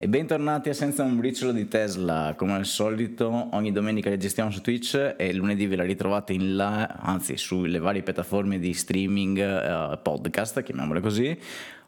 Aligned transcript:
E 0.00 0.06
bentornati 0.06 0.68
a 0.68 0.74
Senza 0.74 1.02
un 1.02 1.16
briciolo 1.16 1.50
di 1.50 1.66
Tesla, 1.66 2.34
come 2.36 2.54
al 2.54 2.66
solito 2.66 3.48
ogni 3.50 3.72
domenica 3.72 4.08
registriamo 4.08 4.48
su 4.48 4.60
Twitch 4.60 5.16
e 5.18 5.34
lunedì 5.34 5.66
ve 5.66 5.74
la 5.74 5.82
ritrovate 5.82 6.32
in 6.32 6.54
là, 6.54 6.86
anzi 6.86 7.36
sulle 7.36 7.80
varie 7.80 8.04
piattaforme 8.04 8.60
di 8.60 8.72
streaming 8.74 9.38
uh, 9.38 10.00
podcast, 10.00 10.62
chiamiamole 10.62 11.00
così. 11.00 11.36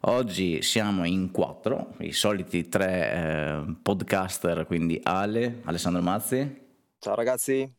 Oggi 0.00 0.60
siamo 0.60 1.04
in 1.04 1.30
quattro, 1.30 1.94
i 2.00 2.10
soliti 2.10 2.68
tre 2.68 3.62
uh, 3.64 3.76
podcaster, 3.80 4.66
quindi 4.66 4.98
Ale, 5.04 5.60
Alessandro 5.62 6.02
Mazzi. 6.02 6.62
Ciao 6.98 7.14
ragazzi. 7.14 7.72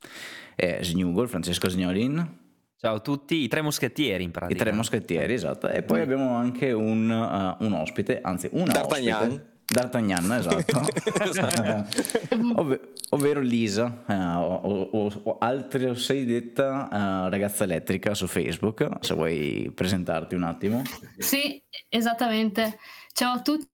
E 0.55 0.79
Snugol, 0.82 1.27
Francesco 1.27 1.68
Sgnolin. 1.68 2.39
Ciao 2.77 2.95
a 2.95 3.00
tutti, 3.02 3.36
i 3.36 3.50
tre 3.50 3.59
moschettieri 3.59 4.23
in 4.23 4.32
pratica. 4.32 4.54
I 4.54 4.63
tre 4.63 4.71
moschettieri, 4.71 5.34
esatto. 5.34 5.68
E 5.68 5.84
poi 5.84 6.00
abbiamo 6.00 6.36
anche 6.36 6.71
un, 6.71 7.09
uh, 7.09 7.66
un 7.66 7.73
ospite, 7.73 8.21
anzi 8.21 8.48
una 8.54 8.71
D'Artagnan. 8.71 9.21
ospite. 9.23 9.50
D'Artagnan, 9.71 10.29
esatto. 10.35 10.81
Ov- 12.59 12.93
ovvero 13.12 13.39
Lisa, 13.39 14.03
eh, 14.05 14.13
o, 14.13 14.89
o, 14.91 15.21
o 15.23 15.38
altri 15.39 15.95
sei 15.95 16.25
detta 16.25 16.89
uh, 16.91 17.29
ragazza 17.29 17.63
elettrica 17.63 18.13
su 18.13 18.27
Facebook, 18.27 18.98
se 18.99 19.13
vuoi 19.13 19.71
presentarti 19.73 20.35
un 20.35 20.43
attimo. 20.43 20.81
Sì, 21.17 21.63
esattamente. 21.88 22.79
Ciao 23.13 23.35
a 23.35 23.41
tutti, 23.41 23.70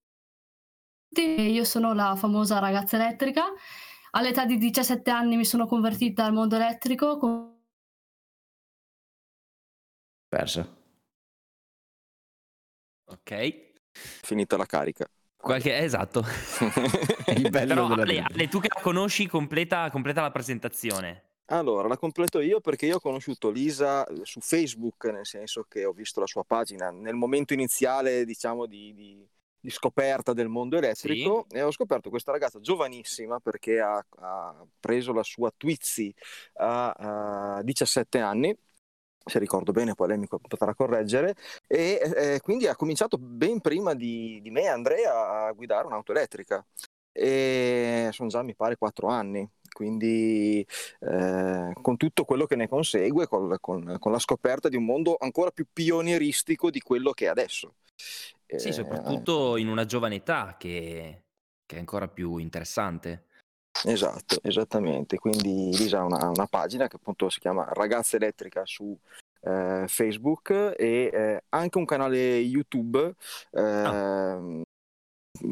io 1.19 1.63
sono 1.63 1.93
la 1.93 2.15
famosa 2.15 2.59
ragazza 2.59 2.97
elettrica. 2.97 3.45
All'età 4.11 4.45
di 4.45 4.57
17 4.57 5.09
anni 5.09 5.35
mi 5.35 5.45
sono 5.45 5.65
convertita 5.65 6.25
al 6.25 6.33
mondo 6.33 6.57
elettrico. 6.57 7.17
Con... 7.17 7.59
Persa. 10.27 10.67
Ok. 13.05 13.65
Finita 14.21 14.57
la 14.57 14.65
carica. 14.65 15.07
Qualche, 15.47 15.77
esatto. 15.77 16.25
Il 17.37 17.49
bello 17.49 17.73
Però 17.73 18.01
Ale, 18.01 18.19
Ale, 18.19 18.47
tu 18.49 18.59
che 18.59 18.67
la 18.73 18.81
conosci, 18.81 19.27
completa, 19.27 19.89
completa 19.89 20.21
la 20.21 20.29
presentazione. 20.29 21.23
Allora, 21.45 21.87
la 21.87 21.97
completo 21.97 22.41
io 22.41 22.59
perché 22.59 22.85
io 22.85 22.97
ho 22.97 22.99
conosciuto 22.99 23.49
Lisa 23.49 24.05
su 24.23 24.41
Facebook, 24.41 25.05
nel 25.05 25.25
senso 25.25 25.65
che 25.69 25.85
ho 25.85 25.93
visto 25.93 26.19
la 26.19 26.25
sua 26.25 26.43
pagina 26.43 26.91
nel 26.91 27.15
momento 27.15 27.53
iniziale, 27.53 28.25
diciamo, 28.25 28.65
di, 28.65 28.93
di, 28.93 29.25
di 29.57 29.69
scoperta 29.69 30.33
del 30.33 30.49
mondo 30.49 30.75
elettrico 30.75 31.45
sì. 31.47 31.55
e 31.55 31.61
ho 31.61 31.71
scoperto 31.71 32.09
questa 32.09 32.33
ragazza 32.33 32.59
giovanissima 32.59 33.39
perché 33.39 33.79
ha, 33.79 34.05
ha 34.19 34.65
preso 34.77 35.13
la 35.13 35.23
sua 35.23 35.49
Twizzy 35.55 36.13
a, 36.55 37.55
a 37.55 37.63
17 37.63 38.19
anni 38.19 38.53
se 39.27 39.39
ricordo 39.39 39.71
bene, 39.71 39.95
poi 39.95 40.09
lei 40.09 40.17
mi 40.17 40.27
potrà 40.27 40.73
correggere, 40.73 41.35
e 41.67 41.99
eh, 42.15 42.39
quindi 42.41 42.67
ha 42.67 42.75
cominciato 42.75 43.17
ben 43.17 43.61
prima 43.61 43.93
di, 43.93 44.39
di 44.41 44.49
me, 44.49 44.67
Andrea, 44.67 45.47
a 45.47 45.51
guidare 45.51 45.87
un'auto 45.87 46.11
elettrica. 46.11 46.65
E 47.11 48.09
sono 48.11 48.29
già, 48.29 48.43
mi 48.43 48.55
pare, 48.55 48.77
quattro 48.77 49.07
anni, 49.07 49.47
quindi 49.71 50.65
eh, 50.99 51.71
con 51.81 51.97
tutto 51.97 52.25
quello 52.25 52.45
che 52.45 52.55
ne 52.55 52.67
consegue, 52.67 53.27
con, 53.27 53.55
con, 53.59 53.97
con, 53.97 54.11
la 54.11 54.19
scoperta 54.19 54.69
di 54.69 54.75
un 54.75 54.85
mondo 54.85 55.15
ancora 55.19 55.49
più 55.49 55.65
pionieristico 55.71 56.69
di 56.69 56.79
quello 56.79 57.11
che 57.11 57.25
è 57.25 57.29
adesso. 57.29 57.75
Sì, 57.95 58.67
eh, 58.67 58.71
soprattutto 58.71 59.57
in 59.57 59.67
una 59.67 59.85
giovane 59.85 60.15
età 60.15 60.55
che, 60.59 61.23
che 61.65 61.75
è 61.75 61.79
ancora 61.79 62.07
più 62.07 62.37
interessante. 62.37 63.25
Esatto, 63.85 64.39
esattamente. 64.41 65.17
Quindi 65.17 65.75
Lisa 65.75 65.99
ha 65.99 66.03
una, 66.03 66.29
una, 66.29 66.47
pagina 66.47 66.87
che 66.87 66.97
appunto 66.97 67.29
si 67.29 67.39
chiama 67.39 67.67
Ragazza 67.71 68.17
Elettrica 68.17 68.63
su 68.65 68.97
eh, 69.41 69.85
Facebook 69.87 70.73
e 70.77 71.09
eh, 71.13 71.43
anche 71.49 71.77
un 71.77 71.85
canale 71.85 72.37
YouTube 72.37 73.13
eh, 73.51 73.61
ah 73.61 74.39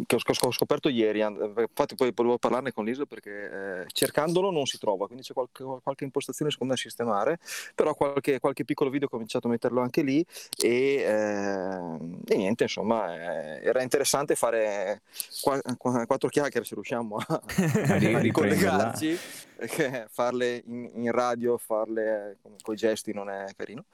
che 0.06 0.16
ho 0.16 0.52
scoperto 0.52 0.90
ieri, 0.90 1.20
infatti 1.20 1.96
poi 1.96 2.12
volevo 2.14 2.38
parlarne 2.38 2.72
con 2.72 2.86
Lisa 2.86 3.06
perché 3.06 3.82
eh, 3.82 3.86
cercandolo 3.92 4.52
non 4.52 4.66
si 4.66 4.78
trova, 4.78 5.06
quindi 5.06 5.24
c'è 5.24 5.34
qualche, 5.34 5.64
qualche 5.82 6.04
impostazione 6.04 6.52
secondo 6.52 6.74
me 6.74 6.80
da 6.80 6.86
sistemare, 6.88 7.40
però 7.74 7.94
qualche, 7.94 8.40
qualche, 8.40 8.66
piccolo 8.66 8.90
video 8.90 9.08
ho 9.08 9.10
cominciato 9.12 9.48
a 9.48 9.50
metterlo 9.52 9.82
anche 9.82 10.02
lì 10.02 10.26
e, 10.62 10.70
eh, 10.70 12.34
e 12.34 12.36
niente, 12.36 12.64
insomma, 12.64 13.16
eh, 13.16 13.62
era 13.64 13.82
interessante 13.82 14.36
fare 14.36 15.02
qua, 15.42 15.60
quattro 16.06 16.30
chiacchiere 16.30 16.66
se 16.66 16.74
riusciamo 16.76 17.18
a, 17.18 17.42
a 17.88 17.98
ricollegarci, 18.20 19.18
perché 19.56 20.08
farle 20.10 20.64
in, 20.66 20.90
in 20.96 21.12
radio, 21.12 21.58
farle 21.58 22.38
con 22.62 22.74
i 22.74 22.78
gesti 22.78 23.14
non 23.14 23.30
è 23.30 23.46
carino. 23.56 23.86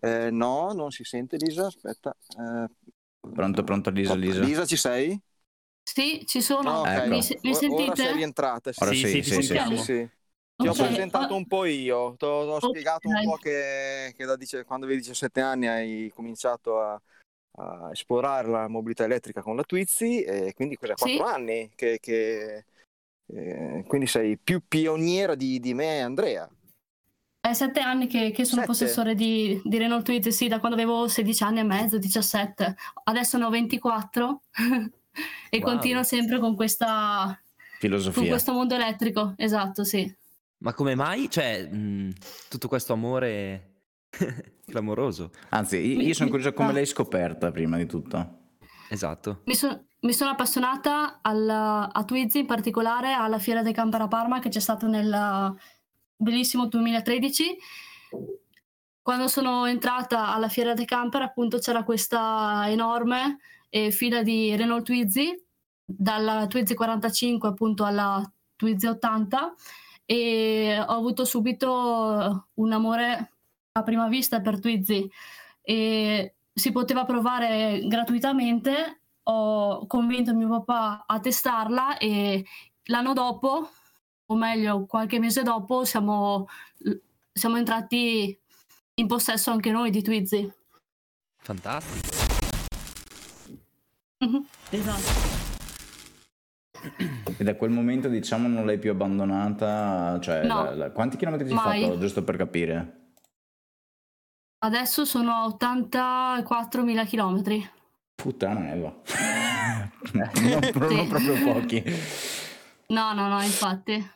Eh, 0.00 0.30
no, 0.30 0.72
non 0.72 0.90
si 0.90 1.04
sente 1.04 1.36
Lisa, 1.36 1.66
aspetta. 1.66 2.14
Eh, 2.38 2.68
pronto, 3.32 3.64
pronto 3.64 3.90
Lisa, 3.90 4.14
Lisa. 4.14 4.40
Lisa 4.40 4.64
ci 4.64 4.76
sei? 4.76 5.20
Sì, 5.92 6.24
ci 6.24 6.40
sono. 6.40 6.70
Oh, 6.70 6.80
okay. 6.82 7.08
mi, 7.08 7.20
mi, 7.42 7.54
sentite? 7.54 7.82
Ora 7.82 7.94
sei 7.96 8.12
rientrata. 8.12 8.72
Sì, 8.72 8.82
Ora 8.82 8.92
sì, 8.92 9.06
sì, 9.06 9.22
sì, 9.22 9.42
sì, 9.42 9.58
sì, 9.58 9.76
sì. 9.76 10.08
Ti 10.54 10.68
okay. 10.68 10.84
ho 10.84 10.86
presentato 10.86 11.34
un 11.34 11.46
po' 11.46 11.64
io, 11.64 12.14
ti 12.16 12.24
ho, 12.26 12.54
okay. 12.54 12.68
spiegato 12.68 13.08
un 13.08 13.20
po' 13.24 13.36
che, 13.36 14.14
che 14.16 14.24
da, 14.24 14.36
quando 14.64 14.84
avevi 14.84 15.00
17 15.00 15.40
anni 15.40 15.66
hai 15.66 16.12
cominciato 16.14 16.80
a, 16.80 17.00
a, 17.56 17.88
esplorare 17.90 18.48
la 18.48 18.68
mobilità 18.68 19.04
elettrica 19.04 19.42
con 19.42 19.56
la 19.56 19.64
Twizzy 19.64 20.20
e 20.20 20.52
quindi 20.54 20.76
cos'è, 20.76 20.94
4 20.94 21.08
sì. 21.08 21.18
anni 21.22 21.70
che, 21.74 21.98
che 21.98 22.66
eh, 23.34 23.84
quindi 23.86 24.06
sei 24.06 24.36
più 24.36 24.60
pioniera 24.68 25.34
di, 25.34 25.58
di 25.58 25.74
me 25.74 25.96
e 25.96 26.00
Andrea. 26.00 26.48
È 27.40 27.52
sette 27.54 27.80
anni 27.80 28.06
che, 28.06 28.30
che 28.30 28.44
sono 28.44 28.60
Sette. 28.60 28.66
possessore 28.66 29.14
di, 29.14 29.60
di 29.64 29.78
Renault 29.78 30.04
Twizy, 30.04 30.30
sì, 30.30 30.46
da 30.46 30.60
quando 30.60 30.76
avevo 30.76 31.08
16 31.08 31.42
anni 31.42 31.60
e 31.60 31.64
mezzo, 31.64 31.98
17. 31.98 32.76
Adesso 33.04 33.38
ne 33.38 33.44
ho 33.44 33.50
24. 33.50 34.42
e 35.50 35.58
wow. 35.58 35.72
continuo 35.72 36.02
sempre 36.02 36.38
con 36.38 36.54
questa 36.54 37.38
filosofia. 37.78 38.20
Con 38.20 38.30
questo 38.30 38.52
mondo 38.52 38.74
elettrico, 38.74 39.34
esatto, 39.36 39.84
sì. 39.84 40.12
Ma 40.58 40.74
come 40.74 40.94
mai? 40.94 41.30
Cioè, 41.30 41.68
mh, 41.70 41.76
mm, 41.76 42.10
tutto 42.48 42.68
questo 42.68 42.92
amore 42.92 43.84
clamoroso. 44.66 45.30
Anzi, 45.50 45.76
io, 45.78 46.00
io 46.00 46.14
sono 46.14 46.28
curioso 46.28 46.52
come 46.52 46.72
l'hai 46.72 46.86
scoperta 46.86 47.50
prima 47.50 47.76
di 47.76 47.86
tutto. 47.86 48.38
Esatto. 48.90 49.42
Mi, 49.44 49.54
so, 49.54 49.86
mi 50.00 50.12
sono 50.12 50.30
appassionata 50.30 51.20
al, 51.22 51.48
a 51.48 52.04
Twizy, 52.04 52.40
in 52.40 52.46
particolare 52.46 53.12
alla 53.12 53.38
Fiera 53.38 53.62
dei 53.62 53.72
Campera 53.72 54.08
Parma 54.08 54.40
che 54.40 54.48
c'è 54.48 54.60
stata 54.60 54.86
nel 54.86 55.56
bellissimo 56.16 56.66
2013. 56.66 57.56
Quando 59.00 59.28
sono 59.28 59.64
entrata 59.66 60.34
alla 60.34 60.48
Fiera 60.48 60.74
dei 60.74 60.84
Camper, 60.84 61.22
appunto, 61.22 61.58
c'era 61.58 61.84
questa 61.84 62.64
enorme 62.68 63.38
eh, 63.70 63.90
fila 63.90 64.22
di 64.22 64.54
Renault 64.54 64.84
Twizy, 64.84 65.34
dalla 65.84 66.46
Twizy 66.46 66.74
45 66.74 67.48
appunto 67.48 67.84
alla 67.84 68.22
Twizy 68.56 68.86
80 68.86 69.54
e 70.04 70.78
ho 70.78 70.92
avuto 70.92 71.24
subito 71.24 72.48
un 72.54 72.72
amore 72.72 73.32
a 73.72 73.82
prima 73.82 74.08
vista 74.08 74.40
per 74.40 74.60
Twizy 74.60 75.08
e 75.62 76.34
si 76.52 76.72
poteva 76.72 77.04
provare 77.04 77.82
gratuitamente, 77.86 79.00
ho 79.22 79.86
convinto 79.86 80.34
mio 80.34 80.48
papà 80.48 81.04
a 81.06 81.20
testarla 81.20 81.96
e 81.96 82.44
l'anno 82.84 83.12
dopo, 83.12 83.70
o 84.26 84.34
meglio 84.34 84.84
qualche 84.86 85.18
mese 85.18 85.42
dopo, 85.42 85.84
siamo, 85.84 86.48
siamo 87.32 87.56
entrati 87.56 88.36
in 88.94 89.06
possesso 89.06 89.50
anche 89.50 89.70
noi 89.70 89.90
di 89.90 90.02
Twizy. 90.02 90.52
Fantastico. 91.38 92.19
Mhm, 94.22 94.46
esatto. 94.70 95.38
E 97.38 97.42
da 97.44 97.54
quel 97.56 97.70
momento 97.70 98.08
diciamo 98.08 98.48
non 98.48 98.66
l'hai 98.66 98.78
più 98.78 98.90
abbandonata, 98.90 100.18
cioè 100.20 100.44
no, 100.44 100.64
la, 100.64 100.74
la, 100.74 100.90
quanti 100.90 101.16
chilometri 101.16 101.50
hai 101.50 101.56
fatto 101.56 101.98
giusto 101.98 102.22
per 102.22 102.36
capire? 102.36 103.12
Adesso 104.58 105.06
sono 105.06 105.32
a 105.32 105.46
84.000 105.46 107.06
chilometri. 107.06 107.70
Puttana 108.14 108.74
Eva, 108.74 108.94
non, 110.12 110.30
sì. 110.32 110.94
non 110.94 111.08
proprio 111.08 111.34
pochi. 111.42 111.82
No, 112.88 113.14
no, 113.14 113.28
no, 113.28 113.40
infatti. 113.40 114.10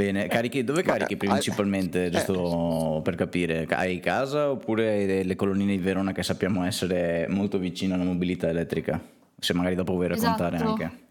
Bene, 0.00 0.28
carichi, 0.28 0.64
dove 0.64 0.82
carichi 0.82 1.18
principalmente, 1.18 2.06
eh, 2.06 2.10
giusto 2.10 3.02
per 3.04 3.16
capire? 3.16 3.66
Hai 3.66 4.00
casa 4.00 4.50
oppure 4.50 5.22
le 5.22 5.36
colonnine 5.36 5.76
di 5.76 5.82
Verona 5.82 6.12
che 6.12 6.22
sappiamo 6.22 6.64
essere 6.64 7.26
molto 7.28 7.58
vicine 7.58 7.92
alla 7.92 8.04
mobilità 8.04 8.48
elettrica? 8.48 8.98
Se 9.38 9.52
magari 9.52 9.74
dopo 9.74 9.92
vuoi 9.92 10.08
raccontare 10.08 10.56
esatto. 10.56 10.70
anche. 10.70 11.08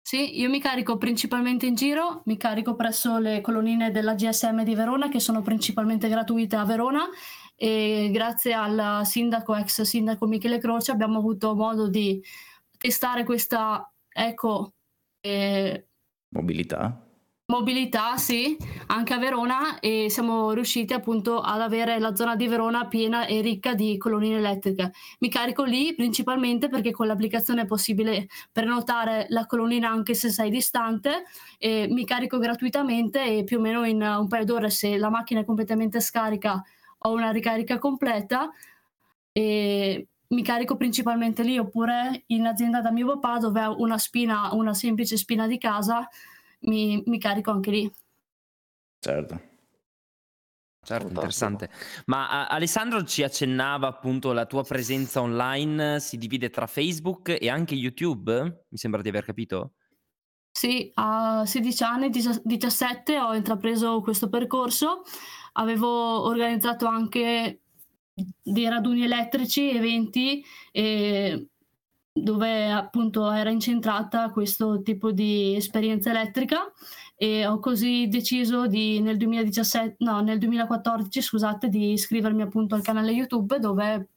Sì, 0.00 0.38
io 0.38 0.48
mi 0.48 0.60
carico 0.60 0.98
principalmente 0.98 1.66
in 1.66 1.74
giro, 1.74 2.22
mi 2.26 2.36
carico 2.36 2.76
presso 2.76 3.18
le 3.18 3.40
colonnine 3.40 3.90
della 3.90 4.14
GSM 4.14 4.62
di 4.62 4.76
Verona 4.76 5.08
che 5.08 5.18
sono 5.18 5.42
principalmente 5.42 6.08
gratuite 6.08 6.54
a 6.54 6.64
Verona 6.64 7.02
e 7.56 8.08
grazie 8.12 8.52
al 8.52 9.04
sindaco, 9.04 9.56
ex 9.56 9.82
sindaco 9.82 10.26
Michele 10.26 10.58
Croce 10.58 10.92
abbiamo 10.92 11.18
avuto 11.18 11.56
modo 11.56 11.88
di 11.88 12.22
testare 12.78 13.24
questa 13.24 13.92
eco... 14.12 14.74
Eh, 15.20 15.86
mobilità? 16.28 17.10
Mobilità, 17.52 18.16
sì, 18.16 18.56
anche 18.86 19.12
a 19.12 19.18
Verona 19.18 19.78
e 19.78 20.06
siamo 20.08 20.52
riusciti 20.52 20.94
appunto 20.94 21.42
ad 21.42 21.60
avere 21.60 21.98
la 21.98 22.14
zona 22.14 22.34
di 22.34 22.48
Verona 22.48 22.86
piena 22.86 23.26
e 23.26 23.42
ricca 23.42 23.74
di 23.74 23.98
colonnine 23.98 24.38
elettriche. 24.38 24.92
Mi 25.18 25.28
carico 25.28 25.62
lì 25.62 25.94
principalmente 25.94 26.70
perché 26.70 26.92
con 26.92 27.06
l'applicazione 27.06 27.62
è 27.62 27.66
possibile 27.66 28.26
prenotare 28.50 29.26
la 29.28 29.44
colonnina 29.44 29.90
anche 29.90 30.14
se 30.14 30.30
sei 30.30 30.48
distante 30.48 31.24
e 31.58 31.88
mi 31.90 32.06
carico 32.06 32.38
gratuitamente 32.38 33.22
e 33.22 33.44
più 33.44 33.58
o 33.58 33.60
meno 33.60 33.84
in 33.84 34.00
un 34.00 34.28
paio 34.28 34.46
d'ore 34.46 34.70
se 34.70 34.96
la 34.96 35.10
macchina 35.10 35.40
è 35.40 35.44
completamente 35.44 36.00
scarica 36.00 36.62
ho 37.04 37.12
una 37.12 37.32
ricarica 37.32 37.78
completa 37.78 38.50
e 39.30 40.06
mi 40.28 40.42
carico 40.42 40.76
principalmente 40.76 41.42
lì 41.42 41.58
oppure 41.58 42.22
in 42.28 42.46
azienda 42.46 42.80
da 42.80 42.90
mio 42.90 43.18
papà 43.18 43.38
dove 43.40 43.62
ho 43.62 43.78
una 43.78 43.98
spina, 43.98 44.54
una 44.54 44.72
semplice 44.72 45.18
spina 45.18 45.46
di 45.46 45.58
casa 45.58 46.08
mi, 46.62 47.02
mi 47.06 47.18
carico 47.18 47.50
anche 47.50 47.70
lì. 47.70 47.92
Certo. 48.98 49.50
Certo, 50.84 51.08
interessante. 51.08 51.70
Ma 52.06 52.28
a- 52.28 52.46
Alessandro 52.48 53.04
ci 53.04 53.22
accennava 53.22 53.86
appunto 53.86 54.32
la 54.32 54.46
tua 54.46 54.64
presenza 54.64 55.20
online 55.20 56.00
si 56.00 56.18
divide 56.18 56.50
tra 56.50 56.66
Facebook 56.66 57.36
e 57.40 57.48
anche 57.48 57.74
YouTube? 57.74 58.64
Mi 58.68 58.76
sembra 58.76 59.00
di 59.00 59.08
aver 59.08 59.24
capito? 59.24 59.74
Sì, 60.50 60.90
a 60.94 61.44
16 61.46 61.82
anni, 61.84 62.10
17 62.10 63.18
ho 63.18 63.32
intrapreso 63.34 64.00
questo 64.00 64.28
percorso, 64.28 65.02
avevo 65.52 66.24
organizzato 66.24 66.86
anche 66.86 67.62
dei 68.42 68.68
raduni 68.68 69.04
elettrici, 69.04 69.70
eventi, 69.70 70.44
e 70.70 71.48
dove 72.12 72.70
appunto 72.70 73.30
era 73.30 73.50
incentrata 73.50 74.30
questo 74.30 74.82
tipo 74.82 75.12
di 75.12 75.56
esperienza 75.56 76.10
elettrica 76.10 76.70
e 77.16 77.46
ho 77.46 77.58
così 77.58 78.08
deciso 78.08 78.66
di, 78.66 79.00
nel 79.00 79.16
2017, 79.16 79.96
no, 80.00 80.20
nel 80.20 80.38
2014, 80.38 81.22
scusate, 81.22 81.68
di 81.68 81.92
iscrivermi 81.92 82.42
appunto 82.42 82.74
al 82.74 82.82
canale 82.82 83.12
YouTube 83.12 83.58
dove 83.58 84.08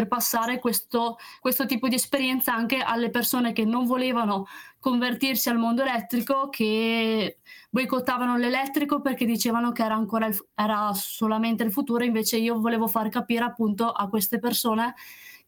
per 0.00 0.06
passare 0.08 0.58
questo, 0.60 1.18
questo 1.40 1.66
tipo 1.66 1.86
di 1.88 1.96
esperienza 1.96 2.54
anche 2.54 2.78
alle 2.78 3.10
persone 3.10 3.52
che 3.52 3.66
non 3.66 3.84
volevano 3.84 4.46
convertirsi 4.78 5.50
al 5.50 5.58
mondo 5.58 5.82
elettrico, 5.82 6.48
che 6.48 7.40
boicottavano 7.68 8.38
l'elettrico 8.38 9.02
perché 9.02 9.26
dicevano 9.26 9.72
che 9.72 9.84
era 9.84 9.94
ancora 9.94 10.26
il, 10.26 10.46
era 10.54 10.90
solamente 10.94 11.64
il 11.64 11.72
futuro, 11.72 12.02
invece 12.02 12.38
io 12.38 12.58
volevo 12.60 12.86
far 12.88 13.10
capire 13.10 13.44
appunto 13.44 13.90
a 13.90 14.08
queste 14.08 14.38
persone 14.38 14.94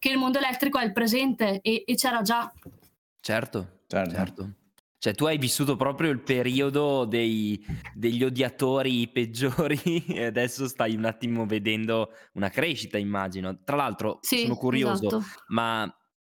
che 0.03 0.11
il 0.11 0.19
mondo 0.19 0.39
elettrico 0.39 0.81
è 0.81 0.85
il 0.85 0.93
presente 0.93 1.61
e, 1.61 1.85
e 1.87 1.95
c'era 1.95 2.23
già. 2.23 2.53
Certo, 3.21 3.83
certo. 3.87 4.11
certo. 4.13 4.51
Cioè, 4.99 5.15
tu 5.15 5.27
hai 5.27 5.39
vissuto 5.39 5.77
proprio 5.77 6.11
il 6.11 6.19
periodo 6.19 7.05
dei, 7.05 7.65
degli 7.95 8.25
odiatori 8.25 9.07
peggiori 9.15 10.05
e 10.09 10.25
adesso 10.25 10.67
stai 10.67 10.97
un 10.97 11.05
attimo 11.05 11.47
vedendo 11.47 12.11
una 12.33 12.49
crescita, 12.49 12.99
immagino. 12.99 13.61
Tra 13.63 13.77
l'altro, 13.77 14.19
sì, 14.23 14.41
sono 14.41 14.57
curioso, 14.57 15.07
esatto. 15.07 15.25
ma 15.49 15.89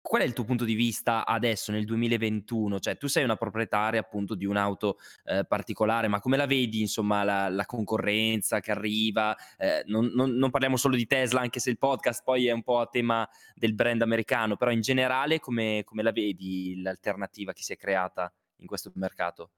Qual 0.06 0.22
è 0.22 0.26
il 0.26 0.34
tuo 0.34 0.44
punto 0.44 0.66
di 0.66 0.74
vista 0.74 1.26
adesso 1.26 1.72
nel 1.72 1.86
2021? 1.86 2.78
Cioè, 2.82 2.98
tu 2.98 3.08
sei 3.08 3.24
una 3.24 3.38
proprietaria 3.38 4.02
appunto 4.02 4.36
di 4.36 4.44
un'auto 4.44 4.98
eh, 5.24 5.46
particolare, 5.46 6.10
ma 6.10 6.20
come 6.20 6.36
la 6.36 6.46
vedi, 6.46 6.82
insomma, 6.82 7.24
la, 7.24 7.48
la 7.48 7.66
concorrenza 7.66 8.60
che 8.60 8.72
arriva? 8.72 9.34
Eh, 9.58 9.82
non, 9.86 10.12
non, 10.14 10.32
non, 10.32 10.50
parliamo 10.50 10.76
solo 10.76 10.98
di 10.98 11.08
Tesla, 11.08 11.40
anche 11.40 11.62
se 11.62 11.70
il 11.70 11.78
podcast 11.78 12.22
poi 12.26 12.48
è 12.48 12.52
un 12.52 12.64
po' 12.64 12.80
a 12.80 12.88
tema 12.88 13.28
del 13.56 13.76
brand 13.76 14.02
americano, 14.02 14.58
però 14.58 14.72
in 14.72 14.82
generale 14.82 15.40
come, 15.40 15.84
come 15.86 16.04
la 16.04 16.12
vedi 16.12 16.82
l'alternativa 16.82 17.54
che 17.54 17.64
si 17.64 17.72
è 17.72 17.78
creata 17.78 18.30
in 18.58 18.68
questo 18.68 18.92
mercato? 18.96 19.52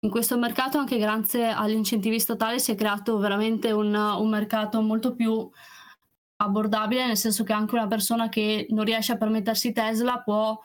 In 0.00 0.10
questo 0.10 0.36
mercato, 0.36 0.78
anche 0.78 0.98
grazie 0.98 1.48
agli 1.48 1.74
incentivi 1.74 2.18
statali, 2.18 2.58
si 2.58 2.72
è 2.72 2.74
creato 2.74 3.18
veramente 3.18 3.70
un, 3.70 3.94
un 3.94 4.28
mercato 4.28 4.80
molto 4.80 5.14
più 5.14 5.48
abbordabile, 6.40 7.06
nel 7.06 7.16
senso 7.16 7.44
che 7.44 7.52
anche 7.52 7.74
una 7.74 7.86
persona 7.86 8.28
che 8.28 8.66
non 8.70 8.84
riesce 8.84 9.12
a 9.12 9.16
permettersi 9.16 9.72
Tesla 9.72 10.20
può 10.20 10.58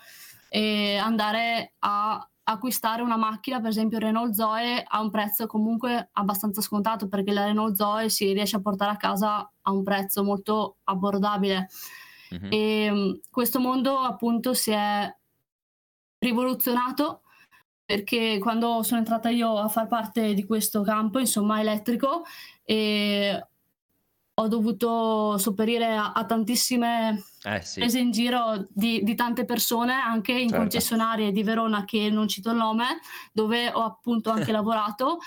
eh, 0.50 0.98
andare 0.98 1.74
a 1.80 2.28
acquistare 2.46 3.02
una 3.02 3.16
macchina, 3.16 3.62
per 3.62 3.70
esempio 3.70 4.00
Renault 4.00 4.34
Zoe, 4.34 4.84
a 4.86 5.02
un 5.02 5.10
prezzo 5.10 5.48
comunque 5.48 6.10
abbastanza 6.14 6.62
scontato, 6.62 7.08
perché 7.08 7.32
la 7.32 7.46
Renault 7.46 7.76
Zoe 7.76 8.10
si 8.10 8.34
riesce 8.34 8.58
a 8.58 8.62
portare 8.62 8.92
a 8.92 8.98
casa 8.98 9.50
a 9.62 9.72
un 9.72 9.84
prezzo 9.84 10.24
molto 10.24 10.78
abbordabile. 10.84 11.70
Mm-hmm. 12.34 12.52
E 12.52 13.22
questo 13.30 13.60
mondo 13.60 13.98
appunto 14.00 14.54
si 14.54 14.72
è 14.72 15.16
rivoluzionato 16.20 17.22
perché 17.86 18.40
quando 18.40 18.82
sono 18.84 19.00
entrata 19.00 19.30
io 19.30 19.58
a 19.58 19.68
far 19.68 19.88
parte 19.88 20.34
di 20.34 20.46
questo 20.46 20.82
campo, 20.84 21.20
insomma, 21.20 21.60
elettrico, 21.60 22.24
e 22.64 23.46
ho 24.36 24.48
dovuto 24.48 25.38
sopperire 25.38 25.96
a, 25.96 26.12
a 26.12 26.26
tantissime 26.26 27.24
eh, 27.44 27.62
sì. 27.62 27.80
prese 27.80 28.00
in 28.00 28.12
giro 28.12 28.66
di, 28.70 29.04
di, 29.04 29.16
tante 29.16 29.46
persone, 29.46 29.94
anche 29.94 30.32
in 30.32 30.50
certo. 30.50 30.58
concessionarie 30.58 31.32
di 31.32 31.44
Verona 31.44 31.86
che 31.86 32.10
non 32.10 32.28
cito 32.28 32.50
il 32.50 32.58
nome, 32.58 33.00
dove 33.32 33.72
ho 33.72 33.84
appunto 33.84 34.32
anche 34.32 34.52
lavorato 34.52 35.20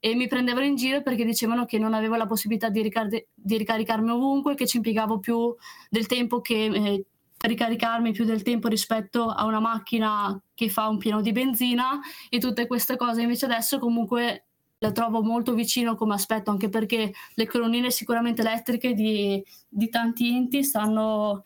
e 0.00 0.14
mi 0.14 0.28
prendevano 0.28 0.66
in 0.66 0.76
giro 0.76 1.02
perché 1.02 1.24
dicevano 1.24 1.64
che 1.64 1.78
non 1.78 1.94
avevo 1.94 2.16
la 2.16 2.26
possibilità 2.26 2.68
di, 2.68 2.82
ricar- 2.82 3.24
di 3.34 3.56
ricaricarmi 3.56 4.10
ovunque, 4.10 4.54
che 4.54 4.66
ci 4.66 4.76
impiegavo 4.76 5.18
più 5.18 5.54
del 5.88 6.06
tempo 6.06 6.40
che 6.40 6.64
eh, 6.64 7.04
ricaricarmi 7.40 8.12
più 8.12 8.24
del 8.24 8.42
tempo 8.42 8.66
rispetto 8.66 9.28
a 9.28 9.44
una 9.44 9.60
macchina 9.60 10.40
che 10.54 10.68
fa 10.68 10.88
un 10.88 10.98
pieno 10.98 11.20
di 11.20 11.30
benzina 11.30 12.00
e 12.28 12.38
tutte 12.38 12.66
queste 12.66 12.96
cose 12.96 13.22
invece 13.22 13.44
adesso 13.44 13.78
comunque 13.78 14.47
la 14.78 14.92
trovo 14.92 15.22
molto 15.22 15.54
vicino 15.54 15.94
come 15.94 16.14
aspetto, 16.14 16.50
anche 16.50 16.68
perché 16.68 17.12
le 17.34 17.46
colonnine 17.46 17.90
sicuramente 17.90 18.42
elettriche 18.42 18.94
di, 18.94 19.42
di 19.68 19.88
tanti 19.88 20.34
enti 20.34 20.62
stanno, 20.62 21.42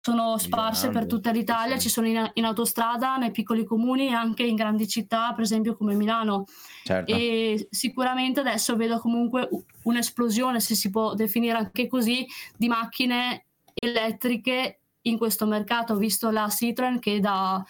sono 0.00 0.36
sparse 0.38 0.88
per 0.88 1.06
tutta 1.06 1.30
l'Italia, 1.30 1.78
ci 1.78 1.88
sono 1.88 2.08
in, 2.08 2.30
in, 2.34 2.44
autostrada, 2.44 3.16
nei 3.16 3.30
piccoli 3.30 3.64
comuni 3.64 4.08
e 4.08 4.12
anche 4.12 4.42
in 4.44 4.56
grandi 4.56 4.88
città, 4.88 5.32
per 5.32 5.44
esempio 5.44 5.76
come 5.76 5.94
Milano. 5.94 6.46
Certo. 6.82 7.12
E 7.12 7.68
sicuramente 7.70 8.40
adesso 8.40 8.74
vedo 8.76 8.98
comunque 8.98 9.48
un'esplosione, 9.84 10.58
se 10.58 10.74
si 10.74 10.90
può 10.90 11.14
definire 11.14 11.56
anche 11.56 11.86
così, 11.86 12.26
di 12.56 12.66
macchine 12.66 13.44
elettriche 13.74 14.80
in 15.02 15.18
questo 15.18 15.46
mercato. 15.46 15.92
Ho 15.92 15.96
visto 15.96 16.30
la 16.30 16.48
Citroen 16.48 16.98
che 16.98 17.20
da 17.20 17.64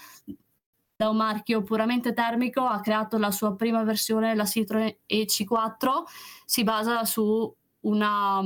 da 1.03 1.09
un 1.09 1.17
marchio 1.17 1.63
puramente 1.63 2.13
termico, 2.13 2.63
ha 2.63 2.81
creato 2.81 3.19
la 3.19 3.33
sua 3.33 3.57
prima 3.57 3.83
versione, 3.83 4.37
la 4.37 4.45
Citroen 4.45 4.95
EC4, 5.09 6.05
si 6.45 6.63
basa 6.63 7.05
su 7.05 7.53
una, 7.81 8.39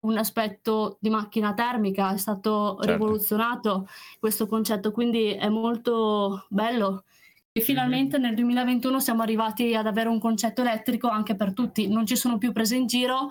un 0.00 0.18
aspetto 0.18 0.98
di 1.00 1.08
macchina 1.08 1.54
termica, 1.54 2.12
è 2.12 2.18
stato 2.18 2.76
certo. 2.76 2.92
rivoluzionato 2.92 3.88
questo 4.18 4.46
concetto, 4.46 4.92
quindi 4.92 5.32
è 5.32 5.48
molto 5.48 6.44
bello. 6.50 7.04
E 7.52 7.62
finalmente 7.62 8.18
nel 8.18 8.34
2021 8.34 9.00
siamo 9.00 9.22
arrivati 9.22 9.74
ad 9.74 9.86
avere 9.86 10.10
un 10.10 10.20
concetto 10.20 10.60
elettrico 10.60 11.08
anche 11.08 11.36
per 11.36 11.54
tutti, 11.54 11.88
non 11.88 12.04
ci 12.04 12.16
sono 12.16 12.36
più 12.36 12.52
prese 12.52 12.76
in 12.76 12.86
giro, 12.86 13.28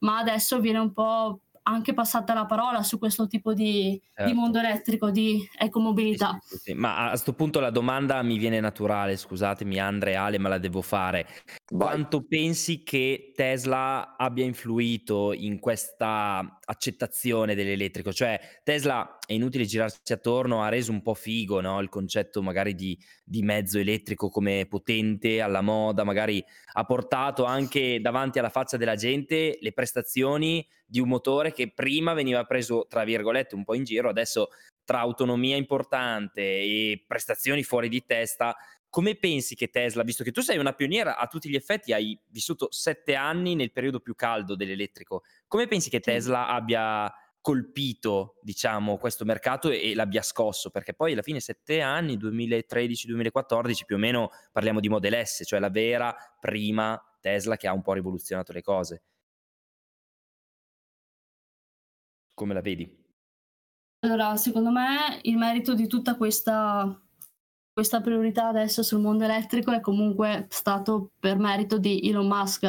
ma 0.00 0.18
adesso 0.18 0.60
viene 0.60 0.78
un 0.78 0.92
po' 0.92 1.40
anche 1.68 1.94
passata 1.94 2.34
la 2.34 2.46
parola 2.46 2.82
su 2.82 2.98
questo 2.98 3.26
tipo 3.26 3.52
di, 3.52 4.00
certo. 4.14 4.30
di 4.30 4.36
mondo 4.36 4.58
elettrico, 4.58 5.10
di 5.10 5.46
ecomobilità. 5.58 6.38
Sì, 6.40 6.56
sì, 6.56 6.62
sì. 6.62 6.72
Ma 6.72 7.06
a 7.06 7.08
questo 7.10 7.34
punto 7.34 7.60
la 7.60 7.70
domanda 7.70 8.22
mi 8.22 8.38
viene 8.38 8.60
naturale, 8.60 9.16
scusatemi 9.16 9.78
Andre 9.78 10.12
e 10.12 10.14
Ale, 10.14 10.38
ma 10.38 10.48
la 10.48 10.58
devo 10.58 10.80
fare. 10.80 11.26
Quanto 11.66 12.24
pensi 12.26 12.82
che 12.82 13.32
Tesla 13.34 14.16
abbia 14.16 14.44
influito 14.44 15.32
in 15.34 15.58
questa 15.58 16.58
accettazione 16.64 17.54
dell'elettrico? 17.54 18.12
Cioè 18.12 18.40
Tesla, 18.64 19.18
è 19.26 19.34
inutile 19.34 19.66
girarsi 19.66 20.12
attorno, 20.12 20.62
ha 20.62 20.70
reso 20.70 20.90
un 20.90 21.02
po' 21.02 21.12
figo 21.12 21.60
no? 21.60 21.80
il 21.80 21.90
concetto 21.90 22.42
magari 22.42 22.74
di, 22.74 22.98
di 23.22 23.42
mezzo 23.42 23.78
elettrico 23.78 24.30
come 24.30 24.64
potente, 24.66 25.42
alla 25.42 25.60
moda, 25.60 26.04
magari 26.04 26.42
ha 26.72 26.84
portato 26.84 27.44
anche 27.44 28.00
davanti 28.00 28.38
alla 28.38 28.48
faccia 28.48 28.78
della 28.78 28.96
gente 28.96 29.58
le 29.60 29.72
prestazioni 29.72 30.66
di 30.88 31.00
un 31.00 31.08
motore 31.08 31.52
che 31.52 31.70
prima 31.70 32.14
veniva 32.14 32.44
preso, 32.44 32.86
tra 32.88 33.04
virgolette, 33.04 33.54
un 33.54 33.64
po' 33.64 33.74
in 33.74 33.84
giro, 33.84 34.08
adesso 34.08 34.48
tra 34.84 35.00
autonomia 35.00 35.56
importante 35.56 36.40
e 36.40 37.04
prestazioni 37.06 37.62
fuori 37.62 37.90
di 37.90 38.06
testa, 38.06 38.56
come 38.88 39.16
pensi 39.16 39.54
che 39.54 39.68
Tesla, 39.68 40.02
visto 40.02 40.24
che 40.24 40.30
tu 40.30 40.40
sei 40.40 40.56
una 40.56 40.72
pioniera 40.72 41.18
a 41.18 41.26
tutti 41.26 41.50
gli 41.50 41.54
effetti, 41.54 41.92
hai 41.92 42.18
vissuto 42.28 42.68
sette 42.70 43.14
anni 43.14 43.54
nel 43.54 43.70
periodo 43.70 44.00
più 44.00 44.14
caldo 44.14 44.56
dell'elettrico, 44.56 45.24
come 45.46 45.66
pensi 45.66 45.90
che 45.90 46.00
Tesla 46.00 46.48
abbia 46.48 47.12
colpito, 47.42 48.38
diciamo, 48.40 48.96
questo 48.96 49.26
mercato 49.26 49.68
e, 49.70 49.90
e 49.90 49.94
l'abbia 49.94 50.22
scosso? 50.22 50.70
Perché 50.70 50.94
poi 50.94 51.12
alla 51.12 51.22
fine 51.22 51.40
sette 51.40 51.82
anni, 51.82 52.16
2013-2014, 52.16 53.84
più 53.84 53.96
o 53.96 53.98
meno 53.98 54.30
parliamo 54.52 54.80
di 54.80 54.88
Model 54.88 55.26
S, 55.26 55.42
cioè 55.44 55.60
la 55.60 55.70
vera 55.70 56.16
prima 56.40 56.98
Tesla 57.20 57.56
che 57.56 57.68
ha 57.68 57.74
un 57.74 57.82
po' 57.82 57.92
rivoluzionato 57.92 58.52
le 58.52 58.62
cose. 58.62 59.02
Come 62.38 62.54
la 62.54 62.60
vedi? 62.60 62.88
Allora, 64.06 64.36
secondo 64.36 64.70
me 64.70 65.18
il 65.22 65.36
merito 65.36 65.74
di 65.74 65.88
tutta 65.88 66.14
questa 66.14 67.02
questa 67.72 68.00
priorità 68.00 68.46
adesso 68.48 68.82
sul 68.82 69.00
mondo 69.00 69.24
elettrico 69.24 69.72
è 69.72 69.80
comunque 69.80 70.46
stato 70.50 71.10
per 71.18 71.38
merito 71.38 71.78
di 71.78 72.00
Elon 72.08 72.26
Musk, 72.26 72.64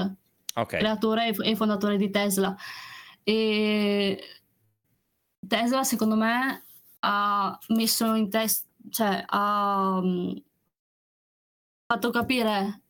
okay. 0.56 0.80
creatore 0.80 1.30
e 1.30 1.56
fondatore 1.56 1.98
di 1.98 2.10
Tesla. 2.10 2.56
E 3.24 4.24
Tesla, 5.48 5.84
secondo 5.84 6.16
me, 6.16 6.64
ha 7.00 7.60
messo 7.70 8.14
in 8.16 8.30
testa, 8.30 8.68
cioè 8.90 9.24
ha 9.26 10.02
fatto 11.86 12.10
capire 12.10 12.82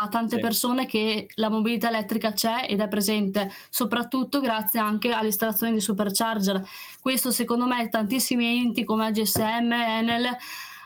a 0.00 0.08
tante 0.08 0.36
sì. 0.36 0.42
persone 0.42 0.86
che 0.86 1.28
la 1.34 1.50
mobilità 1.50 1.88
elettrica 1.88 2.32
c'è 2.32 2.66
ed 2.68 2.80
è 2.80 2.88
presente, 2.88 3.50
soprattutto 3.68 4.40
grazie 4.40 4.80
anche 4.80 5.12
all'installazione 5.12 5.72
di 5.72 5.80
supercharger. 5.80 6.62
Questo 7.00 7.30
secondo 7.30 7.66
me 7.66 7.88
tantissimi 7.88 8.58
enti 8.58 8.84
come 8.84 9.10
GSM, 9.10 9.72
Enel 9.72 10.36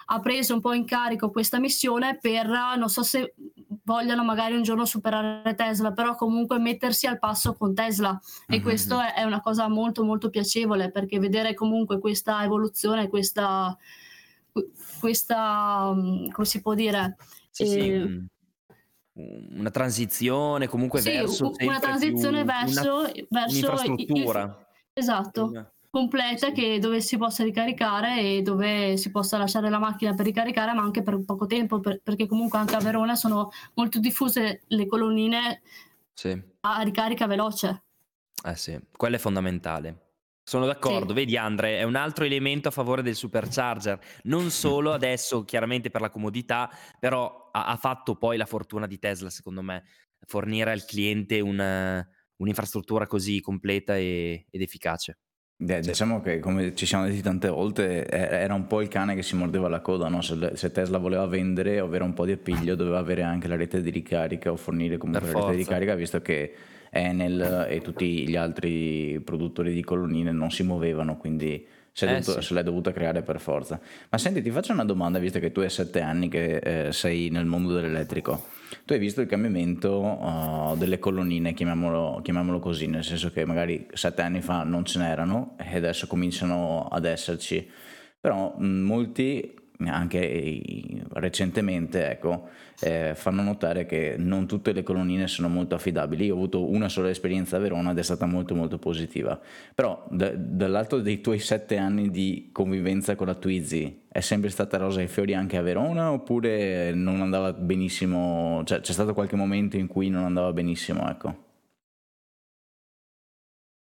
ha 0.06 0.21
preso 0.21 0.54
un 0.54 0.61
po' 0.61 0.73
in 0.73 0.85
carico 0.85 1.30
questa 1.30 1.59
missione 1.59 2.18
per, 2.21 2.47
non 2.47 2.88
so 2.88 3.02
se 3.02 3.35
vogliono 3.85 4.25
magari 4.25 4.54
un 4.54 4.62
giorno 4.62 4.85
superare 4.85 5.54
Tesla, 5.54 5.92
però 5.92 6.14
comunque 6.16 6.59
mettersi 6.59 7.06
al 7.06 7.18
passo 7.18 7.54
con 7.54 7.73
Tesla 7.73 8.21
e 8.47 8.54
mm-hmm. 8.56 8.62
questo 8.62 9.00
è, 9.00 9.14
è, 9.14 9.23
una 9.23 9.40
cosa 9.40 9.68
molto 9.68 10.04
molto 10.04 10.28
piacevole 10.28 10.90
perché 10.90 11.18
vedere 11.18 11.54
comunque 11.54 11.99
questa 12.00 12.42
evoluzione, 12.42 13.09
questa, 13.09 13.76
questa 14.99 15.92
mm, 15.94 16.28
come 16.30 16.47
si 16.47 16.61
può 16.61 16.75
dire? 16.75 17.16
Sì, 17.50 17.62
eh, 17.62 17.66
sì 17.68 18.33
una 19.14 19.71
transizione 19.71 20.66
comunque 20.66 21.00
sì, 21.00 21.11
verso 21.11 21.52
una 21.59 21.78
transizione 21.78 22.42
verso, 22.42 22.99
una, 22.99 23.12
verso 23.28 23.71
un'infrastruttura. 23.71 24.66
esatto 24.92 25.44
una, 25.44 25.73
completa 25.88 26.50
che 26.50 26.80
dove 26.80 27.00
si 27.00 27.16
possa 27.16 27.44
ricaricare 27.44 28.21
e 28.21 28.42
dove 28.42 28.97
si 28.97 29.12
possa 29.12 29.38
lasciare 29.38 29.71
la 29.71 29.78
macchina 29.78 30.14
per 30.14 30.26
ricaricare 30.26 30.73
ma 30.75 30.83
anche 30.83 31.02
per 31.02 31.23
poco 31.25 31.47
tempo 31.47 31.78
per, 31.78 32.00
perché 32.02 32.26
comunque 32.26 32.59
anche 32.59 32.75
a 32.75 32.80
Verona 32.80 33.14
sono 33.14 33.50
molto 33.75 34.00
diffuse 34.00 34.62
le 34.66 34.87
colonnine 34.87 35.62
sì. 36.12 36.37
a 36.61 36.80
ricarica 36.83 37.28
veloce. 37.28 37.83
Eh 38.44 38.56
sì, 38.56 38.78
quello 38.97 39.16
è 39.16 39.18
fondamentale 39.21 40.03
sono 40.45 40.67
d'accordo, 40.67 41.09
sì. 41.09 41.15
vedi 41.15 41.37
Andre, 41.39 41.79
è 41.79 41.83
un 41.85 41.97
altro 41.97 42.25
elemento 42.25 42.69
a 42.69 42.71
favore 42.71 43.03
del 43.03 43.15
supercharger, 43.15 43.99
non 44.25 44.51
solo 44.51 44.93
adesso 44.93 45.45
chiaramente 45.45 45.91
per 45.91 46.03
la 46.03 46.11
comodità, 46.11 46.71
però 46.99 47.49
ha, 47.51 47.67
ha 47.67 47.77
fatto 47.77 48.17
poi 48.17 48.37
la 48.37 48.47
fortuna 48.47 48.87
di 48.87 48.99
Tesla 48.99 49.31
secondo 49.31 49.63
me, 49.63 49.85
fornire 50.27 50.71
al 50.71 50.85
cliente 50.85 51.41
un, 51.41 52.05
un'infrastruttura 52.37 53.07
così 53.07 53.41
completa 53.41 53.97
e, 53.97 54.47
ed 54.51 54.61
efficace. 54.61 55.19
Diciamo 55.64 56.21
che 56.21 56.40
come 56.40 56.75
ci 56.75 56.87
siamo 56.87 57.06
detti 57.06 57.23
tante 57.23 57.49
volte 57.49 58.06
era 58.06 58.54
un 58.54 58.66
po' 58.66 58.80
il 58.80 58.88
cane 58.88 59.14
che 59.14 59.23
si 59.23 59.35
mordeva 59.37 59.68
la 59.68 59.80
coda, 59.80 60.09
no? 60.09 60.21
se, 60.21 60.71
Tesla 60.73 60.99
voleva 60.99 61.26
vendere 61.26 61.80
o 61.80 61.87
avere 61.87 62.04
un 62.04 62.12
po' 62.12 62.26
di 62.26 62.33
appiglio 62.33 62.75
doveva 62.76 62.99
avere 62.99 63.23
anche 63.23 63.49
la 63.49 63.56
rete 63.56 63.80
di 63.80 63.90
ricarica 63.90 64.50
o 64.50 64.56
fornire 64.56 64.97
comunque 64.97 65.30
la 65.30 65.40
rete 65.40 65.50
di 65.52 65.56
ricarica 65.56 65.94
visto 65.94 66.21
che 66.21 66.52
Enel 66.94 67.66
e 67.68 67.80
tutti 67.80 68.28
gli 68.28 68.37
altri 68.37 69.21
produttori 69.25 69.73
di 69.73 69.83
colonnine 69.83 70.30
non 70.30 70.50
si 70.50 70.62
muovevano, 70.62 71.16
quindi 71.16 71.66
se, 71.90 72.06
eh 72.06 72.18
dovuto, 72.21 72.40
sì. 72.40 72.47
se 72.47 72.54
l'hai 72.54 72.62
dovuta 72.62 72.92
creare 72.92 73.23
per 73.23 73.40
forza. 73.40 73.80
Ma 74.09 74.18
senti, 74.18 74.40
ti 74.42 74.50
faccio 74.50 74.73
una 74.73 74.85
domanda, 74.85 75.18
visto 75.18 75.40
che 75.40 75.50
tu 75.50 75.61
hai 75.61 75.71
sette 75.71 76.00
anni 76.00 76.28
che 76.28 76.56
eh, 76.56 76.92
sei 76.92 77.30
nel 77.30 77.47
mondo 77.47 77.75
dell'elettrico. 77.75 78.47
Tu 78.85 78.93
hai 78.93 78.99
visto 78.99 79.21
il 79.21 79.26
cambiamento 79.26 80.00
uh, 80.00 80.76
delle 80.76 80.99
colonnine, 80.99 81.54
chiamiamolo, 81.54 82.21
chiamiamolo, 82.23 82.59
così, 82.59 82.87
nel 82.87 83.04
senso 83.04 83.31
che 83.31 83.45
magari 83.45 83.87
sette 83.93 84.23
anni 84.23 84.40
fa 84.40 84.62
non 84.62 84.85
ce 84.85 84.99
n'erano 84.99 85.57
e 85.59 85.76
adesso 85.76 86.07
cominciano 86.07 86.88
ad 86.88 87.04
esserci. 87.04 87.69
Però 88.21 88.54
mh, 88.57 88.66
molti 88.66 89.54
anche 89.87 91.02
recentemente 91.14 92.11
ecco, 92.11 92.49
eh, 92.81 93.12
fanno 93.14 93.43
notare 93.43 93.87
che 93.87 94.14
non 94.19 94.47
tutte 94.47 94.73
le 94.73 94.83
colonnine 94.83 95.26
sono 95.26 95.49
molto 95.49 95.75
affidabili. 95.75 96.26
Io 96.26 96.35
ho 96.35 96.37
avuto 96.37 96.69
una 96.69 96.88
sola 96.88 97.11
esperienza 97.11 97.57
a 97.57 97.61
Verona 97.61 97.90
ed 97.90 97.99
è 97.99 98.02
stata 98.02 98.26
molto 98.26 98.54
molto 98.54 98.78
positiva. 98.78 99.38
Però 99.75 100.07
da, 100.11 100.31
dall'alto 100.35 101.00
dei 101.00 101.21
tuoi 101.21 101.38
sette 101.38 101.76
anni 101.76 102.11
di 102.11 102.50
convivenza 102.52 103.16
con 103.16 103.26
la 103.26 103.35
Twizy 103.35 104.02
è 104.09 104.21
sempre 104.21 104.50
stata 104.50 104.76
rosa 104.76 105.00
e 105.00 105.09
fiori 105.09 105.35
anche 105.35 105.57
a 105.57 105.62
Verona 105.62 106.12
oppure 106.12 106.95
non 106.95 107.21
andava 107.21 107.52
benissimo? 107.52 108.62
Cioè, 108.64 108.81
c'è 108.81 108.93
stato 108.93 109.12
qualche 109.12 109.37
momento 109.37 109.76
in 109.76 109.88
cui 109.88 110.09
non 110.09 110.25
andava 110.25 110.52
benissimo? 110.52 111.09
Ecco. 111.09 111.52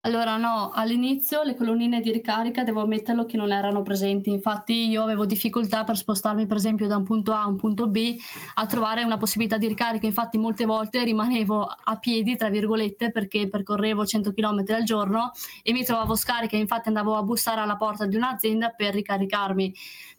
Allora 0.06 0.36
no, 0.36 0.70
all'inizio 0.72 1.42
le 1.42 1.56
colonnine 1.56 2.00
di 2.00 2.12
ricarica 2.12 2.62
devo 2.62 2.80
ammetterlo 2.80 3.26
che 3.26 3.36
non 3.36 3.50
erano 3.50 3.82
presenti, 3.82 4.30
infatti 4.30 4.88
io 4.88 5.02
avevo 5.02 5.26
difficoltà 5.26 5.82
per 5.82 5.96
spostarmi 5.96 6.46
per 6.46 6.58
esempio 6.58 6.86
da 6.86 6.96
un 6.96 7.02
punto 7.02 7.32
A 7.32 7.42
a 7.42 7.48
un 7.48 7.56
punto 7.56 7.88
B 7.88 8.16
a 8.54 8.66
trovare 8.66 9.02
una 9.02 9.16
possibilità 9.16 9.58
di 9.58 9.66
ricarica, 9.66 10.06
infatti 10.06 10.38
molte 10.38 10.64
volte 10.64 11.02
rimanevo 11.02 11.64
a 11.64 11.96
piedi 11.96 12.36
tra 12.36 12.48
virgolette 12.50 13.10
perché 13.10 13.48
percorrevo 13.48 14.06
100 14.06 14.32
km 14.32 14.62
al 14.68 14.84
giorno 14.84 15.32
e 15.64 15.72
mi 15.72 15.82
trovavo 15.82 16.14
scarica, 16.14 16.54
infatti 16.54 16.86
andavo 16.86 17.16
a 17.16 17.24
bussare 17.24 17.60
alla 17.60 17.76
porta 17.76 18.06
di 18.06 18.14
un'azienda 18.14 18.68
per 18.68 18.94
ricaricarmi. 18.94 19.74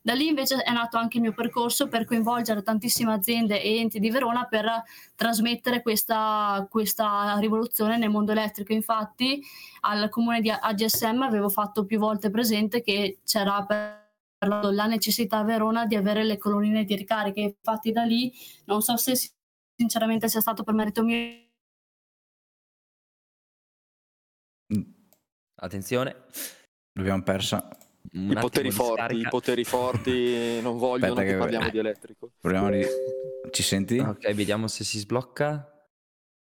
Da 0.07 0.13
lì 0.13 0.27
invece 0.27 0.63
è 0.63 0.71
nato 0.71 0.95
anche 0.95 1.17
il 1.17 1.23
mio 1.23 1.33
percorso 1.33 1.89
per 1.89 2.05
coinvolgere 2.05 2.63
tantissime 2.63 3.11
aziende 3.11 3.61
e 3.61 3.79
enti 3.79 3.99
di 3.99 4.09
Verona 4.09 4.45
per 4.45 4.65
trasmettere 5.15 5.81
questa, 5.81 6.65
questa 6.69 7.37
rivoluzione 7.39 7.97
nel 7.97 8.09
mondo 8.09 8.31
elettrico. 8.31 8.71
Infatti 8.71 9.43
al 9.81 10.07
comune 10.07 10.39
di 10.39 10.49
AGSM 10.49 11.23
avevo 11.23 11.49
fatto 11.49 11.83
più 11.83 11.99
volte 11.99 12.29
presente 12.29 12.81
che 12.81 13.19
c'era 13.25 13.65
per 13.65 14.07
la 14.47 14.85
necessità 14.85 15.39
a 15.39 15.43
Verona 15.43 15.85
di 15.85 15.97
avere 15.97 16.23
le 16.23 16.37
colonnine 16.37 16.85
di 16.85 16.95
ricarica. 16.95 17.41
Infatti 17.41 17.91
da 17.91 18.03
lì 18.05 18.31
non 18.63 18.81
so 18.81 18.95
se 18.95 19.13
sinceramente 19.75 20.29
sia 20.29 20.39
stato 20.39 20.63
per 20.63 20.73
merito 20.73 21.03
mio. 21.03 21.49
Attenzione, 25.55 26.27
l'abbiamo 26.93 27.23
persa. 27.23 27.76
I 28.11 28.35
poteri, 28.39 28.71
forti, 28.71 29.15
I 29.17 29.27
poteri 29.29 29.63
forti 29.63 30.59
non 30.61 30.77
vogliono 30.77 31.13
Aspetta 31.13 31.21
che, 31.23 31.31
che 31.31 31.37
parliamo 31.37 31.67
eh, 31.67 31.71
di 31.71 31.77
elettrico. 31.77 32.31
Di... 32.41 32.85
Ci 33.51 33.63
senti? 33.63 33.99
Ok, 33.99 34.31
vediamo 34.33 34.67
se 34.67 34.83
si 34.83 34.99
sblocca. 34.99 35.71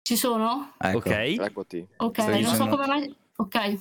Ci 0.01 0.15
sono? 0.15 0.73
Ecco. 0.77 0.97
Ok. 0.97 1.07
Eccoti. 1.09 1.87
Ok, 1.97 2.21
Stai 2.21 2.41
non 2.41 2.51
dicendo... 2.51 2.63
so 2.63 2.69
come 2.69 2.87
mai... 2.87 3.15
Ok. 3.35 3.79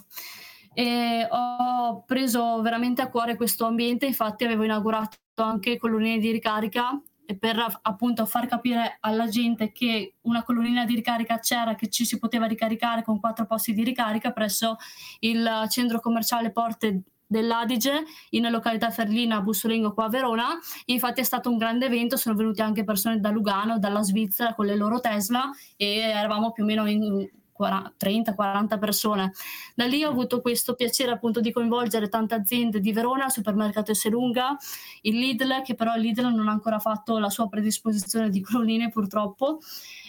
E 0.74 1.26
ho 1.30 2.04
preso 2.06 2.60
veramente 2.62 3.02
a 3.02 3.08
cuore 3.08 3.36
questo 3.36 3.64
ambiente, 3.64 4.06
infatti 4.06 4.44
avevo 4.44 4.62
inaugurato 4.64 5.16
anche 5.36 5.76
colonnine 5.76 6.18
di 6.18 6.30
ricarica 6.30 7.00
per 7.38 7.78
appunto 7.82 8.24
far 8.24 8.46
capire 8.46 8.96
alla 9.00 9.28
gente 9.28 9.72
che 9.72 10.14
una 10.22 10.42
colonnina 10.42 10.84
di 10.84 10.94
ricarica 10.94 11.38
c'era, 11.40 11.74
che 11.74 11.88
ci 11.88 12.06
si 12.06 12.18
poteva 12.18 12.46
ricaricare 12.46 13.02
con 13.02 13.20
quattro 13.20 13.44
posti 13.44 13.74
di 13.74 13.84
ricarica 13.84 14.32
presso 14.32 14.76
il 15.20 15.66
centro 15.68 16.00
commerciale 16.00 16.52
Porte 16.52 17.02
dell'Adige 17.28 18.04
in 18.30 18.50
località 18.50 18.90
Ferlina 18.90 19.40
Bussolengo 19.40 19.92
qua 19.92 20.06
a 20.06 20.08
Verona. 20.08 20.58
Infatti 20.86 21.20
è 21.20 21.24
stato 21.24 21.50
un 21.50 21.58
grande 21.58 21.86
evento, 21.86 22.16
sono 22.16 22.34
venuti 22.34 22.62
anche 22.62 22.82
persone 22.82 23.20
da 23.20 23.30
Lugano, 23.30 23.78
dalla 23.78 24.02
Svizzera 24.02 24.54
con 24.54 24.66
le 24.66 24.74
loro 24.74 24.98
Tesla 24.98 25.50
e 25.76 25.98
eravamo 25.98 26.50
più 26.50 26.64
o 26.64 26.66
meno 26.66 26.86
in 26.88 27.28
30-40 27.58 28.78
persone. 28.78 29.32
Da 29.74 29.84
lì 29.86 30.04
ho 30.04 30.10
avuto 30.10 30.40
questo 30.40 30.74
piacere 30.74 31.10
appunto 31.10 31.40
di 31.40 31.50
coinvolgere 31.50 32.08
tante 32.08 32.34
aziende 32.34 32.80
di 32.80 32.92
Verona, 32.92 33.28
supermercato 33.28 33.90
Esselunga, 33.90 34.56
il 35.02 35.18
Lidl, 35.18 35.62
che 35.62 35.74
però 35.74 35.96
il 35.96 36.02
Lidl 36.02 36.32
non 36.32 36.48
ha 36.48 36.52
ancora 36.52 36.78
fatto 36.78 37.18
la 37.18 37.30
sua 37.30 37.48
predisposizione 37.48 38.30
di 38.30 38.40
colonnine 38.40 38.90
purtroppo 38.90 39.58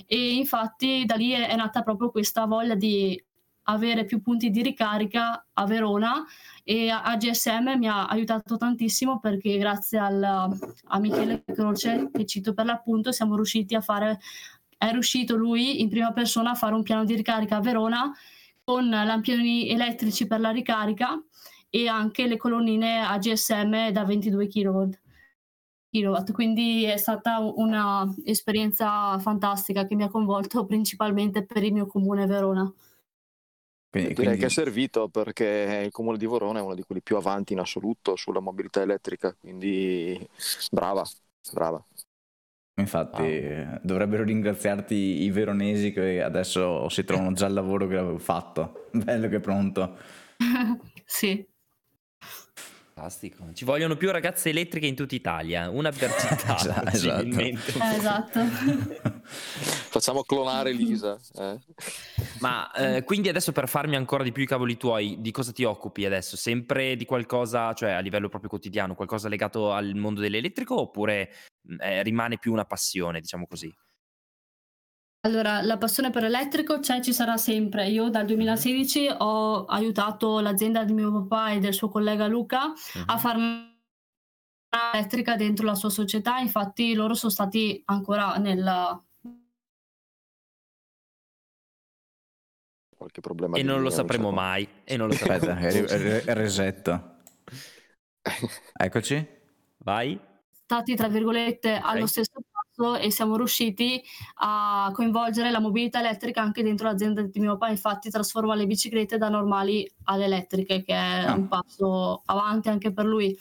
e 0.05 0.35
infatti 0.35 1.05
da 1.05 1.15
lì 1.15 1.31
è, 1.31 1.47
è 1.47 1.55
nata 1.55 1.81
proprio 1.81 2.11
questa 2.11 2.45
voglia 2.45 2.75
di 2.75 3.21
avere 3.71 4.05
più 4.05 4.21
punti 4.21 4.49
di 4.49 4.61
ricarica 4.61 5.45
a 5.53 5.65
Verona 5.65 6.25
e 6.63 6.89
AGSM 6.89 7.77
mi 7.77 7.87
ha 7.87 8.05
aiutato 8.05 8.57
tantissimo 8.57 9.19
perché 9.19 9.57
grazie 9.57 9.97
al, 9.99 10.23
a 10.23 10.99
Michele 10.99 11.43
Croce, 11.45 12.09
che 12.11 12.25
cito 12.25 12.53
per 12.53 12.65
l'appunto, 12.65 13.11
siamo 13.11 13.35
riusciti 13.35 13.75
a 13.75 13.81
fare, 13.81 14.19
è 14.77 14.91
riuscito 14.91 15.35
lui 15.35 15.81
in 15.81 15.89
prima 15.89 16.11
persona 16.11 16.51
a 16.51 16.55
fare 16.55 16.73
un 16.73 16.83
piano 16.83 17.05
di 17.05 17.15
ricarica 17.15 17.57
a 17.57 17.61
Verona 17.61 18.11
con 18.63 18.87
lampioni 18.89 19.69
elettrici 19.69 20.27
per 20.27 20.39
la 20.39 20.51
ricarica 20.51 21.19
e 21.69 21.87
anche 21.87 22.27
le 22.27 22.37
colonnine 22.37 23.01
AGSM 23.01 23.89
da 23.89 24.03
22 24.03 24.47
kW. 24.47 24.89
Quindi 26.31 26.83
è 26.83 26.97
stata 26.97 27.39
un'esperienza 27.39 29.17
fantastica 29.17 29.85
che 29.87 29.95
mi 29.95 30.03
ha 30.03 30.09
coinvolto 30.09 30.65
principalmente 30.65 31.43
per 31.45 31.63
il 31.63 31.73
mio 31.73 31.87
comune 31.87 32.27
Verona. 32.27 32.71
Quindi, 33.89 34.13
Direi 34.13 34.15
quindi... 34.15 34.37
che 34.37 34.45
è 34.45 34.49
servito 34.49 35.09
perché 35.09 35.81
il 35.85 35.91
comune 35.91 36.17
di 36.17 36.27
Verona 36.27 36.59
è 36.59 36.61
uno 36.61 36.75
di 36.75 36.83
quelli 36.83 37.01
più 37.01 37.15
avanti 37.15 37.53
in 37.53 37.59
assoluto 37.59 38.15
sulla 38.15 38.39
mobilità 38.39 38.81
elettrica, 38.81 39.35
quindi 39.39 40.27
brava, 40.69 41.03
brava. 41.51 41.83
Infatti 42.79 43.21
wow. 43.21 43.79
dovrebbero 43.81 44.23
ringraziarti 44.23 44.95
i 44.95 45.31
veronesi 45.31 45.91
che 45.91 46.21
adesso 46.21 46.87
si 46.89 47.03
trovano 47.03 47.33
già 47.33 47.47
al 47.47 47.53
lavoro 47.53 47.87
che 47.87 47.97
avevo 47.97 48.19
fatto. 48.19 48.89
Bello 48.93 49.27
che 49.27 49.39
pronto. 49.39 49.97
sì. 51.03 51.48
Fantastico. 52.99 53.45
Ci 53.53 53.63
vogliono 53.63 53.95
più 53.95 54.11
ragazze 54.11 54.49
elettriche 54.49 54.85
in 54.85 54.95
tutta 54.95 55.15
Italia, 55.15 55.69
una 55.69 55.89
per 55.89 56.11
città. 56.19 56.57
Esatto, 56.57 56.89
esatto. 56.89 57.39
Eh, 57.39 57.57
esatto. 57.95 58.39
Facciamo 59.23 60.23
clonare 60.23 60.73
Lisa. 60.73 61.17
Eh. 61.37 61.59
Ma 62.39 62.69
eh, 62.71 63.03
quindi 63.03 63.29
adesso 63.29 63.53
per 63.53 63.69
farmi 63.69 63.95
ancora 63.95 64.23
di 64.23 64.33
più 64.33 64.43
i 64.43 64.47
cavoli 64.47 64.75
tuoi, 64.75 65.15
di 65.19 65.31
cosa 65.31 65.53
ti 65.53 65.63
occupi 65.63 66.05
adesso? 66.05 66.35
Sempre 66.35 66.97
di 66.97 67.05
qualcosa, 67.05 67.73
cioè 67.73 67.91
a 67.91 67.99
livello 67.99 68.27
proprio 68.27 68.49
quotidiano, 68.49 68.95
qualcosa 68.95 69.29
legato 69.29 69.71
al 69.71 69.95
mondo 69.95 70.19
dell'elettrico 70.19 70.79
oppure 70.79 71.31
eh, 71.79 72.03
rimane 72.03 72.37
più 72.37 72.51
una 72.51 72.65
passione, 72.65 73.21
diciamo 73.21 73.47
così? 73.47 73.73
Allora, 75.21 75.61
la 75.61 75.77
passione 75.77 76.11
per 76.11 76.21
l'elettrico 76.21 76.79
c'è, 76.79 77.01
ci 77.01 77.11
sarà 77.11 77.35
sempre. 77.35 77.89
Io 77.89 78.09
dal 78.09 78.25
2016 78.25 79.15
ho 79.17 79.65
aiutato 79.65 80.39
l'azienda 80.39 80.85
di 80.85 80.93
mio 80.93 81.11
papà 81.11 81.51
e 81.51 81.59
del 81.59 81.73
suo 81.73 81.89
collega 81.89 82.25
Luca 82.27 82.67
uh-huh. 82.67 83.03
a 83.05 83.17
fare 83.17 83.39
elettrica 84.93 85.35
dentro 85.35 85.65
la 85.65 85.75
sua 85.75 85.89
società, 85.89 86.37
infatti 86.37 86.93
loro 86.93 87.15
sono 87.15 87.31
stati 87.31 87.81
ancora 87.85 88.35
nel... 88.37 89.03
Qualche 92.95 93.21
problema 93.21 93.57
e 93.57 93.63
non 93.63 93.81
lo 93.81 93.89
sapremo 93.89 94.31
mai. 94.31 94.67
E 94.83 94.97
non 94.97 95.07
lo 95.07 95.13
sapremo. 95.13 95.51
Aspetta, 95.51 96.33
resetto. 96.33 97.17
Eccoci. 98.73 99.27
Vai. 99.77 100.19
Stati, 100.63 100.95
tra 100.95 101.07
virgolette, 101.07 101.75
okay. 101.77 101.95
allo 101.95 102.07
stesso 102.07 102.41
e 102.97 103.11
siamo 103.11 103.35
riusciti 103.35 104.01
a 104.35 104.89
coinvolgere 104.93 105.51
la 105.51 105.59
mobilità 105.59 105.99
elettrica 105.99 106.41
anche 106.41 106.63
dentro 106.63 106.87
l'azienda 106.87 107.21
di 107.21 107.39
mio 107.39 107.57
papà, 107.57 107.71
infatti 107.71 108.09
trasforma 108.09 108.55
le 108.55 108.65
biciclette 108.65 109.17
da 109.17 109.29
normali 109.29 109.89
ad 110.05 110.21
elettriche, 110.21 110.83
che 110.83 110.93
è 110.93 111.25
ah. 111.25 111.33
un 111.33 111.47
passo 111.47 112.21
avanti 112.25 112.69
anche 112.69 112.91
per 112.91 113.05
lui. 113.05 113.37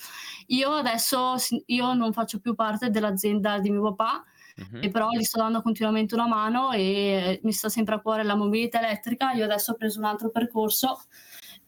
Io 0.48 0.70
adesso 0.70 1.34
io 1.66 1.94
non 1.94 2.12
faccio 2.12 2.40
più 2.40 2.54
parte 2.54 2.90
dell'azienda 2.90 3.58
di 3.58 3.70
mio 3.70 3.82
papà, 3.94 4.24
Uh-huh. 4.58 4.80
E 4.82 4.88
però 4.90 5.10
gli 5.10 5.22
sto 5.22 5.38
dando 5.38 5.62
continuamente 5.62 6.16
una 6.16 6.26
mano 6.26 6.72
e 6.72 7.38
mi 7.44 7.52
sta 7.52 7.68
sempre 7.68 7.94
a 7.94 8.00
cuore 8.00 8.24
la 8.24 8.34
mobilità 8.34 8.80
elettrica. 8.84 9.30
Io 9.30 9.44
adesso 9.44 9.70
ho 9.70 9.76
preso 9.76 10.00
un 10.00 10.04
altro 10.04 10.30
percorso 10.30 10.98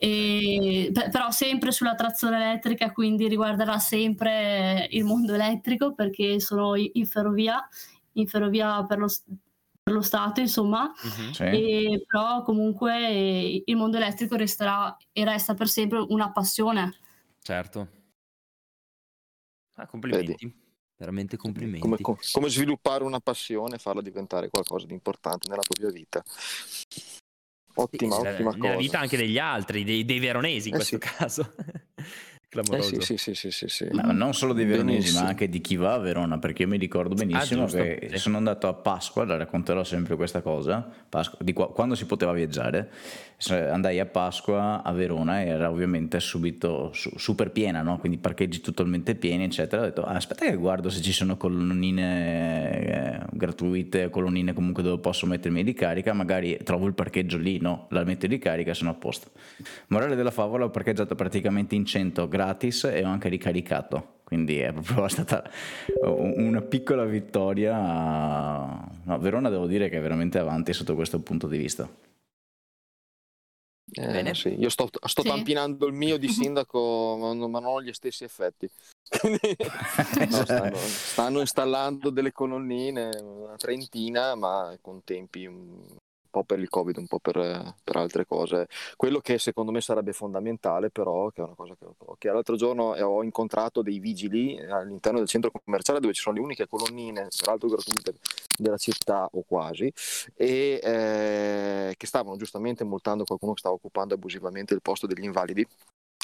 e, 0.02 0.90
però 1.10 1.30
sempre 1.30 1.72
sulla 1.72 1.94
trazione 1.94 2.36
elettrica, 2.36 2.90
quindi 2.90 3.28
riguarderà 3.28 3.78
sempre 3.78 4.88
il 4.92 5.04
mondo 5.04 5.34
elettrico 5.34 5.92
perché 5.92 6.40
sono 6.40 6.74
in 6.74 7.04
ferrovia, 7.04 7.68
in 8.12 8.26
ferrovia 8.26 8.82
per 8.86 8.96
lo, 8.96 9.08
per 9.82 9.92
lo 9.92 10.00
Stato, 10.00 10.40
insomma, 10.40 10.90
sì. 11.32 11.42
e, 11.42 12.04
però 12.06 12.40
comunque 12.40 13.62
il 13.62 13.76
mondo 13.76 13.98
elettrico 13.98 14.36
resterà 14.36 14.96
e 15.12 15.22
resta 15.22 15.52
per 15.52 15.68
sempre 15.68 16.02
una 16.08 16.32
passione. 16.32 16.96
Certo. 17.42 17.88
Ah, 19.74 19.86
complimenti. 19.86 20.28
Vedi. 20.28 20.68
Veramente 20.96 21.36
complimenti. 21.36 21.80
Come, 21.80 21.98
come, 22.00 22.48
sviluppare 22.48 23.04
una 23.04 23.20
passione 23.20 23.74
e 23.74 23.78
farla 23.78 24.00
diventare 24.00 24.48
qualcosa 24.48 24.86
di 24.86 24.94
importante 24.94 25.46
nella 25.48 25.62
propria 25.62 25.90
vita. 25.90 26.22
Ottima, 27.82 28.14
sì, 28.14 28.26
ottima 28.26 28.50
nella, 28.50 28.68
cosa. 28.68 28.76
vita 28.76 28.98
anche 28.98 29.16
degli 29.16 29.38
altri, 29.38 29.84
dei, 29.84 30.04
dei 30.04 30.18
veronesi 30.18 30.68
in 30.68 30.74
eh 30.74 30.76
questo 30.78 30.98
sì. 31.00 31.10
caso. 31.16 31.54
Clamoroso. 32.50 32.96
Eh 32.96 33.00
sì, 33.00 33.16
sì, 33.16 33.34
sì, 33.36 33.52
sì, 33.52 33.68
sì. 33.68 33.88
Ma 33.92 34.10
non 34.10 34.34
solo 34.34 34.52
dei 34.52 34.64
veronesi, 34.64 34.98
benissimo. 34.98 35.22
ma 35.22 35.28
anche 35.28 35.48
di 35.48 35.60
chi 35.60 35.76
va 35.76 35.92
a 35.92 35.98
Verona, 35.98 36.38
perché 36.38 36.62
io 36.62 36.68
mi 36.68 36.78
ricordo 36.78 37.14
benissimo 37.14 37.62
ah, 37.62 37.68
che 37.68 38.10
sono 38.14 38.38
andato 38.38 38.66
a 38.66 38.74
Pasqua, 38.74 39.24
la 39.24 39.36
racconterò 39.36 39.84
sempre 39.84 40.16
questa 40.16 40.42
cosa, 40.42 40.84
Pasqua, 41.08 41.38
di 41.42 41.52
qua, 41.52 41.70
quando 41.70 41.94
si 41.94 42.06
poteva 42.06 42.32
viaggiare, 42.32 42.90
andai 43.48 44.00
a 44.00 44.06
Pasqua 44.06 44.82
a 44.82 44.92
Verona 44.92 45.42
e 45.42 45.46
era 45.46 45.70
ovviamente 45.70 46.18
subito 46.18 46.90
su, 46.92 47.10
super 47.16 47.52
piena, 47.52 47.82
no? 47.82 47.98
quindi 47.98 48.18
parcheggi 48.18 48.60
totalmente 48.60 49.14
pieni, 49.14 49.44
eccetera. 49.44 49.82
Ho 49.82 49.84
detto, 49.84 50.02
ah, 50.02 50.16
aspetta 50.16 50.44
che 50.44 50.56
guardo 50.56 50.90
se 50.90 51.00
ci 51.00 51.12
sono 51.12 51.36
colonnine 51.36 52.80
eh, 52.80 53.26
gratuite, 53.30 54.10
colonnine 54.10 54.52
comunque 54.52 54.82
dove 54.82 55.00
posso 55.00 55.24
mettermi 55.26 55.62
di 55.62 55.72
carica, 55.72 56.12
magari 56.12 56.58
trovo 56.64 56.86
il 56.86 56.94
parcheggio 56.94 57.38
lì, 57.38 57.60
no? 57.60 57.86
La 57.90 58.02
metto 58.02 58.26
di 58.26 58.38
carica, 58.38 58.74
sono 58.74 58.90
a 58.90 58.94
posto. 58.94 59.30
Morale 59.86 60.16
della 60.16 60.32
favola, 60.32 60.64
ho 60.64 60.70
parcheggiato 60.70 61.14
praticamente 61.14 61.76
in 61.76 61.84
100 61.84 62.28
gratis 62.40 62.84
e 62.84 63.04
ho 63.04 63.08
anche 63.08 63.28
ricaricato. 63.28 64.18
Quindi 64.24 64.58
è 64.60 64.72
proprio 64.72 65.08
stata 65.08 65.48
una 66.04 66.62
piccola 66.62 67.04
vittoria. 67.04 67.76
No, 69.04 69.18
Verona 69.18 69.50
devo 69.50 69.66
dire 69.66 69.88
che 69.88 69.98
è 69.98 70.00
veramente 70.00 70.38
avanti 70.38 70.72
sotto 70.72 70.94
questo 70.94 71.20
punto 71.20 71.46
di 71.46 71.58
vista. 71.58 71.88
Eh, 73.92 74.34
sì. 74.34 74.54
Io 74.56 74.68
sto, 74.68 74.88
sto 75.04 75.22
sì. 75.22 75.28
tampinando 75.28 75.86
il 75.86 75.94
mio 75.94 76.16
di 76.16 76.28
sindaco, 76.30 77.16
ma 77.18 77.34
non 77.34 77.64
ho 77.64 77.82
gli 77.82 77.92
stessi 77.92 78.22
effetti. 78.22 78.70
no, 80.30 80.44
stanno, 80.44 80.76
stanno, 80.76 81.40
installando 81.40 82.10
delle 82.10 82.30
colonnine, 82.30 83.10
una 83.20 83.56
trentina, 83.56 84.36
ma 84.36 84.78
con 84.80 85.02
tempi 85.02 85.48
po' 86.30 86.44
per 86.44 86.58
il 86.58 86.68
Covid, 86.68 86.96
un 86.96 87.06
po' 87.06 87.18
per, 87.18 87.74
per, 87.82 87.96
altre 87.96 88.26
cose. 88.26 88.68
Quello 88.96 89.20
che 89.20 89.38
secondo 89.38 89.72
me 89.72 89.80
sarebbe 89.80 90.12
fondamentale, 90.12 90.90
però, 90.90 91.28
che 91.30 91.42
è 91.42 91.44
una 91.44 91.54
cosa 91.54 91.74
che, 91.78 91.86
che 92.18 92.30
l'altro 92.30 92.56
giorno 92.56 92.92
ho 92.92 93.22
incontrato 93.22 93.82
dei 93.82 93.98
vigili 93.98 94.58
all'interno 94.60 95.18
del 95.18 95.28
centro 95.28 95.50
commerciale 95.50 96.00
dove 96.00 96.12
ci 96.12 96.22
sono 96.22 96.36
le 96.36 96.42
uniche 96.42 96.66
colonnine, 96.66 97.28
peraltro 97.38 97.68
gratuite, 97.68 98.14
della 98.56 98.76
città 98.76 99.28
o 99.32 99.42
quasi, 99.46 99.92
e 100.34 100.80
eh, 100.82 101.94
che 101.96 102.06
stavano 102.06 102.36
giustamente 102.36 102.84
multando 102.84 103.24
qualcuno 103.24 103.52
che 103.52 103.60
stava 103.60 103.74
occupando 103.74 104.14
abusivamente 104.14 104.74
il 104.74 104.82
posto 104.82 105.06
degli 105.06 105.24
invalidi. 105.24 105.66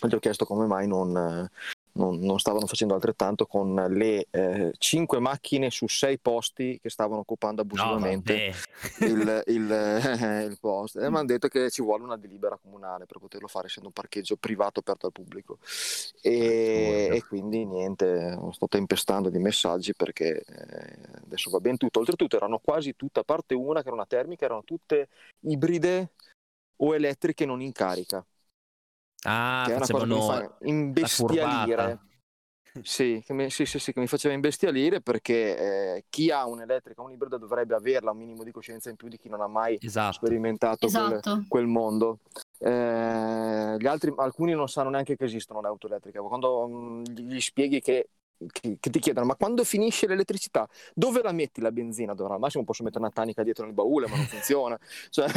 Gli 0.07 0.15
ho 0.15 0.19
chiesto 0.19 0.45
come 0.45 0.67
mai 0.67 0.87
non, 0.87 1.49
non, 1.97 2.19
non, 2.21 2.39
stavano 2.39 2.67
facendo 2.67 2.95
altrettanto 2.95 3.47
con 3.47 3.75
le 3.75 4.27
eh, 4.31 4.73
5 4.77 5.19
macchine 5.19 5.71
su 5.71 5.89
6 5.89 6.19
posti 6.19 6.79
che 6.81 6.91
stavano 6.91 7.21
occupando 7.21 7.63
abusivamente 7.63 8.55
no, 9.01 9.07
il, 9.07 9.43
il, 9.47 9.73
eh, 9.73 10.45
il, 10.45 10.59
posto. 10.61 11.01
E 11.01 11.11
mi 11.11 11.17
hanno 11.17 11.27
detto 11.27 11.49
che 11.49 11.71
ci 11.71 11.83
vuole 11.83 12.05
una 12.05 12.17
delibera 12.17 12.59
comunale 12.61 13.07
per 13.07 13.19
poterlo 13.19 13.49
fare, 13.49 13.67
essendo 13.67 13.89
un 13.89 13.95
parcheggio 13.95 14.37
privato 14.37 14.81
aperto 14.81 15.07
al 15.07 15.13
pubblico. 15.13 15.59
E, 16.21 17.09
e 17.13 17.25
quindi 17.27 17.65
niente, 17.65 18.39
sto 18.53 18.69
tempestando 18.69 19.29
di 19.29 19.39
messaggi 19.39 19.95
perché 19.95 20.45
eh, 20.47 20.99
adesso 21.25 21.51
va 21.51 21.61
ben 21.61 21.77
tutto. 21.77 21.99
Oltretutto 21.99 22.37
erano 22.37 22.59
quasi 22.59 22.95
tutte, 22.95 23.21
a 23.21 23.25
parte 23.25 23.55
una 23.55 23.81
che 23.81 23.87
era 23.89 23.97
una 23.97 24.07
termica, 24.07 24.45
erano 24.45 24.65
tutte 24.65 25.09
ibride 25.41 26.11
o 26.77 26.95
elettriche 26.95 27.47
non 27.47 27.61
in 27.61 27.73
carica. 27.73 28.25
Ah, 29.27 29.65
che 29.67 29.73
è 29.73 29.77
una 29.77 29.87
cosa 29.87 29.99
che 29.99 30.07
mi 30.07 30.21
fa 30.21 30.57
imbestialire. 30.63 32.01
Sì, 32.83 33.23
che 33.25 33.33
mi, 33.33 33.51
sì, 33.51 33.65
sì, 33.65 33.79
sì, 33.79 33.93
che 33.93 34.01
mi 34.01 34.07
faceva 34.07 34.35
imbestialire 34.35 35.01
perché 35.01 35.57
eh, 35.57 36.05
chi 36.09 36.31
ha 36.31 36.47
un'elettrica, 36.47 37.01
un 37.01 37.11
ibrido 37.11 37.39
dovrebbe 37.39 37.75
averla 37.75 38.11
un 38.11 38.19
minimo 38.19 38.45
di 38.45 38.51
coscienza 38.51 38.91
in 38.91 38.97
più 38.97 39.09
di 39.09 39.17
chi 39.17 39.29
non 39.29 39.41
ha 39.41 39.47
mai 39.47 39.79
esatto. 39.81 40.13
sperimentato 40.13 40.87
esatto. 40.87 41.21
Quel, 41.21 41.47
quel, 41.49 41.67
mondo. 41.67 42.19
Eh, 42.59 43.77
gli 43.79 43.87
altri, 43.87 44.13
alcuni 44.17 44.53
non 44.53 44.69
sanno 44.69 44.91
neanche 44.91 45.17
che 45.17 45.25
esistono 45.25 45.61
le 45.61 45.69
auto 45.69 45.87
elettriche. 45.87 46.19
Quando 46.19 46.69
mh, 46.69 46.75
mm, 46.75 47.03
gli 47.05 47.41
spieghi 47.41 47.81
che 47.81 48.09
che, 48.53 48.77
che, 48.79 48.91
ti 48.91 48.99
chiedono 48.99 49.27
ma 49.27 49.35
quando 49.35 49.65
finisce 49.65 50.07
l'elettricità 50.07 50.69
dove 50.95 51.23
la 51.23 51.33
metti 51.33 51.61
la 51.61 51.73
benzina? 51.73 52.15
Dove 52.15 52.35
al 52.35 52.39
massimo 52.41 52.65
posso 52.65 52.83
mettere 52.83 53.01
una 53.01 53.13
tanica 53.13 53.43
dietro 53.43 53.65
nel 53.65 53.75
baule 53.75 54.09
ma 54.09 54.17
non 54.17 54.27
funziona 54.27 54.79
cioè, 55.11 55.29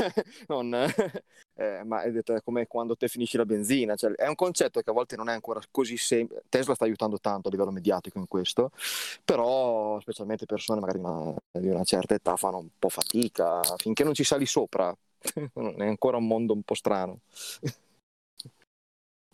non, 0.47 0.73
eh, 1.55 1.83
ma 1.85 2.01
è, 2.01 2.11
detto, 2.11 2.39
come 2.43 2.67
quando 2.67 2.95
te 2.95 3.07
finisci 3.07 3.37
la 3.37 3.45
benzina 3.45 3.95
cioè, 3.95 4.11
è 4.11 4.27
un 4.27 4.35
concetto 4.35 4.81
che 4.81 4.89
a 4.89 4.93
volte 4.93 5.15
non 5.15 5.29
è 5.29 5.33
ancora 5.33 5.61
così 5.71 5.97
semplice 5.97 6.43
Tesla 6.49 6.75
sta 6.75 6.85
aiutando 6.85 7.19
tanto 7.19 7.47
a 7.47 7.51
livello 7.51 7.71
mediatico 7.71 8.17
in 8.17 8.27
questo 8.27 8.71
però 9.23 9.99
specialmente 9.99 10.45
persone 10.45 10.79
magari 10.79 10.99
una, 10.99 11.33
di 11.51 11.69
una 11.69 11.83
certa 11.83 12.15
età 12.15 12.35
fanno 12.35 12.57
un 12.57 12.69
po' 12.77 12.89
fatica 12.89 13.61
finché 13.77 14.03
non 14.03 14.13
ci 14.13 14.23
sali 14.23 14.45
sopra 14.45 14.95
è 15.21 15.83
ancora 15.85 16.17
un 16.17 16.27
mondo 16.27 16.53
un 16.53 16.63
po' 16.63 16.75
strano 16.75 17.19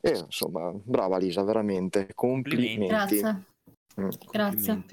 e 0.02 0.18
insomma 0.18 0.72
brava 0.72 1.18
Lisa 1.18 1.44
veramente 1.44 2.10
complimenti 2.14 2.88
Grazie. 2.88 3.46
Mm. 4.00 4.10
Grazie. 4.32 4.84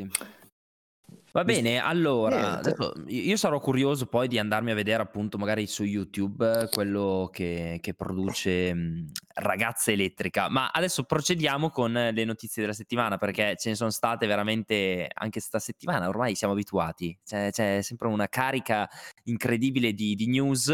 Va 1.33 1.45
bene, 1.45 1.79
allora, 1.79 2.59
adesso 2.59 2.93
io 3.07 3.39
sarò 3.39 3.59
curioso 3.59 4.05
poi 4.05 4.29
di 4.29 4.39
andarmi 4.39 4.71
a 4.71 4.75
vedere 4.75 5.03
appunto 5.03 5.39
magari 5.39 5.67
su 5.67 5.83
YouTube 5.83 6.69
quello 6.71 7.31
che, 7.33 7.79
che 7.81 7.95
produce 7.95 8.75
mh, 8.75 9.13
Ragazza 9.37 9.93
Elettrica, 9.93 10.51
ma 10.51 10.69
adesso 10.71 11.05
procediamo 11.05 11.71
con 11.71 11.91
le 11.91 12.25
notizie 12.27 12.61
della 12.61 12.75
settimana 12.75 13.17
perché 13.17 13.57
ce 13.57 13.71
ne 13.71 13.77
sono 13.77 13.89
state 13.89 14.27
veramente 14.27 15.09
anche 15.11 15.39
questa 15.39 15.59
settimana, 15.59 16.07
ormai 16.07 16.35
siamo 16.35 16.53
abituati, 16.53 17.19
c'è, 17.25 17.51
c'è 17.51 17.81
sempre 17.81 18.09
una 18.09 18.29
carica 18.29 18.87
incredibile 19.25 19.95
di, 19.95 20.15
di 20.15 20.27
news. 20.29 20.69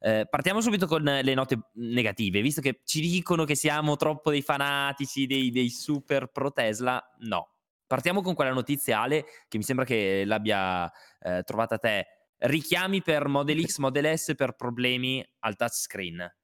Eh, 0.00 0.26
partiamo 0.28 0.60
subito 0.60 0.88
con 0.88 1.04
le 1.04 1.34
note 1.34 1.68
negative, 1.74 2.40
visto 2.40 2.60
che 2.60 2.80
ci 2.84 3.00
dicono 3.00 3.44
che 3.44 3.54
siamo 3.54 3.94
troppo 3.94 4.30
dei 4.30 4.42
fanatici, 4.42 5.26
dei, 5.26 5.52
dei 5.52 5.70
super 5.70 6.26
pro 6.26 6.50
Tesla, 6.50 7.00
no 7.20 7.51
Partiamo 7.92 8.22
con 8.22 8.32
quella 8.32 8.54
notizia, 8.54 9.02
Ale, 9.02 9.26
che 9.48 9.58
mi 9.58 9.62
sembra 9.62 9.84
che 9.84 10.24
l'abbia 10.24 10.90
eh, 11.20 11.42
trovata 11.42 11.76
te. 11.76 12.06
Richiami 12.38 13.02
per 13.02 13.28
Model 13.28 13.66
X, 13.66 13.76
Model 13.76 14.16
S 14.16 14.32
per 14.34 14.52
problemi 14.52 15.22
al 15.40 15.56
touchscreen. 15.56 16.34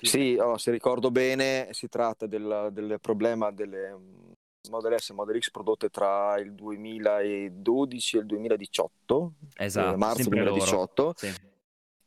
Sì, 0.00 0.38
oh, 0.40 0.56
se 0.56 0.70
ricordo 0.70 1.10
bene, 1.10 1.68
si 1.72 1.90
tratta 1.90 2.26
del, 2.26 2.70
del 2.72 2.96
problema 2.98 3.50
delle 3.50 3.94
mm, 3.94 4.30
Model 4.70 4.98
S 4.98 5.10
e 5.10 5.12
Model 5.12 5.38
X 5.38 5.50
prodotte 5.50 5.90
tra 5.90 6.38
il 6.38 6.54
2012 6.54 8.16
e 8.16 8.20
il 8.20 8.26
2018, 8.26 9.32
esatto, 9.54 9.92
eh, 9.92 9.96
marzo 9.98 10.28
2018. 10.30 11.12
Sì 11.14 11.34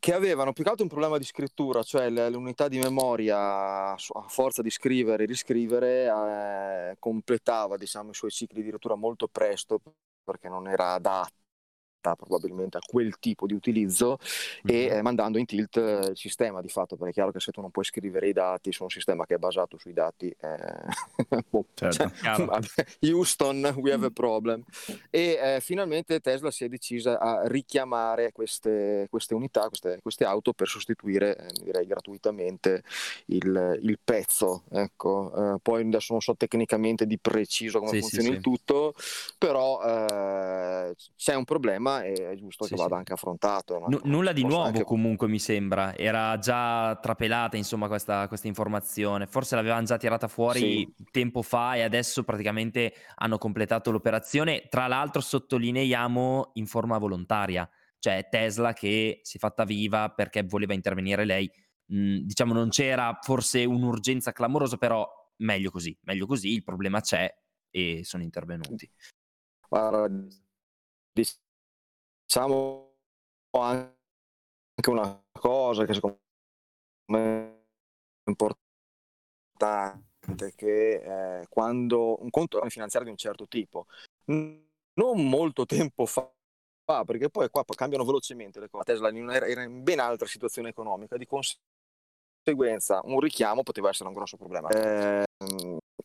che 0.02 0.16
avevano 0.16 0.52
più 0.52 0.64
che 0.64 0.72
altro 0.72 0.84
un 0.84 0.90
problema 0.90 1.20
di 1.20 1.24
scrittura, 1.24 1.84
cioè 1.84 2.10
l'unità 2.10 2.68
di 2.68 2.80
memoria 2.80 3.92
a 3.92 3.98
forza 4.28 4.64
di 4.64 4.72
scrivere 4.72 5.24
e 5.24 5.26
riscrivere 5.28 6.06
eh, 6.08 6.96
completava 6.98 7.78
diciamo, 7.78 8.10
i 8.10 8.14
suoi 8.16 8.32
cicli 8.32 8.64
di 8.64 8.72
lettura 8.72 8.96
molto 8.96 9.28
presto 9.28 9.80
perché 10.24 10.50
non 10.50 10.68
era 10.68 10.94
adatta 10.94 11.41
probabilmente 12.02 12.78
a 12.78 12.82
quel 12.86 13.20
tipo 13.20 13.46
di 13.46 13.54
utilizzo 13.54 14.18
e 14.66 14.86
eh, 14.86 15.02
mandando 15.02 15.38
in 15.38 15.46
tilt 15.46 15.78
eh, 15.78 16.08
il 16.10 16.18
sistema 16.18 16.62
di 16.62 16.70
fatto 16.70 16.96
perché 16.96 17.12
è 17.12 17.14
chiaro 17.14 17.32
che 17.32 17.40
se 17.40 17.52
tu 17.52 17.62
non 17.62 17.72
puoi 17.72 17.86
scrivere 17.86 18.28
i 18.28 18.34
dati 18.34 18.72
su 18.72 18.84
un 18.84 18.90
sistema 18.90 19.26
che 19.26 19.36
è 19.36 19.38
basato 19.38 19.78
sui 19.78 19.94
dati 19.94 20.34
eh, 20.40 21.40
boh, 21.50 21.66
certo. 21.74 22.12
cioè, 22.22 22.86
Houston 23.12 23.74
we 23.78 23.92
have 23.92 24.06
a 24.06 24.10
problem. 24.10 24.64
E 25.10 25.40
eh, 25.42 25.60
finalmente 25.62 26.20
Tesla 26.20 26.52
si 26.52 26.64
è 26.64 26.70
decisa 26.70 27.20
a 27.20 27.48
richiamare 27.48 28.32
queste, 28.32 29.08
queste 29.10 29.34
unità 29.34 29.68
queste, 29.68 30.00
queste, 30.02 30.26
auto 30.26 30.54
per 30.54 30.68
sostituire 30.68 31.38
eh, 31.38 31.64
direi 31.64 31.86
gratuitamente 31.86 32.84
il, 33.26 33.80
il 33.82 34.00
pezzo 34.04 34.64
ecco. 34.72 35.60
Poi 35.62 35.84
adesso 35.84 36.14
non 36.14 36.22
so 36.22 36.36
tecnicamente 36.36 37.06
di 37.06 37.18
preciso 37.20 37.80
come 37.80 37.92
sì, 37.92 38.00
funziona 38.00 38.24
sì, 38.24 38.30
il 38.30 38.36
sì. 38.36 38.42
tutto 38.42 38.94
però 39.38 39.80
c'è 41.16 41.36
un 41.36 41.46
problema 41.46 41.91
problema 41.92 42.04
e 42.04 42.32
è 42.32 42.36
giusto 42.36 42.64
sì, 42.64 42.72
che 42.72 42.76
vada 42.76 42.90
sì. 42.90 42.98
anche 42.98 43.14
affrontato. 43.14 43.80
N- 43.88 44.00
nulla 44.04 44.32
di 44.32 44.44
nuovo 44.44 44.64
anche... 44.64 44.84
comunque 44.84 45.28
mi 45.28 45.40
sembra, 45.40 45.96
era 45.96 46.38
già 46.38 46.98
trapelata 47.02 47.58
insomma 47.58 47.88
questa, 47.88 48.28
questa 48.28 48.48
informazione, 48.48 49.28
forse 49.28 49.56
l'avevano 49.56 49.86
già 49.86 49.98
tirata 49.98 50.28
fuori 50.28 50.60
sì. 50.60 50.94
tempo 51.12 51.42
fa 51.42 51.76
e 51.76 51.82
adesso 51.82 52.24
praticamente 52.24 52.94
hanno 53.16 53.38
completato 53.38 53.92
l'operazione, 53.92 54.68
tra 54.70 54.88
l'altro 54.88 55.22
sottolineiamo 55.22 56.52
in 56.54 56.66
forma 56.66 56.98
volontaria, 56.98 57.70
cioè 58.00 58.28
Tesla 58.30 58.74
che 58.74 59.20
si 59.24 59.38
è 59.38 59.40
fatta 59.40 59.64
viva 59.64 60.10
perché 60.10 60.44
voleva 60.44 60.74
intervenire 60.74 61.26
lei, 61.26 61.52
mm, 61.94 62.20
diciamo 62.20 62.54
non 62.54 62.70
c'era 62.70 63.18
forse 63.22 63.66
un'urgenza 63.66 64.32
clamorosa, 64.32 64.78
però 64.78 65.08
meglio 65.38 65.72
così, 65.72 65.98
meglio 66.04 66.26
così, 66.26 66.54
il 66.54 66.64
problema 66.64 67.02
c'è 67.02 67.30
e 67.74 68.02
sono 68.04 68.22
intervenuti. 68.22 68.90
Guarda, 69.68 70.10
diciamo 72.32 72.94
anche 73.58 74.90
una 74.90 75.22
cosa 75.34 75.84
che 75.84 75.94
secondo 75.94 76.22
me 77.12 77.64
è 78.24 78.30
importante 78.30 78.70
che 80.56 81.46
quando 81.50 82.24
un 82.24 82.30
conto 82.30 82.62
finanziario 82.70 83.10
di 83.10 83.14
un 83.14 83.18
certo 83.18 83.50
tipo. 83.50 83.88
Non 84.28 85.28
molto 85.28 85.66
tempo 85.66 86.06
fa 86.06 86.32
perché 87.06 87.30
poi 87.30 87.50
qua 87.50 87.66
cambiano 87.76 88.06
velocemente 88.06 88.62
le 88.62 88.70
cose. 88.70 88.86
Tesla 88.86 89.10
era 89.34 89.64
in 89.64 89.84
ben 89.84 90.00
altra 90.00 90.26
situazione 90.26 90.70
economica. 90.70 91.18
Di 91.18 91.28
conseguenza 91.28 93.02
un 93.04 93.20
richiamo 93.20 93.62
poteva 93.62 93.90
essere 93.90 94.08
un 94.08 94.16
grosso 94.16 94.38
problema. 94.38 94.70
Eh, 94.70 95.26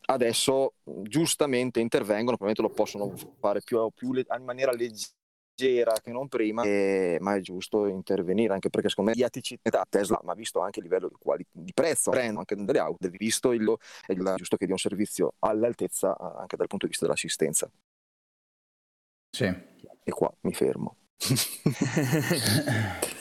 adesso 0.07 0.73
giustamente 0.83 1.79
intervengono 1.79 2.35
probabilmente 2.35 2.61
lo 2.63 2.69
possono 2.69 3.15
fare 3.39 3.61
più, 3.61 3.89
più 3.95 4.11
in 4.13 4.43
maniera 4.43 4.73
leggera 4.73 5.15
leggera 5.57 5.93
che 6.01 6.11
non 6.11 6.27
prima, 6.27 6.63
e, 6.63 7.17
ma 7.19 7.35
è 7.35 7.39
giusto 7.39 7.87
intervenire 7.87 8.53
anche 8.53 8.69
perché 8.69 8.89
secondo 8.89 9.09
me 9.09 9.15
di 9.15 9.23
attività 9.23 9.83
Tesla, 9.89 10.19
ma 10.23 10.35
visto 10.35 10.59
anche 10.59 10.79
il 10.79 10.85
livello 10.85 11.07
di, 11.07 11.15
quali, 11.17 11.45
di 11.51 11.73
prezzo, 11.73 12.11
prendo 12.11 12.39
anche 12.39 12.55
delle 12.55 12.79
auto, 12.79 13.09
visto 13.09 13.51
il, 13.51 13.75
è 14.05 14.13
giusto 14.35 14.55
che 14.55 14.65
dia 14.65 14.73
un 14.73 14.79
servizio 14.79 15.33
all'altezza 15.39 16.15
anche 16.17 16.55
dal 16.55 16.67
punto 16.67 16.85
di 16.85 16.91
vista 16.91 17.05
dell'assistenza. 17.05 17.69
Sì. 19.29 19.45
E 19.45 20.11
qua 20.11 20.31
mi 20.41 20.53
fermo. 20.53 20.95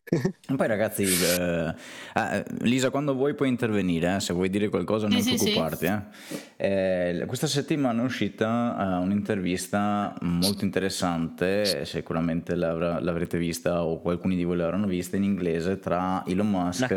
Poi 0.56 0.66
ragazzi, 0.66 1.04
eh, 1.04 1.74
ah, 2.14 2.44
Lisa, 2.60 2.90
quando 2.90 3.14
vuoi 3.14 3.34
puoi 3.34 3.48
intervenire, 3.48 4.16
eh, 4.16 4.20
se 4.20 4.32
vuoi 4.32 4.48
dire 4.48 4.68
qualcosa 4.68 5.08
non 5.08 5.20
sì, 5.20 5.34
preoccuparti. 5.34 5.86
Sì. 5.86 6.40
Eh. 6.56 7.18
eh 7.18 7.26
questa 7.26 7.46
settimana 7.46 8.02
è 8.02 8.04
uscita 8.04 8.98
uh, 8.98 9.02
un'intervista 9.02 10.14
molto 10.22 10.64
interessante, 10.64 11.84
sicuramente 11.84 12.54
l'avrete 12.54 13.38
vista 13.38 13.84
o 13.84 14.00
qualcuno 14.00 14.34
di 14.34 14.44
voi 14.44 14.56
l'avranno 14.56 14.86
vista 14.86 15.16
in 15.16 15.24
inglese 15.24 15.78
tra 15.78 16.24
Elon 16.26 16.48
Musk 16.48 16.90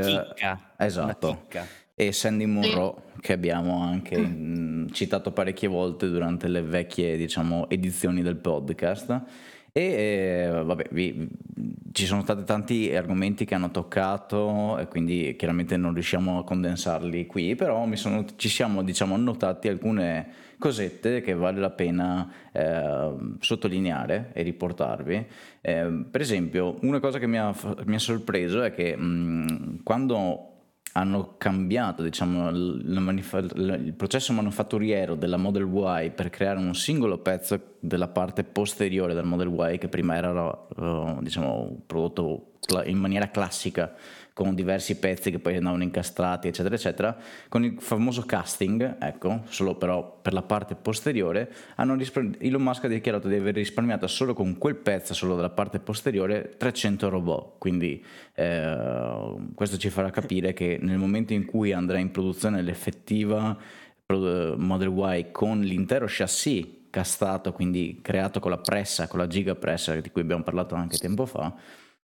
esatto, 0.77 1.47
e 1.93 2.12
Sandy 2.12 2.45
Monroe 2.45 2.93
che 3.21 3.34
abbiamo 3.34 3.81
anche 3.81 4.15
in, 4.15 4.88
citato 4.91 5.31
parecchie 5.31 5.67
volte 5.67 6.10
durante 6.10 6.47
le 6.47 6.62
vecchie 6.62 7.17
diciamo, 7.17 7.69
edizioni 7.69 8.21
del 8.21 8.36
podcast 8.36 9.23
e 9.77 9.81
eh, 9.81 10.63
vabbè, 10.63 10.88
vi, 10.91 11.27
ci 11.91 12.05
sono 12.05 12.21
stati 12.21 12.45
tanti 12.45 12.95
argomenti 12.95 13.43
che 13.43 13.55
hanno 13.55 13.71
toccato 13.71 14.77
e 14.77 14.88
quindi 14.88 15.35
chiaramente 15.38 15.75
non 15.75 15.93
riusciamo 15.93 16.39
a 16.39 16.45
condensarli 16.45 17.25
qui, 17.25 17.55
però 17.55 17.85
sono, 17.95 18.23
ci 18.38 18.47
siamo 18.47 18.83
diciamo 18.83 19.15
annotati 19.15 19.67
alcune 19.67 20.27
cosette 20.59 21.19
che 21.19 21.33
vale 21.33 21.59
la 21.59 21.71
pena 21.71 22.31
eh, 22.53 23.15
sottolineare 23.41 24.29
e 24.31 24.43
riportarvi. 24.43 25.25
Eh, 25.59 26.05
per 26.09 26.21
esempio, 26.21 26.77
una 26.83 27.01
cosa 27.01 27.19
che 27.19 27.27
mi 27.27 27.38
ha, 27.38 27.53
mi 27.83 27.95
ha 27.95 27.99
sorpreso 27.99 28.63
è 28.63 28.73
che 28.73 28.95
mh, 28.95 29.83
quando 29.83 30.51
hanno 30.97 31.35
cambiato 31.38 32.01
diciamo, 32.01 32.49
il, 32.49 32.81
il 32.85 33.93
processo 33.93 34.31
manufatturiero 34.31 35.15
della 35.15 35.35
Model 35.35 35.69
Y 35.69 36.11
per 36.11 36.29
creare 36.29 36.59
un 36.59 36.73
singolo 36.73 37.17
pezzo 37.17 37.74
della 37.88 38.08
parte 38.08 38.43
posteriore 38.43 39.13
del 39.13 39.26
Model 39.26 39.54
Y 39.74 39.78
che 39.78 39.88
prima 39.88 40.15
era 40.15 40.67
uh, 40.76 41.21
diciamo, 41.21 41.82
prodotto 41.86 42.52
in 42.86 42.98
maniera 42.98 43.30
classica 43.30 43.93
con 44.36 44.54
diversi 44.54 44.98
pezzi 44.98 45.32
che 45.32 45.39
poi 45.39 45.56
andavano 45.56 45.84
incastrati, 45.84 46.50
eccetera, 46.50 46.76
eccetera, 46.76 47.17
con 47.48 47.63
il 47.63 47.76
famoso 47.80 48.24
casting, 48.24 48.98
ecco, 49.00 49.43
solo 49.48 49.76
però 49.76 50.19
per 50.21 50.34
la 50.34 50.41
parte 50.41 50.76
posteriore, 50.76 51.50
hanno 51.76 51.95
rispar- 51.95 52.36
Elon 52.39 52.62
Musk 52.62 52.84
ha 52.84 52.88
dichiarato 52.89 53.30
di 53.30 53.36
aver 53.36 53.54
risparmiato 53.54 54.08
solo 54.08 54.34
con 54.34 54.58
quel 54.58 54.76
pezzo, 54.76 55.13
solo 55.13 55.38
della 55.38 55.52
parte 55.52 55.80
posteriore, 55.80 56.56
300 56.58 57.08
robot. 57.08 57.58
Quindi 57.60 58.04
eh, 58.34 59.36
questo 59.54 59.78
ci 59.78 59.89
farà 59.89 60.10
capire 60.10 60.52
che 60.52 60.80
nel 60.82 60.98
momento 60.98 61.32
in 61.32 61.45
cui 61.45 61.71
andrà 61.71 61.98
in 61.98 62.12
produzione 62.12 62.62
l'effettiva 62.62 63.58
Model 64.08 64.93
Y 65.17 65.32
con 65.32 65.62
l'intero 65.62 66.08
chassis 66.10 66.84
castato, 66.95 67.51
quindi 67.51 67.99
creato 68.01 68.39
con 68.39 68.51
la 68.51 68.58
pressa, 68.58 69.10
con 69.10 69.19
la 69.19 69.27
gigapressa 69.27 69.99
di 69.99 70.10
cui 70.12 70.21
abbiamo 70.21 70.43
parlato 70.43 70.75
anche 70.75 70.97
tempo 70.97 71.25
fa, 71.25 71.53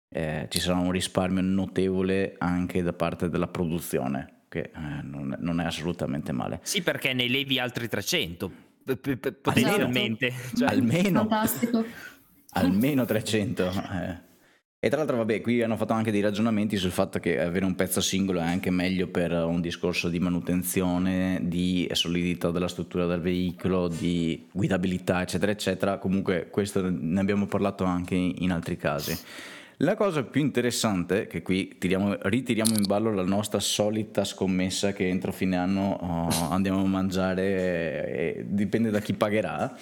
eh, 0.08 0.46
ci 0.48 0.60
sarà 0.60 0.78
un 0.78 0.90
risparmio 0.90 1.42
notevole 1.42 2.36
anche 2.38 2.82
da 2.82 2.94
parte 2.94 3.28
della 3.28 3.48
produzione, 3.48 4.44
che 4.48 4.70
eh, 4.74 5.02
non, 5.02 5.36
non, 5.40 5.60
è 5.60 5.66
assolutamente 5.66 6.32
male. 6.32 6.60
Sì, 6.62 6.80
perché 6.80 7.12
ne 7.12 7.28
levi 7.28 7.58
altri 7.58 7.86
300, 7.86 8.50
potenzialmente. 9.42 10.32
Cioè, 10.56 10.70
almeno, 10.70 11.18
Fantastico. 11.18 11.84
almeno 12.52 13.04
300. 13.04 13.64
Eh. 13.64 14.27
E 14.80 14.88
tra 14.90 14.98
l'altro, 14.98 15.16
vabbè, 15.16 15.40
qui 15.40 15.60
hanno 15.60 15.76
fatto 15.76 15.92
anche 15.92 16.12
dei 16.12 16.20
ragionamenti 16.20 16.76
sul 16.76 16.92
fatto 16.92 17.18
che 17.18 17.40
avere 17.40 17.64
un 17.64 17.74
pezzo 17.74 18.00
singolo 18.00 18.38
è 18.38 18.44
anche 18.44 18.70
meglio 18.70 19.08
per 19.08 19.32
un 19.32 19.60
discorso 19.60 20.08
di 20.08 20.20
manutenzione, 20.20 21.40
di 21.42 21.88
solidità 21.94 22.52
della 22.52 22.68
struttura 22.68 23.06
del 23.06 23.20
veicolo, 23.20 23.88
di 23.88 24.46
guidabilità, 24.52 25.20
eccetera, 25.20 25.50
eccetera. 25.50 25.98
Comunque, 25.98 26.46
questo 26.48 26.88
ne 26.88 27.18
abbiamo 27.18 27.46
parlato 27.46 27.82
anche 27.82 28.14
in 28.14 28.52
altri 28.52 28.76
casi. 28.76 29.18
La 29.78 29.96
cosa 29.96 30.22
più 30.22 30.40
interessante, 30.42 31.26
che 31.26 31.42
qui 31.42 31.74
tiriamo, 31.76 32.16
ritiriamo 32.22 32.76
in 32.76 32.84
ballo 32.86 33.12
la 33.12 33.24
nostra 33.24 33.58
solita 33.58 34.22
scommessa 34.22 34.92
che 34.92 35.08
entro 35.08 35.32
fine 35.32 35.56
anno 35.56 35.98
oh, 36.00 36.50
andiamo 36.50 36.82
a 36.82 36.86
mangiare, 36.86 38.06
e 38.06 38.44
dipende 38.46 38.90
da 38.90 39.00
chi 39.00 39.14
pagherà. 39.14 39.76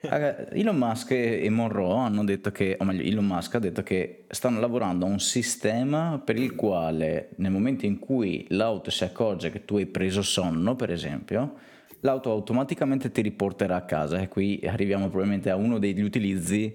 Eh, 0.00 0.46
Elon 0.52 0.76
Musk 0.76 1.10
e 1.10 1.48
Monroe 1.50 1.98
hanno 1.98 2.24
detto 2.24 2.50
che, 2.50 2.76
o 2.78 2.84
meglio, 2.84 3.02
Elon 3.02 3.26
Musk 3.26 3.56
ha 3.56 3.58
detto 3.58 3.82
che 3.82 4.24
stanno 4.28 4.60
lavorando 4.60 5.06
a 5.06 5.08
un 5.08 5.20
sistema 5.20 6.20
per 6.24 6.36
il 6.36 6.54
quale 6.54 7.30
nel 7.36 7.50
momento 7.50 7.86
in 7.86 7.98
cui 7.98 8.46
l'auto 8.50 8.90
si 8.90 9.04
accorge 9.04 9.50
che 9.50 9.64
tu 9.64 9.76
hai 9.76 9.86
preso 9.86 10.22
sonno, 10.22 10.76
per 10.76 10.90
esempio, 10.90 11.54
l'auto 12.00 12.30
automaticamente 12.30 13.10
ti 13.10 13.22
riporterà 13.22 13.76
a 13.76 13.84
casa. 13.84 14.20
E 14.20 14.28
qui 14.28 14.60
arriviamo 14.64 15.08
probabilmente 15.08 15.50
a 15.50 15.56
uno 15.56 15.78
degli 15.78 16.02
utilizzi 16.02 16.72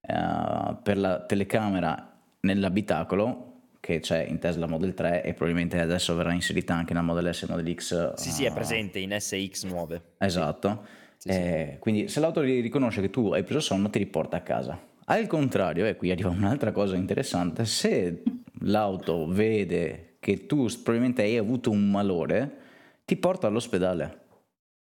uh, 0.00 0.76
per 0.82 0.98
la 0.98 1.20
telecamera 1.20 2.16
nell'abitacolo 2.40 3.44
che 3.80 4.00
c'è 4.00 4.24
in 4.24 4.38
Tesla 4.38 4.66
Model 4.66 4.94
3 4.94 5.22
e 5.22 5.34
probabilmente 5.34 5.80
adesso 5.80 6.14
verrà 6.14 6.32
inserita 6.32 6.74
anche 6.74 6.92
nella 6.92 7.06
Model 7.06 7.32
S 7.32 7.42
e 7.42 7.46
Model 7.48 7.74
X. 7.74 8.14
Sì, 8.14 8.28
uh, 8.28 8.32
sì, 8.32 8.44
è 8.44 8.52
presente 8.52 8.98
in 8.98 9.16
SX 9.16 9.64
nuove. 9.64 10.02
Esatto. 10.18 10.82
Sì. 10.84 10.97
Eh, 11.24 11.70
sì. 11.72 11.78
Quindi 11.78 12.08
se 12.08 12.20
l'auto 12.20 12.42
riconosce 12.42 13.00
che 13.00 13.10
tu 13.10 13.32
hai 13.32 13.42
preso 13.42 13.60
sonno 13.60 13.90
ti 13.90 13.98
riporta 13.98 14.36
a 14.36 14.40
casa. 14.40 14.78
Al 15.06 15.26
contrario, 15.26 15.86
e 15.86 15.96
qui 15.96 16.10
arriva 16.10 16.28
un'altra 16.28 16.70
cosa 16.70 16.96
interessante, 16.96 17.64
se 17.64 18.22
l'auto 18.60 19.26
vede 19.26 20.16
che 20.20 20.46
tu 20.46 20.66
probabilmente 20.82 21.22
hai 21.22 21.38
avuto 21.38 21.70
un 21.70 21.90
malore, 21.90 22.56
ti 23.04 23.16
porta 23.16 23.46
all'ospedale. 23.46 24.26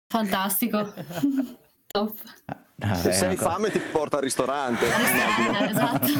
Fantastico. 0.08 0.86
Top. 1.86 2.14
Ah, 2.80 2.94
Se 2.94 3.12
sei 3.12 3.34
ecco. 3.34 3.44
fame 3.44 3.70
ti 3.70 3.78
porta 3.78 4.16
al 4.16 4.22
ristorante. 4.22 4.86
esatto. 5.70 6.06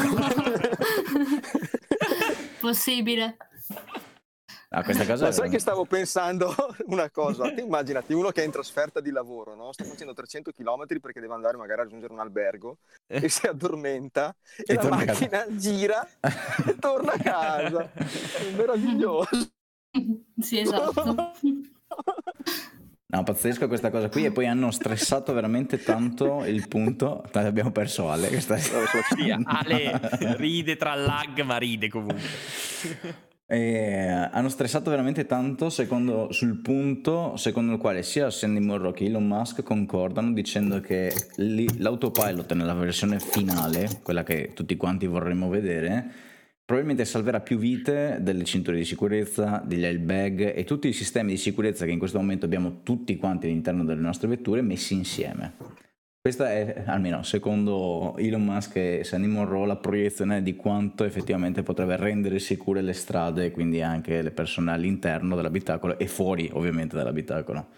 Possibile. 2.61 3.37
Ah, 4.71 4.83
questa 4.83 5.07
cosa 5.07 5.27
Ma 5.27 5.33
sai 5.33 5.49
che 5.49 5.61
stavo 5.61 5.85
pensando 5.85 6.53
una 6.87 7.09
cosa? 7.11 7.53
Ti 7.53 7.61
immaginati 7.61 8.13
uno 8.13 8.31
che 8.31 8.43
è 8.43 8.45
in 8.45 8.51
trasferta 8.51 9.01
di 9.01 9.11
lavoro, 9.11 9.55
no? 9.55 9.73
sta 9.73 9.85
facendo 9.85 10.13
300 10.13 10.51
km 10.51 10.99
perché 11.01 11.21
deve 11.21 11.35
andare 11.35 11.57
magari 11.57 11.81
a 11.81 11.85
raggiungere 11.85 12.13
un 12.13 12.19
albergo 12.19 12.79
eh. 13.07 13.25
e 13.25 13.29
si 13.29 13.47
addormenta 13.47 14.35
e, 14.57 14.73
e 14.73 14.75
la 14.75 14.89
macchina 14.89 15.47
gira 15.51 16.07
e 16.67 16.77
torna 16.79 17.13
a 17.13 17.19
casa. 17.19 17.93
È 17.93 18.51
meraviglioso. 18.57 19.51
Sì, 20.41 20.59
esatto. 20.59 21.33
No, 23.09 23.23
pazzesco 23.23 23.69
questa 23.69 23.91
cosa 23.91 24.09
qui 24.09 24.25
e 24.25 24.33
poi 24.33 24.47
hanno 24.47 24.73
stressato 24.73 25.33
veramente 25.33 25.81
tanto 25.81 26.45
il 26.45 26.67
punto, 26.67 27.23
abbiamo 27.33 27.71
perso 27.71 28.11
Ale 28.11 28.29
che 28.29 28.41
sta... 28.41 28.57
Sì, 28.57 29.31
Ale 29.31 30.37
ride 30.37 30.77
tra 30.77 30.95
lag 30.97 31.41
ma 31.43 31.57
ride 31.57 31.89
comunque. 31.89 33.25
E 33.49 34.09
hanno 34.33 34.49
stressato 34.49 34.91
veramente 34.91 35.25
tanto 35.25 35.71
secondo, 35.71 36.33
sul 36.33 36.61
punto 36.61 37.37
secondo 37.37 37.75
il 37.75 37.79
quale 37.79 38.03
sia 38.03 38.29
Sandy 38.29 38.59
Morrow 38.59 38.93
che 38.93 39.05
Elon 39.05 39.25
Musk 39.25 39.63
concordano 39.63 40.33
dicendo 40.33 40.81
che 40.81 41.13
l'autopilot 41.37 42.53
nella 42.55 42.75
versione 42.75 43.21
finale, 43.21 44.01
quella 44.03 44.25
che 44.25 44.51
tutti 44.53 44.77
quanti 44.77 45.07
vorremmo 45.07 45.49
vedere, 45.49 46.11
probabilmente 46.65 47.05
salverà 47.05 47.39
più 47.39 47.57
vite 47.57 48.19
delle 48.21 48.43
cinture 48.43 48.79
di 48.79 48.85
sicurezza, 48.85 49.63
degli 49.65 49.85
airbag 49.85 50.53
e 50.57 50.65
tutti 50.65 50.89
i 50.89 50.93
sistemi 50.93 51.31
di 51.31 51.39
sicurezza 51.39 51.85
che 51.85 51.93
in 51.93 52.01
questo 52.01 52.19
momento 52.19 52.47
abbiamo 52.47 52.81
tutti 52.83 53.17
quanti 53.17 53.47
all'interno 53.47 53.85
delle 53.85 54.01
nostre 54.01 54.27
vetture 54.27 54.61
messi 54.61 54.95
insieme. 54.95 55.85
Questa 56.27 56.51
è, 56.51 56.83
almeno 56.87 57.23
secondo 57.23 58.17
Elon 58.19 58.45
Musk 58.45 58.75
e 58.75 59.03
Sandy 59.05 59.29
Monroe, 59.29 59.65
la 59.65 59.77
proiezione 59.77 60.43
di 60.43 60.57
quanto 60.57 61.05
effettivamente 61.05 61.63
potrebbe 61.63 61.95
rendere 61.95 62.41
sicure 62.41 62.83
le 62.83 62.95
strade 62.95 63.45
e 63.45 63.51
quindi 63.53 63.81
anche 63.81 64.23
le 64.23 64.33
persone 64.33 64.73
all'interno 64.73 65.37
dell'abitacolo 65.37 65.97
e 65.97 66.09
fuori 66.09 66.51
ovviamente 66.53 66.97
dall'abitacolo. 66.97 67.69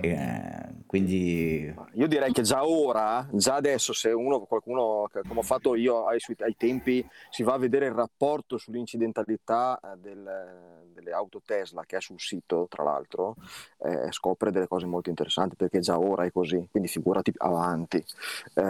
Eh, 0.00 0.84
quindi 0.86 1.74
io 1.94 2.06
direi 2.06 2.32
che 2.32 2.42
già 2.42 2.66
ora, 2.66 3.26
già 3.32 3.54
adesso, 3.54 3.92
se 3.92 4.10
uno, 4.10 4.40
qualcuno, 4.40 5.08
come 5.26 5.40
ho 5.40 5.42
fatto 5.42 5.74
io 5.74 6.06
ai, 6.06 6.18
ai 6.38 6.56
tempi, 6.56 7.06
si 7.30 7.42
va 7.42 7.54
a 7.54 7.58
vedere 7.58 7.86
il 7.86 7.92
rapporto 7.92 8.58
sull'incidentalità 8.58 9.78
eh, 9.80 9.96
del, 9.98 10.90
delle 10.92 11.12
auto 11.12 11.42
Tesla 11.44 11.84
che 11.84 11.96
è 11.96 12.00
sul 12.00 12.20
sito, 12.20 12.66
tra 12.68 12.84
l'altro, 12.84 13.34
eh, 13.78 14.12
scopre 14.12 14.50
delle 14.50 14.68
cose 14.68 14.86
molto 14.86 15.08
interessanti 15.08 15.56
perché 15.56 15.80
già 15.80 15.98
ora 15.98 16.24
è 16.24 16.30
così, 16.30 16.68
quindi 16.70 16.88
figurati 16.88 17.32
avanti. 17.38 18.04
Eh, 18.54 18.62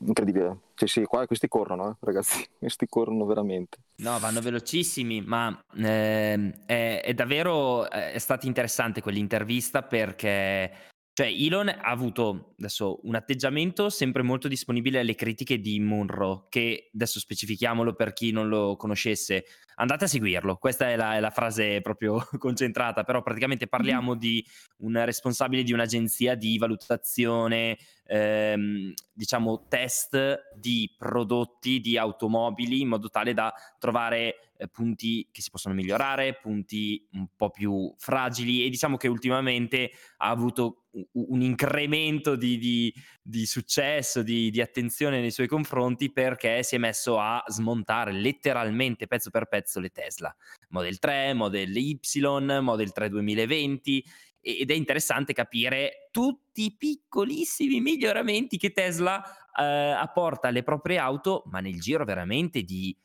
incredibile. 0.00 0.68
Sì, 0.80 0.86
sì, 0.86 1.04
qua 1.04 1.26
questi 1.26 1.46
corrono, 1.46 1.90
eh, 1.90 1.96
ragazzi, 2.00 2.42
questi 2.58 2.86
corrono 2.88 3.26
veramente. 3.26 3.76
No, 3.96 4.18
vanno 4.18 4.40
velocissimi, 4.40 5.20
ma 5.20 5.62
eh, 5.76 6.54
è, 6.64 7.02
è, 7.04 7.12
davvero 7.12 7.90
è 7.90 8.16
stata 8.16 8.46
interessante 8.46 9.02
quell'intervista 9.02 9.82
perché 9.82 10.72
cioè 11.20 11.28
Elon 11.28 11.68
ha 11.68 11.82
avuto 11.82 12.54
adesso 12.58 12.98
un 13.02 13.14
atteggiamento 13.14 13.90
sempre 13.90 14.22
molto 14.22 14.48
disponibile 14.48 15.00
alle 15.00 15.14
critiche 15.14 15.60
di 15.60 15.78
Munro, 15.78 16.46
che 16.48 16.88
adesso 16.94 17.18
specifichiamolo 17.18 17.92
per 17.92 18.14
chi 18.14 18.30
non 18.30 18.48
lo 18.48 18.74
conoscesse, 18.76 19.44
andate 19.74 20.04
a 20.04 20.08
seguirlo, 20.08 20.56
questa 20.56 20.88
è 20.88 20.96
la, 20.96 21.16
è 21.16 21.20
la 21.20 21.28
frase 21.28 21.82
proprio 21.82 22.26
concentrata, 22.38 23.04
però 23.04 23.20
praticamente 23.20 23.66
parliamo 23.66 24.14
di 24.14 24.42
un 24.78 25.04
responsabile 25.04 25.62
di 25.62 25.74
un'agenzia 25.74 26.36
di 26.36 26.56
valutazione, 26.56 27.76
ehm, 28.06 28.94
diciamo 29.12 29.66
test 29.68 30.54
di 30.56 30.90
prodotti, 30.96 31.80
di 31.80 31.98
automobili, 31.98 32.80
in 32.80 32.88
modo 32.88 33.10
tale 33.10 33.34
da 33.34 33.52
trovare 33.78 34.49
eh, 34.60 34.68
punti 34.68 35.26
che 35.32 35.40
si 35.40 35.50
possono 35.50 35.74
migliorare, 35.74 36.34
punti 36.34 37.08
un 37.12 37.28
po' 37.34 37.50
più 37.50 37.92
fragili 37.96 38.64
e 38.64 38.68
diciamo 38.68 38.98
che 38.98 39.08
ultimamente 39.08 39.90
ha 40.18 40.28
avuto 40.28 40.84
un 41.12 41.40
incremento 41.40 42.36
di, 42.36 42.58
di, 42.58 42.92
di 43.22 43.46
successo, 43.46 44.22
di, 44.22 44.50
di, 44.50 44.60
attenzione 44.60 45.20
nei 45.20 45.30
suoi 45.30 45.46
confronti 45.46 46.12
perché 46.12 46.62
si 46.62 46.74
è 46.74 46.78
messo 46.78 47.18
a 47.18 47.42
smontare 47.46 48.12
letteralmente 48.12 49.06
pezzo 49.06 49.30
per 49.30 49.46
pezzo 49.46 49.80
le 49.80 49.90
Tesla. 49.90 50.34
Model 50.70 50.98
3, 50.98 51.32
Model 51.34 51.74
Y, 51.76 52.00
Model 52.60 52.92
3 52.92 53.08
2020 53.08 54.04
ed 54.42 54.70
è 54.70 54.74
interessante 54.74 55.32
capire 55.32 56.08
tutti 56.10 56.64
i 56.64 56.74
piccolissimi 56.76 57.80
miglioramenti 57.80 58.56
che 58.56 58.72
Tesla 58.72 59.22
eh, 59.58 59.62
apporta 59.62 60.48
alle 60.48 60.62
proprie 60.62 60.98
auto, 60.98 61.44
ma 61.46 61.60
nel 61.60 61.78
giro 61.78 62.04
veramente 62.04 62.62
di 62.62 62.96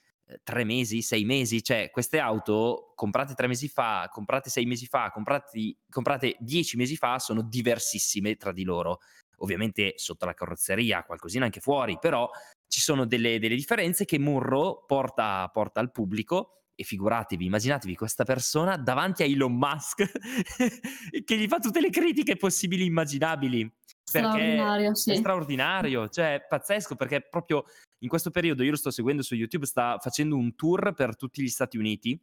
tre 0.43 0.63
mesi, 0.63 1.01
sei 1.01 1.23
mesi, 1.23 1.63
cioè 1.63 1.89
queste 1.91 2.19
auto 2.19 2.93
comprate 2.95 3.33
tre 3.33 3.47
mesi 3.47 3.67
fa, 3.67 4.09
comprate 4.11 4.49
sei 4.49 4.65
mesi 4.65 4.87
fa, 4.87 5.11
comprati, 5.11 5.77
comprate 5.89 6.35
dieci 6.39 6.77
mesi 6.77 6.95
fa 6.95 7.19
sono 7.19 7.41
diversissime 7.41 8.35
tra 8.35 8.51
di 8.51 8.63
loro. 8.63 8.99
Ovviamente 9.39 9.93
sotto 9.97 10.25
la 10.25 10.33
carrozzeria, 10.33 11.03
qualcosina 11.03 11.45
anche 11.45 11.59
fuori, 11.59 11.97
però 11.99 12.29
ci 12.67 12.79
sono 12.81 13.05
delle, 13.05 13.37
delle 13.39 13.55
differenze 13.55 14.05
che 14.05 14.17
Murro 14.17 14.85
porta, 14.85 15.47
porta 15.49 15.79
al 15.79 15.91
pubblico 15.91 16.55
e 16.75 16.83
figuratevi, 16.83 17.45
immaginatevi 17.45 17.95
questa 17.95 18.23
persona 18.23 18.77
davanti 18.77 19.23
a 19.23 19.25
Elon 19.25 19.55
Musk 19.55 20.03
che 21.23 21.37
gli 21.37 21.47
fa 21.47 21.59
tutte 21.59 21.79
le 21.79 21.89
critiche 21.89 22.35
possibili 22.35 22.83
e 22.83 22.87
immaginabili. 22.87 23.73
Straordinario, 24.07 24.95
sì. 24.95 25.11
È 25.11 25.15
straordinario, 25.15 26.09
cioè 26.09 26.45
pazzesco 26.47 26.95
perché 26.95 27.21
proprio 27.21 27.65
in 27.99 28.07
questo 28.07 28.29
periodo 28.29 28.63
io 28.63 28.71
lo 28.71 28.77
sto 28.77 28.91
seguendo 28.91 29.23
su 29.23 29.35
YouTube, 29.35 29.65
sta 29.65 29.97
facendo 29.99 30.37
un 30.37 30.55
tour 30.55 30.93
per 30.93 31.15
tutti 31.15 31.41
gli 31.41 31.47
Stati 31.47 31.77
Uniti 31.77 32.19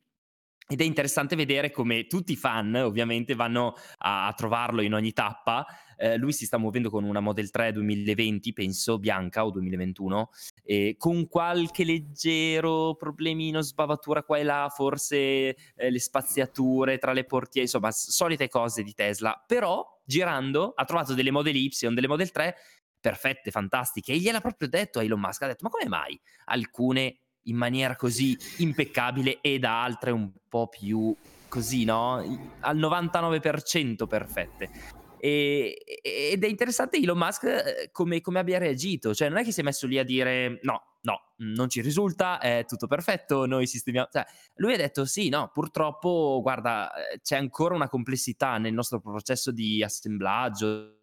ed 0.68 0.80
è 0.80 0.84
interessante 0.84 1.34
vedere 1.34 1.72
come 1.72 2.06
tutti 2.06 2.32
i 2.32 2.36
fan 2.36 2.74
ovviamente 2.76 3.34
vanno 3.34 3.74
a, 3.98 4.28
a 4.28 4.32
trovarlo 4.32 4.80
in 4.80 4.94
ogni 4.94 5.12
tappa. 5.12 5.66
Eh, 5.96 6.16
lui 6.16 6.32
si 6.32 6.46
sta 6.46 6.56
muovendo 6.56 6.88
con 6.88 7.04
una 7.04 7.20
Model 7.20 7.50
3 7.50 7.72
2020, 7.72 8.52
penso, 8.52 8.98
bianca 8.98 9.44
o 9.44 9.50
2021, 9.50 10.30
e 10.64 10.94
con 10.98 11.28
qualche 11.28 11.84
leggero 11.84 12.94
problemino, 12.94 13.60
sbavatura 13.60 14.22
qua 14.22 14.38
e 14.38 14.44
là, 14.44 14.70
forse 14.74 15.16
eh, 15.16 15.56
le 15.90 15.98
spaziature 15.98 16.98
tra 16.98 17.12
le 17.12 17.24
portiere, 17.24 17.66
insomma, 17.66 17.90
solite 17.90 18.48
cose 18.48 18.82
di 18.82 18.94
Tesla. 18.94 19.42
Però 19.46 19.84
girando 20.04 20.72
ha 20.74 20.84
trovato 20.84 21.14
delle 21.14 21.30
Model 21.30 21.56
Y, 21.56 21.70
delle 21.92 22.08
Model 22.08 22.30
3 22.30 22.56
perfette, 23.00 23.50
fantastiche, 23.50 24.12
e 24.12 24.18
gliel'ha 24.18 24.40
proprio 24.40 24.68
detto 24.68 25.00
a 25.00 25.02
Elon 25.02 25.20
Musk, 25.20 25.42
ha 25.42 25.48
detto 25.48 25.64
ma 25.64 25.70
come 25.70 25.88
mai 25.88 26.18
alcune 26.46 27.16
in 27.46 27.56
maniera 27.56 27.96
così 27.96 28.36
impeccabile 28.58 29.38
ed 29.40 29.64
altre 29.64 30.12
un 30.12 30.30
po' 30.48 30.68
più 30.68 31.14
così, 31.48 31.84
no? 31.84 32.16
Al 32.60 32.78
99% 32.78 34.06
perfette. 34.06 35.01
E, 35.24 35.84
ed 36.02 36.42
è 36.42 36.48
interessante 36.48 36.96
Elon 36.96 37.16
Musk 37.16 37.44
eh, 37.44 37.90
come, 37.92 38.20
come, 38.20 38.40
abbia 38.40 38.58
reagito, 38.58 39.14
cioè 39.14 39.28
non 39.28 39.38
è 39.38 39.44
che 39.44 39.52
si 39.52 39.60
è 39.60 39.62
messo 39.62 39.86
lì 39.86 39.96
a 39.96 40.02
dire 40.02 40.58
no, 40.62 40.96
no, 41.02 41.34
non 41.36 41.68
ci 41.68 41.80
risulta, 41.80 42.40
è 42.40 42.64
tutto 42.66 42.88
perfetto, 42.88 43.46
noi 43.46 43.68
sistemiamo... 43.68 44.08
Cioè, 44.10 44.26
lui 44.56 44.74
ha 44.74 44.76
detto 44.76 45.04
sì, 45.04 45.28
no, 45.28 45.48
purtroppo, 45.52 46.40
guarda, 46.42 46.92
eh, 46.92 47.20
c'è 47.20 47.36
ancora 47.36 47.76
una 47.76 47.88
complessità 47.88 48.58
nel 48.58 48.72
nostro 48.72 48.98
processo 48.98 49.52
di 49.52 49.80
assemblaggio, 49.84 51.02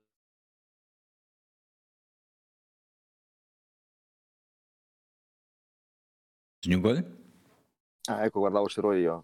Snuggle? 6.61 7.17
Ah, 8.09 8.25
ecco, 8.25 8.39
guardavo 8.39 8.67
se 8.67 8.79
ero 8.79 8.93
io. 8.93 9.23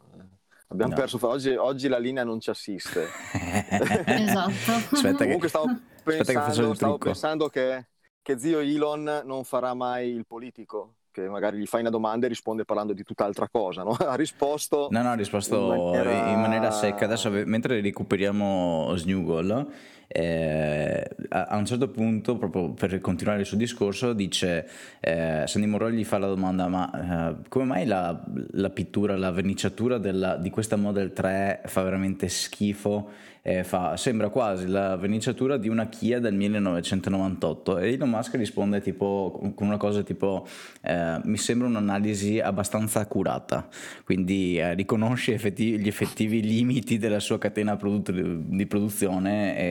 Abbiamo 0.75 0.93
no. 0.93 0.99
perso, 0.99 1.19
oggi, 1.27 1.55
oggi, 1.55 1.87
la 1.87 1.97
linea 1.97 2.23
non 2.23 2.39
ci 2.39 2.49
assiste. 2.49 3.07
esatto. 4.05 4.71
Aspetta 4.91 5.23
Comunque 5.23 5.47
stavo 5.47 5.65
pensando, 6.03 6.69
che, 6.69 6.75
stavo 6.75 6.97
pensando 6.97 7.47
che, 7.47 7.87
che, 8.21 8.37
zio 8.37 8.59
Elon 8.59 9.21
non 9.25 9.43
farà 9.45 9.73
mai 9.73 10.09
il 10.09 10.25
politico, 10.27 10.95
che 11.11 11.29
magari 11.29 11.59
gli 11.59 11.65
fai 11.65 11.81
una 11.81 11.89
domanda 11.89 12.25
e 12.25 12.29
risponde 12.29 12.65
parlando 12.65 12.93
di 12.93 13.03
tutt'altra 13.03 13.47
cosa, 13.49 13.83
no? 13.83 13.95
Ha 13.97 14.15
risposto... 14.15 14.89
No, 14.91 15.01
no, 15.01 15.11
ha 15.11 15.15
risposto 15.15 15.55
in 15.55 15.67
maniera, 15.67 16.29
in 16.31 16.39
maniera 16.39 16.71
secca. 16.71 17.05
Adesso, 17.05 17.29
mentre 17.31 17.79
recuperiamo 17.79 18.93
Snuggle, 18.97 19.65
eh, 20.07 21.07
a, 21.29 21.55
un 21.57 21.65
certo 21.65 21.89
punto, 21.89 22.37
proprio 22.37 22.71
per 22.71 22.99
continuare 23.01 23.41
il 23.41 23.45
suo 23.45 23.57
discorso, 23.57 24.13
dice, 24.13 24.67
eh, 24.99 25.43
Sandy 25.45 25.67
Morrow 25.67 25.89
gli 25.89 26.03
fa 26.03 26.17
la 26.17 26.27
domanda, 26.27 26.67
ma 26.67 27.33
eh, 27.33 27.35
come 27.49 27.65
mai 27.65 27.85
la, 27.85 28.23
la, 28.51 28.69
pittura, 28.69 29.17
la 29.17 29.31
verniciatura 29.31 29.97
della, 29.97 30.37
di 30.37 30.49
questa 30.49 30.75
Model 30.75 31.13
3 31.13 31.61
fa 31.65 31.81
veramente 31.83 32.27
schifo? 32.29 33.09
eh, 33.47 33.63
fa, 33.63 33.95
sembra 33.95 34.29
quasi 34.29 34.65
la 34.65 34.95
verniciatura 34.95 35.57
di 35.57 35.69
una 35.69 35.87
Kia 35.87 36.19
del 36.19 36.33
1998 36.33 37.77
e 37.77 37.93
Elon 37.93 38.09
Musk 38.09 38.33
risponde 38.33 38.81
tipo, 38.81 39.53
con 39.53 39.67
una 39.67 39.77
cosa 39.77 40.01
tipo 40.01 40.47
eh, 40.81 41.19
mi 41.23 41.37
sembra 41.37 41.67
un'analisi 41.67 42.39
abbastanza 42.39 43.01
accurata 43.01 43.67
quindi 44.03 44.57
eh, 44.57 44.73
riconosce 44.73 45.35
effettivi, 45.35 45.77
gli 45.77 45.87
effettivi 45.87 46.41
limiti 46.41 46.97
della 46.97 47.19
sua 47.19 47.37
catena 47.37 47.75
produ- 47.75 48.09
di 48.11 48.65
produzione 48.65 49.55
e, 49.55 49.63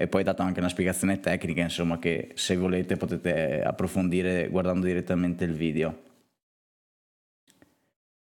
e, 0.00 0.06
poi 0.08 0.20
ha 0.20 0.24
dato 0.24 0.42
anche 0.42 0.60
una 0.60 0.68
spiegazione 0.68 1.20
tecnica 1.20 1.62
insomma 1.62 1.98
che 1.98 2.32
se 2.34 2.56
volete 2.56 2.96
potete 2.96 3.62
approfondire 3.62 4.48
guardando 4.48 4.86
direttamente 4.86 5.44
il 5.44 5.54
video 5.54 6.02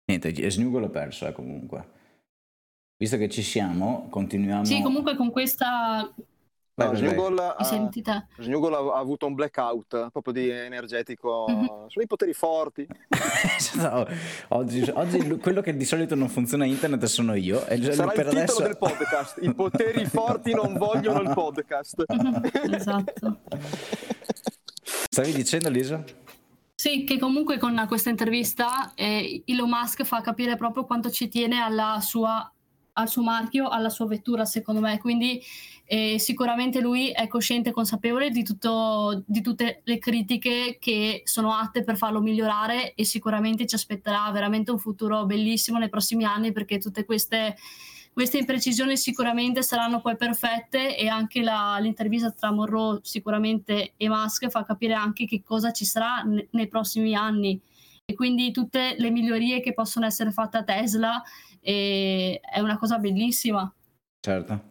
niente 0.05 0.49
Snugo 0.49 0.79
l'ho 0.79 0.89
perso 0.89 1.27
eh, 1.27 1.31
comunque 1.31 1.97
visto 2.99 3.15
che 3.17 3.29
ci 3.29 3.41
siamo, 3.41 4.07
continuiamo. 4.09 4.65
Sì, 4.65 4.81
comunque 4.81 5.15
con 5.15 5.31
questa 5.31 6.13
No, 6.85 6.95
Snugol, 6.95 7.39
ha, 7.39 7.55
Snugol 8.37 8.73
ha, 8.73 8.97
avuto 8.97 9.25
un 9.25 9.33
blackout 9.33 10.09
proprio 10.11 10.33
di 10.33 10.49
energetico. 10.49 11.45
Mm-hmm. 11.49 11.65
Sono 11.65 12.03
i 12.03 12.07
poteri 12.07 12.33
forti. 12.33 12.87
no, 13.75 14.07
oggi, 14.49 14.89
oggi, 14.93 15.37
quello 15.37 15.61
che 15.61 15.75
di 15.75 15.85
solito 15.85 16.15
non 16.15 16.29
funziona 16.29 16.65
internet 16.65 17.03
sono 17.05 17.35
io. 17.35 17.65
E 17.65 17.93
Sarà 17.93 18.11
per 18.11 18.27
il 18.27 18.37
adesso... 18.37 18.55
titolo 18.55 18.67
del 18.67 18.77
podcast. 18.77 19.37
I 19.41 19.53
poteri 19.53 20.05
forti 20.09 20.53
non 20.53 20.73
vogliono 20.73 21.21
il 21.21 21.31
podcast. 21.33 22.05
esatto. 22.71 23.39
Stavi 25.11 25.33
dicendo, 25.33 25.69
Lisa? 25.69 26.03
Sì, 26.75 27.03
che 27.03 27.19
comunque 27.19 27.57
con 27.57 27.83
questa 27.89 28.09
intervista 28.09 28.93
eh, 28.95 29.43
Elon 29.45 29.69
Musk 29.69 30.03
fa 30.03 30.21
capire 30.21 30.55
proprio 30.55 30.85
quanto 30.85 31.09
ci 31.09 31.27
tiene 31.27 31.59
alla 31.59 31.99
sua 31.99 32.49
al 32.99 33.09
suo 33.09 33.23
marchio, 33.23 33.67
alla 33.67 33.89
sua 33.89 34.05
vettura, 34.05 34.45
secondo 34.45 34.81
me. 34.81 34.99
Quindi 34.99 35.41
eh, 35.85 36.19
sicuramente 36.19 36.81
lui 36.81 37.09
è 37.09 37.27
cosciente 37.27 37.69
e 37.69 37.71
consapevole 37.71 38.29
di, 38.29 38.43
tutto, 38.43 39.23
di 39.25 39.41
tutte 39.41 39.81
le 39.83 39.97
critiche 39.97 40.77
che 40.79 41.23
sono 41.25 41.53
atte 41.53 41.83
per 41.83 41.97
farlo 41.97 42.21
migliorare 42.21 42.93
e 42.93 43.03
sicuramente 43.05 43.65
ci 43.65 43.75
aspetterà 43.75 44.29
veramente 44.31 44.71
un 44.71 44.77
futuro 44.77 45.25
bellissimo 45.25 45.79
nei 45.79 45.89
prossimi 45.89 46.25
anni 46.25 46.51
perché 46.51 46.77
tutte 46.77 47.05
queste 47.05 47.55
queste 48.11 48.39
imprecisioni 48.39 48.97
sicuramente 48.97 49.61
saranno 49.61 50.01
poi 50.01 50.17
perfette 50.17 50.97
e 50.97 51.07
anche 51.07 51.41
la, 51.41 51.77
l'intervista 51.79 52.31
tra 52.31 52.51
Monroe 52.51 52.99
sicuramente 53.01 53.93
e 53.95 54.09
Musk 54.09 54.49
fa 54.49 54.65
capire 54.65 54.93
anche 54.93 55.25
che 55.25 55.41
cosa 55.41 55.71
ci 55.71 55.85
sarà 55.85 56.23
ne, 56.23 56.47
nei 56.51 56.67
prossimi 56.67 57.15
anni 57.15 57.61
e 58.03 58.15
quindi 58.15 58.51
tutte 58.51 58.95
le 58.97 59.11
migliorie 59.11 59.61
che 59.61 59.73
possono 59.73 60.05
essere 60.05 60.31
fatte 60.31 60.57
a 60.57 60.63
Tesla 60.63 61.21
e 61.61 62.39
è 62.41 62.59
una 62.59 62.77
cosa 62.77 62.97
bellissima. 62.97 63.71
Certo. 64.19 64.67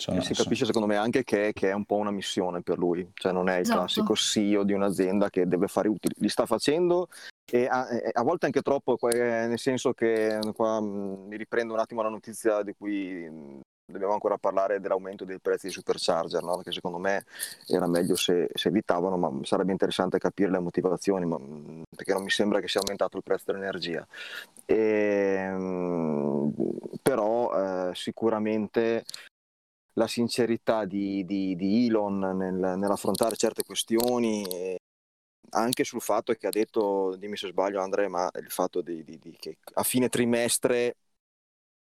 Sono, 0.00 0.22
si 0.22 0.32
capisce 0.32 0.64
secondo 0.64 0.86
me 0.86 0.96
anche 0.96 1.24
che, 1.24 1.52
che, 1.52 1.68
è 1.68 1.72
un 1.74 1.84
po' 1.84 1.96
una 1.96 2.10
missione 2.10 2.62
per 2.62 2.78
lui, 2.78 3.06
cioè 3.12 3.32
non 3.32 3.50
è 3.50 3.56
il 3.56 3.60
esatto. 3.60 3.80
classico 3.80 4.14
CEO 4.14 4.64
di 4.64 4.72
un'azienda 4.72 5.28
che 5.28 5.46
deve 5.46 5.66
fare 5.66 5.88
utili, 5.88 6.14
li 6.16 6.28
sta 6.30 6.46
facendo 6.46 7.08
e 7.44 7.66
a, 7.66 7.86
a 8.12 8.22
volte 8.22 8.46
anche 8.46 8.62
troppo, 8.62 8.96
nel 9.12 9.58
senso 9.58 9.92
che 9.92 10.38
qua 10.54 10.80
mi 10.80 11.36
riprendo 11.36 11.74
un 11.74 11.80
attimo 11.80 12.00
la 12.00 12.08
notizia 12.08 12.62
di 12.62 12.74
cui 12.74 13.28
dobbiamo 13.90 14.12
ancora 14.12 14.38
parlare 14.38 14.80
dell'aumento 14.80 15.24
dei 15.24 15.38
prezzi 15.40 15.66
dei 15.66 15.72
supercharger, 15.72 16.42
no? 16.42 16.58
che 16.58 16.72
secondo 16.72 16.98
me 16.98 17.24
era 17.66 17.86
meglio 17.86 18.16
se, 18.16 18.48
se, 18.54 18.68
evitavano, 18.68 19.16
ma 19.16 19.44
sarebbe 19.44 19.72
interessante 19.72 20.18
capire 20.18 20.50
le 20.50 20.58
motivazioni, 20.58 21.26
ma, 21.26 21.38
perché 21.94 22.12
non 22.12 22.22
mi 22.22 22.30
sembra 22.30 22.60
che 22.60 22.68
sia 22.68 22.80
aumentato 22.80 23.16
il 23.16 23.22
prezzo 23.22 23.44
dell'energia. 23.46 24.06
E, 24.64 24.76
ehm, 24.76 26.52
però 27.02 27.88
eh, 27.90 27.94
sicuramente 27.94 29.04
la 29.94 30.06
sincerità 30.06 30.84
di, 30.84 31.24
di, 31.24 31.56
di 31.56 31.86
Elon 31.86 32.18
nel, 32.18 32.54
nell'affrontare 32.78 33.36
certe 33.36 33.64
questioni 33.64 34.78
anche 35.50 35.84
sul 35.84 36.00
fatto 36.00 36.32
che 36.34 36.46
ha 36.46 36.50
detto, 36.50 37.16
dimmi 37.16 37.36
se 37.36 37.48
sbaglio 37.48 37.80
Andrea, 37.80 38.08
ma 38.08 38.30
il 38.38 38.50
fatto 38.50 38.82
di, 38.82 39.02
di, 39.02 39.18
di, 39.18 39.36
che 39.38 39.58
a 39.74 39.82
fine 39.82 40.08
trimestre 40.08 40.96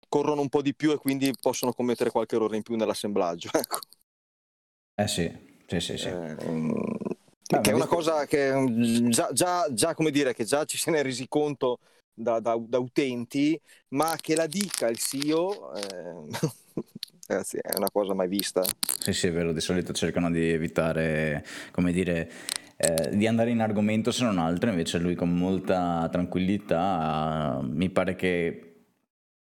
corrono 0.09 0.41
un 0.41 0.49
po' 0.49 0.61
di 0.61 0.75
più 0.75 0.91
e 0.91 0.97
quindi 0.97 1.31
possono 1.39 1.71
commettere 1.71 2.09
qualche 2.09 2.35
errore 2.35 2.57
in 2.57 2.63
più 2.63 2.75
nell'assemblaggio. 2.75 3.49
Ecco. 3.57 3.79
Eh 4.95 5.07
sì, 5.07 5.31
sì, 5.65 5.79
sì. 5.79 5.97
sì. 5.97 6.07
Eh, 6.07 7.61
che 7.61 7.71
è 7.71 7.73
una 7.73 7.87
cosa 7.87 8.25
che 8.25 8.53
mm, 8.53 9.09
già, 9.09 9.29
già, 9.31 9.65
già, 9.71 9.95
come 9.95 10.11
dire, 10.11 10.33
che 10.33 10.43
già 10.43 10.65
ci 10.65 10.77
se 10.77 10.91
ne 10.91 10.99
è 10.99 11.03
resi 11.03 11.27
conto 11.27 11.79
da, 12.13 12.39
da, 12.39 12.57
da 12.59 12.79
utenti, 12.79 13.59
ma 13.89 14.15
che 14.19 14.35
la 14.35 14.45
dica 14.45 14.87
il 14.87 14.97
CEO 14.97 15.73
eh, 15.73 16.27
ragazzi, 17.27 17.57
è 17.57 17.77
una 17.77 17.89
cosa 17.91 18.13
mai 18.13 18.27
vista. 18.27 18.63
Sì, 18.99 19.13
sì, 19.13 19.27
è 19.27 19.31
vero, 19.31 19.53
di 19.53 19.61
solito 19.61 19.93
cercano 19.93 20.29
di 20.29 20.51
evitare, 20.51 21.45
come 21.71 21.91
dire, 21.91 22.29
eh, 22.75 23.15
di 23.15 23.25
andare 23.25 23.51
in 23.51 23.61
argomento 23.61 24.11
se 24.11 24.23
non 24.23 24.37
altro, 24.37 24.69
invece 24.69 24.97
lui 24.97 25.15
con 25.15 25.33
molta 25.33 26.07
tranquillità 26.11 27.59
mi 27.63 27.89
pare 27.89 28.15
che 28.15 28.68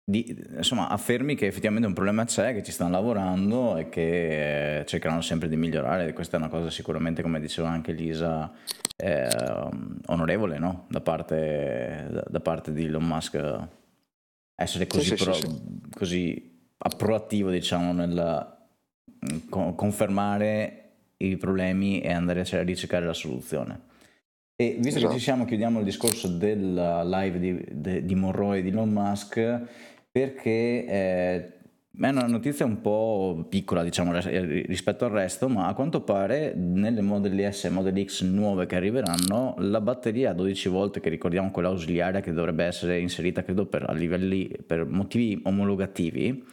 di, 0.06 0.36
insomma, 0.56 0.88
affermi 0.88 1.34
che 1.34 1.46
effettivamente 1.46 1.88
un 1.88 1.94
problema 1.94 2.24
c'è, 2.24 2.52
che 2.52 2.62
ci 2.62 2.72
stanno 2.72 2.90
lavorando 2.90 3.78
e 3.78 3.88
che 3.88 4.80
eh, 4.80 4.84
cercheranno 4.84 5.22
sempre 5.22 5.48
di 5.48 5.56
migliorare. 5.56 6.12
Questa 6.12 6.36
è 6.36 6.40
una 6.40 6.50
cosa 6.50 6.68
sicuramente, 6.68 7.22
come 7.22 7.40
diceva 7.40 7.70
anche 7.70 7.92
Lisa, 7.92 8.52
eh, 8.96 9.28
onorevole 10.06 10.58
no? 10.58 10.84
da, 10.88 11.00
parte, 11.00 12.06
da, 12.10 12.24
da, 12.28 12.40
parte, 12.40 12.72
di 12.72 12.84
Elon 12.84 13.04
Musk 13.04 13.40
essere 14.56 14.86
così, 14.86 15.16
sì, 15.16 15.24
pro, 15.24 15.32
sì, 15.32 15.46
sì. 15.46 15.80
così 15.90 16.52
proattivo 16.96 17.50
diciamo, 17.50 17.92
nel 17.92 18.52
con, 19.48 19.74
confermare 19.74 20.80
i 21.16 21.36
problemi 21.36 22.00
e 22.00 22.12
andare 22.12 22.40
a 22.40 22.62
ricercare 22.62 23.06
la 23.06 23.14
soluzione. 23.14 23.92
E 24.56 24.76
visto 24.78 24.98
esatto. 24.98 25.08
che 25.08 25.18
ci 25.18 25.24
siamo, 25.24 25.44
chiudiamo 25.44 25.78
il 25.80 25.84
discorso 25.84 26.28
della 26.28 27.02
live 27.02 27.38
di, 27.40 27.64
de, 27.72 28.04
di 28.04 28.14
Monroe 28.14 28.58
e 28.58 28.62
di 28.62 28.68
Elon 28.68 28.90
Musk 28.90 29.62
perché 30.14 30.86
eh, 30.86 31.52
è 32.00 32.08
una 32.08 32.28
notizia 32.28 32.64
un 32.64 32.80
po' 32.80 33.46
piccola 33.48 33.82
diciamo 33.82 34.12
rispetto 34.12 35.06
al 35.06 35.10
resto, 35.10 35.48
ma 35.48 35.66
a 35.66 35.74
quanto 35.74 36.02
pare 36.02 36.54
nelle 36.54 37.00
Model 37.00 37.52
S 37.52 37.64
e 37.64 37.70
Model 37.70 38.04
X 38.06 38.22
nuove 38.22 38.66
che 38.66 38.76
arriveranno 38.76 39.56
la 39.58 39.80
batteria 39.80 40.30
a 40.30 40.34
12 40.34 40.68
volt, 40.68 41.00
che 41.00 41.08
ricordiamo 41.08 41.50
quella 41.50 41.70
ausiliaria 41.70 42.20
che 42.20 42.32
dovrebbe 42.32 42.62
essere 42.62 43.00
inserita 43.00 43.42
credo 43.42 43.66
per, 43.66 43.92
livelli, 43.92 44.56
per 44.64 44.86
motivi 44.86 45.40
omologativi, 45.42 46.44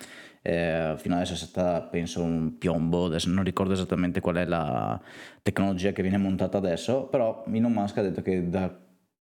eh, 0.42 0.96
fino 0.98 1.14
adesso 1.14 1.34
è 1.34 1.38
stata 1.38 1.82
penso 1.84 2.24
un 2.24 2.58
piombo, 2.58 3.06
adesso 3.06 3.30
non 3.30 3.44
ricordo 3.44 3.74
esattamente 3.74 4.22
qual 4.22 4.38
è 4.38 4.46
la 4.46 5.00
tecnologia 5.44 5.92
che 5.92 6.02
viene 6.02 6.18
montata 6.18 6.58
adesso, 6.58 7.04
però 7.04 7.44
Elon 7.48 7.72
Musk 7.72 7.96
ha 8.00 8.02
detto 8.02 8.24
che 8.24 8.50
da, 8.50 8.76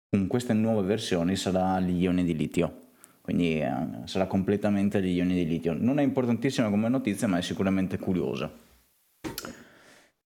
con 0.09 0.27
queste 0.27 0.55
nuove 0.55 0.87
versioni 0.87 1.37
sarà 1.37 1.79
gli 1.81 2.01
ioni 2.01 2.25
di 2.25 2.35
litio 2.35 2.82
quindi 3.23 3.61
eh, 3.61 3.73
sarà 4.05 4.27
completamente 4.27 4.99
agli 4.99 5.17
ioni 5.17 5.35
di 5.35 5.47
litio. 5.47 5.75
Non 5.79 5.99
è 5.99 6.03
importantissima 6.03 6.69
come 6.69 6.89
notizia, 6.89 7.29
ma 7.29 7.39
è 7.39 7.43
sicuramente 7.43 7.97
curiosa. 7.97 8.51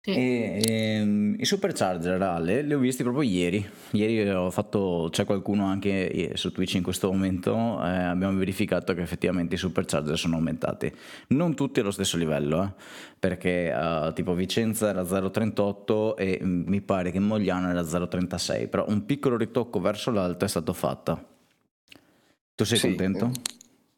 Sì. 0.06 0.10
E, 0.10 0.62
e, 0.62 0.72
ehm, 0.98 1.36
I 1.38 1.46
supercharger 1.46 2.20
Ale 2.20 2.60
li 2.60 2.74
ho 2.74 2.78
visti 2.78 3.02
proprio 3.02 3.22
ieri. 3.22 3.66
Ieri 3.92 4.28
ho 4.28 4.50
fatto, 4.50 5.08
c'è 5.10 5.24
qualcuno 5.24 5.64
anche 5.64 6.10
eh, 6.10 6.36
su 6.36 6.52
Twitch 6.52 6.74
in 6.74 6.82
questo 6.82 7.10
momento. 7.10 7.82
Eh, 7.82 7.88
abbiamo 7.88 8.36
verificato 8.36 8.92
che 8.92 9.00
effettivamente 9.00 9.54
i 9.54 9.58
supercharger 9.58 10.18
sono 10.18 10.36
aumentati. 10.36 10.92
Non 11.28 11.54
tutti 11.54 11.80
allo 11.80 11.90
stesso 11.90 12.18
livello, 12.18 12.64
eh, 12.64 12.82
perché 13.18 13.72
uh, 13.74 14.12
tipo 14.12 14.34
Vicenza 14.34 14.90
era 14.90 15.00
0,38 15.00 16.16
e 16.18 16.38
mi 16.42 16.82
pare 16.82 17.10
che 17.10 17.18
Mogliano 17.18 17.70
era 17.70 17.80
0,36. 17.80 18.68
Però 18.68 18.84
un 18.86 19.06
piccolo 19.06 19.38
ritocco 19.38 19.80
verso 19.80 20.10
l'alto 20.10 20.44
è 20.44 20.48
stato 20.48 20.74
fatto. 20.74 21.32
Tu 22.54 22.64
sei 22.64 22.78
sì, 22.78 22.86
contento? 22.88 23.30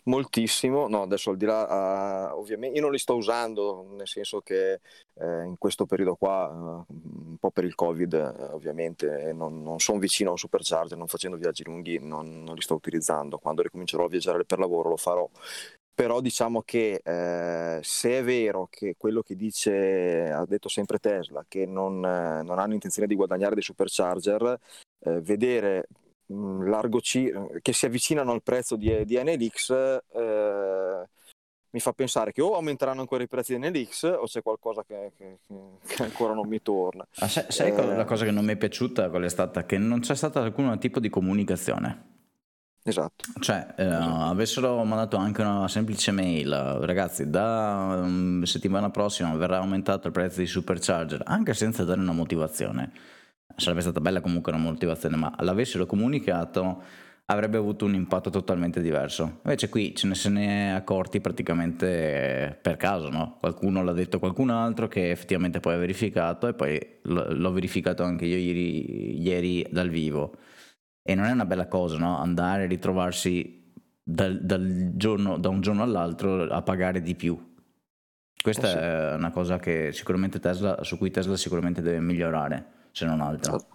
Moltissimo, 0.05 0.87
no, 0.87 1.03
adesso 1.03 1.31
al 1.31 1.37
di 1.37 1.45
là, 1.47 2.31
uh, 2.33 2.39
ovviamente 2.39 2.77
io 2.77 2.83
non 2.83 2.93
li 2.93 2.99
sto 2.99 3.17
usando, 3.17 3.89
nel 3.91 4.07
senso 4.07 4.41
che 4.41 4.81
eh, 5.15 5.43
in 5.45 5.57
questo 5.59 5.85
periodo 5.85 6.15
qua, 6.15 6.47
uh, 6.47 6.85
un 6.89 7.37
po' 7.41 7.51
per 7.51 7.65
il 7.65 7.75
Covid, 7.75 8.13
uh, 8.13 8.55
ovviamente 8.55 9.33
non, 9.33 9.63
non 9.63 9.81
sono 9.81 9.99
vicino 9.99 10.29
a 10.29 10.33
un 10.33 10.39
supercharger, 10.39 10.97
non 10.97 11.09
facendo 11.09 11.37
viaggi 11.37 11.65
lunghi, 11.65 11.99
non, 11.99 12.45
non, 12.45 12.55
li 12.55 12.61
sto 12.61 12.75
utilizzando. 12.75 13.39
Quando 13.39 13.63
ricomincerò 13.63 14.05
a 14.05 14.09
viaggiare 14.09 14.45
per 14.45 14.61
lavoro 14.61 14.91
lo 14.91 14.97
farò. 14.97 15.29
Però 15.93 16.21
diciamo 16.21 16.63
che 16.63 17.01
eh, 17.03 17.81
se 17.83 18.19
è 18.19 18.23
vero 18.23 18.69
che 18.71 18.95
quello 18.97 19.23
che 19.23 19.35
dice, 19.35 20.31
ha 20.31 20.45
detto 20.47 20.69
sempre 20.69 20.99
Tesla, 20.99 21.45
che 21.49 21.67
non, 21.67 21.99
non 21.99 22.59
hanno 22.59 22.75
intenzione 22.75 23.09
di 23.09 23.17
guadagnare 23.17 23.55
dei 23.55 23.63
supercharger, 23.65 24.59
eh, 25.01 25.21
vedere 25.21 25.89
largo 26.27 27.01
C, 27.01 27.61
che 27.61 27.73
si 27.73 27.87
avvicinano 27.87 28.33
al 28.33 28.43
prezzo 28.43 28.77
di, 28.77 29.05
di 29.05 29.23
NLX, 29.23 29.71
eh, 30.15 31.09
mi 31.77 31.81
fa 31.83 31.93
pensare 31.93 32.33
che 32.33 32.41
o 32.41 32.55
aumenteranno 32.55 33.01
ancora 33.01 33.23
i 33.23 33.29
prezzi 33.29 33.57
dell'X 33.59 34.05
o 34.05 34.25
c'è 34.25 34.43
qualcosa 34.43 34.83
che, 34.83 35.13
che, 35.17 35.39
che 35.87 36.03
ancora 36.03 36.33
non 36.33 36.49
mi 36.49 36.63
torna. 36.63 37.07
Ah, 37.17 37.29
sai, 37.29 37.45
sai 37.49 37.71
eh, 37.71 37.95
la 37.95 38.05
cosa 38.07 38.25
che 38.25 38.31
non 38.31 38.47
mi 38.47 38.53
è 38.53 38.57
piaciuta 38.57 39.11
qual 39.11 39.25
è 39.25 39.29
stata? 39.29 39.67
Che 39.67 39.77
non 39.77 40.01
c'è 40.01 40.15
stata 40.15 40.41
alcun 40.41 40.79
tipo 40.79 41.01
di 41.01 41.11
comunicazione. 41.11 42.15
Esatto. 42.83 43.25
Cioè, 43.41 43.75
eh, 43.77 43.85
avessero 43.85 44.83
mandato 44.85 45.17
anche 45.17 45.43
una 45.43 45.67
semplice 45.69 46.13
mail, 46.13 46.51
ragazzi, 46.81 47.29
da 47.29 48.01
um, 48.01 48.45
settimana 48.45 48.91
prossima 48.91 49.35
verrà 49.35 49.59
aumentato 49.59 50.07
il 50.07 50.13
prezzo 50.13 50.39
di 50.39 50.47
Supercharger, 50.47 51.23
anche 51.27 51.53
senza 51.53 51.85
dare 51.85 52.01
una 52.01 52.13
motivazione. 52.13 52.93
Sarebbe 53.57 53.81
stata 53.81 54.01
bella 54.01 54.21
comunque 54.21 54.53
una 54.53 54.61
motivazione, 54.61 55.17
ma 55.17 55.35
l'avessero 55.41 55.87
comunicato 55.87 56.83
avrebbe 57.27 57.57
avuto 57.57 57.85
un 57.85 57.95
impatto 57.95 58.31
totalmente 58.31 58.81
diverso. 58.81 59.41
Invece 59.45 59.69
qui 59.69 59.95
ce 59.95 60.07
ne 60.07 60.15
se 60.15 60.29
ne 60.29 60.47
è 60.47 60.75
accorti 60.75 61.21
praticamente 61.21 62.57
per 62.61 62.77
caso, 62.77 63.09
no? 63.09 63.39
Qualcuno 63.41 63.83
l'ha 63.83 63.93
detto 63.93 64.17
a 64.17 64.21
qualcun 64.21 64.51
altro 64.51 64.87
che 64.87 65.11
effettivamente 65.11 65.59
poi 65.59 65.75
ha 65.75 65.79
verificato 65.79 66.47
e 66.47 66.55
poi 66.55 66.79
l'ho 67.03 67.53
verificato 67.53 68.05
anche 68.05 68.27
io 68.27 68.37
ieri, 68.37 69.21
ieri 69.21 69.67
dal 69.71 69.89
vivo 69.89 70.37
e 71.03 71.15
non 71.15 71.25
è 71.25 71.33
una 71.33 71.47
bella 71.47 71.67
cosa, 71.67 71.99
no? 71.99 72.19
Andare 72.19 72.65
a 72.65 72.67
ritrovarsi 72.67 73.73
dal, 74.03 74.39
dal 74.41 74.93
giorno, 74.95 75.37
da 75.39 75.49
un 75.49 75.61
giorno 75.61 75.83
all'altro 75.83 76.45
a 76.45 76.63
pagare 76.63 77.01
di 77.01 77.17
più. 77.17 77.55
Questa 78.41 78.69
eh 78.69 78.71
sì. 78.71 78.77
è 78.77 79.15
una 79.15 79.31
cosa 79.31 79.59
che 79.59 79.91
sicuramente 79.93 80.39
Tesla, 80.39 80.85
su 80.85 80.97
cui 80.97 81.11
Tesla 81.11 81.37
sicuramente 81.37 81.83
deve 81.83 81.99
migliorare, 81.99 82.75
se 82.97 83.05
non 83.05 83.21
altro. 83.21 83.75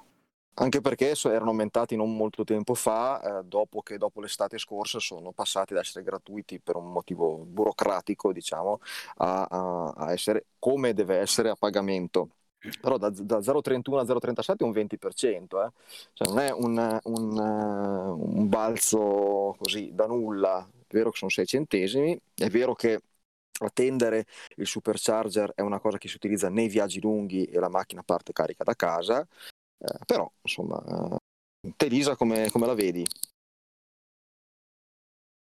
Anche 0.56 0.82
perché 0.82 1.14
erano 1.26 1.52
aumentati 1.52 1.96
non 1.96 2.16
molto 2.16 2.44
tempo 2.44 2.74
fa, 2.74 3.40
eh, 3.40 3.44
dopo 3.46 3.82
che 3.82 3.98
dopo 3.98 4.20
l'estate 4.20 4.58
scorsa 4.58 5.00
sono 5.00 5.32
passati 5.32 5.74
ad 5.74 5.80
essere 5.80 6.04
gratuiti 6.04 6.60
per 6.60 6.76
un 6.76 6.92
motivo 6.92 7.38
burocratico, 7.38 8.34
diciamo, 8.34 8.80
a, 9.18 9.48
a, 9.50 9.94
a 9.96 10.12
essere 10.12 10.48
come 10.60 10.94
deve 10.94 11.18
essere 11.18 11.50
a 11.50 11.56
pagamento 11.56 12.30
però 12.80 12.98
da, 12.98 13.10
da 13.10 13.40
0,31 13.40 13.98
a 13.98 14.04
0,37 14.04 14.58
è 14.58 14.64
un 14.64 14.72
20%, 14.72 15.66
eh? 15.66 15.72
cioè 16.14 16.28
non 16.28 16.38
è 16.38 16.52
un, 16.52 17.00
un, 17.06 17.38
un, 17.40 18.50
balzo 18.50 19.56
così 19.58 19.90
da 19.94 20.06
nulla, 20.06 20.64
è 20.88 20.94
vero 20.94 21.10
che 21.10 21.18
sono 21.18 21.32
6 21.32 21.46
centesimi, 21.48 22.20
è 22.36 22.50
vero 22.50 22.76
che 22.76 23.02
attendere 23.68 24.26
il 24.56 24.68
supercharger 24.68 25.54
è 25.56 25.62
una 25.62 25.80
cosa 25.80 25.98
che 25.98 26.08
si 26.08 26.16
utilizza 26.16 26.50
nei 26.50 26.68
viaggi 26.68 27.00
lunghi 27.00 27.46
e 27.46 27.60
la 27.60 27.70
macchina 27.70 28.04
parte 28.04 28.34
carica 28.34 28.64
da 28.64 28.76
casa, 28.76 29.22
eh, 29.22 30.00
però 30.06 30.32
insomma, 30.42 30.84
eh, 30.86 31.74
Telisa 31.76 32.16
come, 32.16 32.50
come 32.50 32.66
la 32.66 32.74
vedi? 32.74 33.06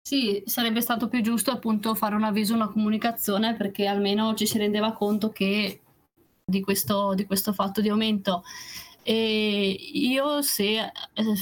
Sì, 0.02 0.42
sarebbe 0.46 0.82
stato 0.82 1.08
più 1.08 1.22
giusto 1.22 1.52
appunto 1.52 1.94
fare 1.94 2.16
un 2.16 2.24
avviso, 2.24 2.56
una 2.56 2.70
comunicazione 2.70 3.56
perché 3.56 3.86
almeno 3.86 4.34
ci 4.34 4.48
si 4.48 4.58
rendeva 4.58 4.92
conto 4.94 5.30
che 5.30 5.82
di 6.44 6.62
questo, 6.62 7.14
di 7.14 7.26
questo 7.26 7.54
fatto 7.54 7.80
di 7.80 7.90
aumento. 7.90 8.44
E 9.10 9.76
io 9.94 10.44
se 10.44 10.92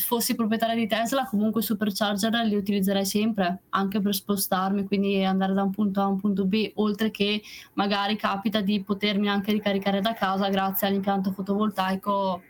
fossi 0.06 0.36
proprietaria 0.36 0.74
di 0.74 0.88
Tesla 0.88 1.26
comunque 1.26 1.62
supercharger 1.62 2.46
li 2.46 2.56
utilizzerei 2.56 3.06
sempre 3.06 3.64
anche 3.72 4.00
per 4.00 4.16
spostarmi 4.16 4.86
quindi 4.86 5.22
andare 5.22 5.54
da 5.54 5.64
un 5.64 5.72
punto 5.72 6.00
A 6.00 6.04
a 6.04 6.08
un 6.08 6.18
punto 6.18 6.46
B 6.46 6.72
oltre 6.76 7.12
che 7.12 7.42
magari 7.74 8.16
capita 8.16 8.62
di 8.62 8.82
potermi 8.82 9.28
anche 9.28 9.52
ricaricare 9.52 10.00
da 10.00 10.14
casa 10.14 10.48
grazie 10.48 10.88
all'impianto 10.88 11.34
fotovoltaico 11.34 12.42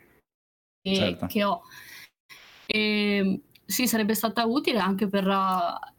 che, 0.84 0.96
certo. 0.96 1.26
che 1.26 1.44
ho. 1.44 1.62
E, 2.68 3.42
sì 3.66 3.88
sarebbe 3.88 4.14
stata 4.14 4.46
utile 4.46 4.78
anche 4.78 5.08
per 5.08 5.28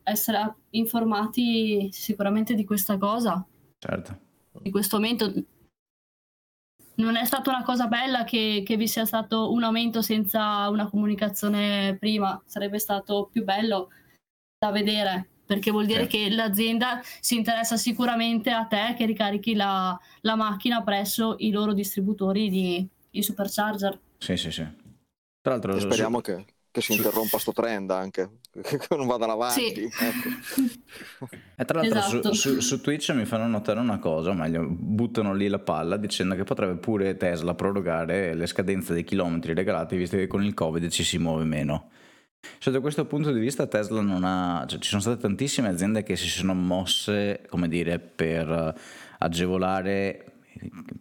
essere 0.05 0.55
informati 0.71 1.89
sicuramente 1.91 2.55
di 2.55 2.65
questa 2.65 2.97
cosa. 2.99 3.45
Certo. 3.81 4.19
Di 4.63 4.71
questo 4.71 4.95
aumento 4.95 5.33
non 6.99 7.17
è 7.17 7.25
stata 7.25 7.51
una 7.51 7.63
cosa 7.63 7.87
bella 7.87 8.25
che, 8.25 8.63
che, 8.65 8.77
vi 8.77 8.89
sia 8.89 9.05
stato 9.05 9.53
un 9.53 9.63
aumento 9.63 10.03
senza 10.03 10.69
una 10.69 10.89
comunicazione 10.89 11.97
prima, 11.99 12.41
sarebbe 12.45 12.79
stato 12.79 13.29
più 13.31 13.45
bello 13.45 13.91
da 14.59 14.71
vedere 14.71 15.29
perché 15.49 15.71
vuol 15.71 15.87
dire 15.87 16.03
sì. 16.03 16.09
che 16.09 16.31
l'azienda 16.31 17.01
si 17.21 17.37
interessa 17.37 17.79
sicuramente 17.79 18.51
a 18.51 18.67
te 18.67 18.95
che 18.97 19.07
ricarichi 19.07 19.55
la, 19.55 19.99
la 20.21 20.35
macchina 20.35 20.83
presso 20.83 21.37
i 21.39 21.51
loro 21.51 21.73
distributori 21.73 22.51
di, 22.51 22.87
di 23.11 23.23
supercharger. 23.23 23.99
Sì, 24.19 24.37
sì, 24.37 24.51
sì. 24.51 24.67
Tra 25.41 25.53
l'altro, 25.53 25.81
speriamo 25.81 26.21
che, 26.21 26.45
che 26.71 26.81
si 26.81 26.93
interrompa 26.93 27.39
sto 27.39 27.53
trend 27.53 27.91
anche, 27.91 28.39
che 28.63 28.79
non 28.97 29.07
vadano 29.07 29.33
avanti. 29.33 29.61
Sì. 29.61 29.83
Ecco. 29.85 31.29
e 31.57 31.65
tra 31.65 31.81
l'altro 31.81 31.99
esatto. 31.99 32.35
su, 32.35 32.55
su, 32.55 32.61
su, 32.61 32.81
Twitch 32.81 33.11
mi 33.11 33.25
fanno 33.25 33.47
notare 33.47 33.81
una 33.81 33.99
cosa, 33.99 34.31
o 34.31 34.35
meglio, 34.35 34.67
buttano 34.69 35.35
lì 35.35 35.49
la 35.49 35.59
palla 35.59 35.97
dicendo 35.97 36.35
che 36.35 36.45
potrebbe 36.45 36.77
pure 36.77 37.17
Tesla 37.17 37.55
prorogare 37.55 38.35
le 38.35 38.47
scadenze 38.47 38.93
dei 38.93 39.05
chilometri 39.05 39.55
regalati 39.55 39.97
visto 39.97 40.17
che 40.17 40.27
con 40.27 40.45
il 40.45 40.55
Covid 40.55 40.89
ci 40.89 41.05
si 41.05 41.19
muove 41.19 41.45
meno. 41.45 41.91
Sotto 42.59 42.81
questo 42.81 43.05
punto 43.05 43.33
di 43.33 43.41
vista 43.41 43.67
Tesla 43.67 44.01
non 44.01 44.23
ha, 44.25 44.65
cioè, 44.67 44.79
ci 44.79 44.89
sono 44.89 45.01
state 45.01 45.21
tantissime 45.21 45.69
aziende 45.69 46.03
che 46.03 46.17
si 46.17 46.29
sono 46.29 46.55
mosse, 46.55 47.43
come 47.49 47.69
dire, 47.69 47.99
per 47.99 48.75
agevolare 49.19 50.25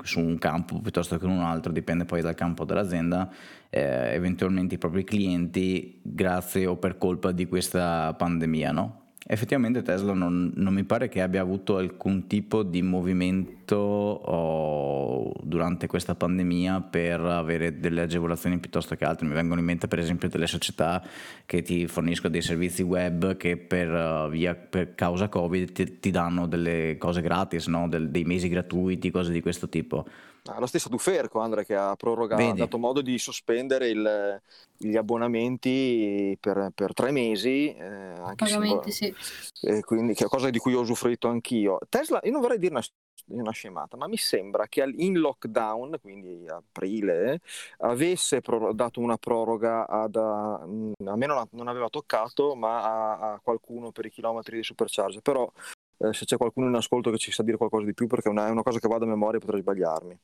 su 0.03 0.20
un 0.20 0.38
campo 0.38 0.80
piuttosto 0.80 1.18
che 1.18 1.26
in 1.26 1.32
un 1.32 1.41
altro, 1.41 1.72
dipende 1.72 2.05
poi 2.05 2.22
dal 2.22 2.36
campo 2.36 2.65
dell'azienda, 2.65 3.30
eh, 3.70 4.13
eventualmente 4.13 4.76
i 4.76 4.78
propri 4.78 5.03
clienti 5.03 5.99
grazie 6.01 6.65
o 6.65 6.78
per 6.78 6.97
colpa 6.97 7.32
di 7.32 7.47
questa 7.47 8.13
pandemia, 8.13 8.72
no? 8.72 9.01
Effettivamente 9.30 9.82
Tesla 9.82 10.13
non, 10.13 10.53
non, 10.55 10.74
mi 10.74 10.86
pare 10.86 11.09
che 11.09 11.22
abbia 11.22 11.41
avuto 11.41 11.76
alcun 11.76 12.28
tipo 12.28 12.63
di 12.63 12.82
movimento 12.82 13.76
oh, 13.76 15.34
durante 15.43 15.86
questa 15.88 16.15
pandemia 16.15 16.80
per 16.80 17.20
avere 17.20 17.78
delle 17.78 18.03
agevolazioni 18.03 18.57
piuttosto 18.57 18.95
che 18.95 19.03
altre. 19.03 19.28
Mi 19.28 19.34
vengono 19.34 19.59
in 19.59 19.65
mente 19.65 19.89
per 19.89 19.99
esempio 19.99 20.30
delle 20.30 20.47
società 20.47 21.03
che 21.45 21.61
ti 21.61 21.88
forniscono 21.88 22.32
dei 22.32 22.41
servizi 22.41 22.84
web 22.84 23.36
che 23.36 23.57
per, 23.57 23.91
uh, 23.91 24.30
via, 24.30 24.55
per 24.55 24.95
causa 24.95 25.28
Covid 25.28 25.74
ti, 25.74 25.99
ti, 25.99 26.09
danno 26.09 26.47
delle 26.47 26.95
cose 26.97 27.22
gratis, 27.22 27.68
no? 27.68 27.89
Del, 27.89 28.09
dei 28.09 28.24
mesi 28.24 28.47
gratuiti, 28.47 29.11
cose 29.11 29.34
di 29.34 29.41
questo 29.41 29.68
tipo. 29.68 30.05
Ah, 30.48 30.60
la 30.60 30.68
stessa 30.68 30.89
Duferco, 30.89 31.39
Andrea, 31.39 31.64
che 31.64 31.76
ha 31.76 31.95
prorogato, 31.95 32.50
ha 32.50 32.54
dato 32.54 32.78
modo 32.78 33.02
di 33.02 33.18
sospendere 33.18 33.89
il, 33.89 34.41
gli 34.78 34.95
abbonamenti 34.95 36.38
per, 36.39 36.72
per 36.74 36.93
tre 36.93 37.12
mesi. 37.12 37.74
Eh, 37.74 37.86
anche 37.86 38.45
Pagamenti, 38.45 38.91
sì. 38.91 39.14
Eh, 39.62 39.82
quindi, 39.82 40.14
che 40.14 40.26
è 40.26 40.28
cosa 40.28 40.50
di 40.50 40.60
cui 40.60 40.74
ho 40.74 40.82
usufruito 40.82 41.28
anch'io. 41.28 41.80
Tesla, 41.89 42.20
io 42.24 42.32
non 42.32 42.41
vorrei 42.41 42.60
dire 42.60 42.74
una, 42.74 42.84
una 43.28 43.52
scemata, 43.52 43.98
ma 43.98 44.08
mi 44.08 44.18
sembra 44.18 44.68
che 44.68 44.84
in 44.95 45.20
lockdown, 45.20 45.98
quindi 46.02 46.45
aprile, 46.48 47.41
avesse 47.80 48.41
pro- 48.41 48.74
dato 48.74 49.00
una 49.00 49.18
proroga 49.18 49.88
ad, 49.88 50.16
a, 50.16 50.54
a 50.54 50.66
me 50.66 51.26
non, 51.26 51.45
non, 51.52 51.68
aveva 51.68 51.89
toccato, 51.89 52.56
ma 52.56 52.84
a, 52.84 53.34
a, 53.34 53.39
qualcuno 53.41 53.91
per 53.91 54.06
i 54.06 54.12
chilometri 54.12 54.58
di 54.58 54.64
supercharger. 54.64 55.22
Però 55.22 55.52
eh, 55.98 56.14
se 56.14 56.26
c'è 56.26 56.38
qualcuno 56.38 56.68
in 56.68 56.76
ascolto 56.76 57.12
che 57.12 57.18
ci 57.18 57.32
sa 57.32 57.43
dire 57.43 57.58
qualcosa 57.58 57.86
di 57.86 57.93
più, 57.93 58.08
perché 58.08 58.30
è 58.30 58.32
una, 58.32 58.48
è 58.48 58.50
una 58.50 58.64
cosa 58.64 58.80
che 58.80 58.88
vado 58.88 59.06
a 59.06 59.08
memoria 59.08 59.38
e 59.38 59.41
potrei 59.41 59.62
sbagliarmi. 59.62 60.20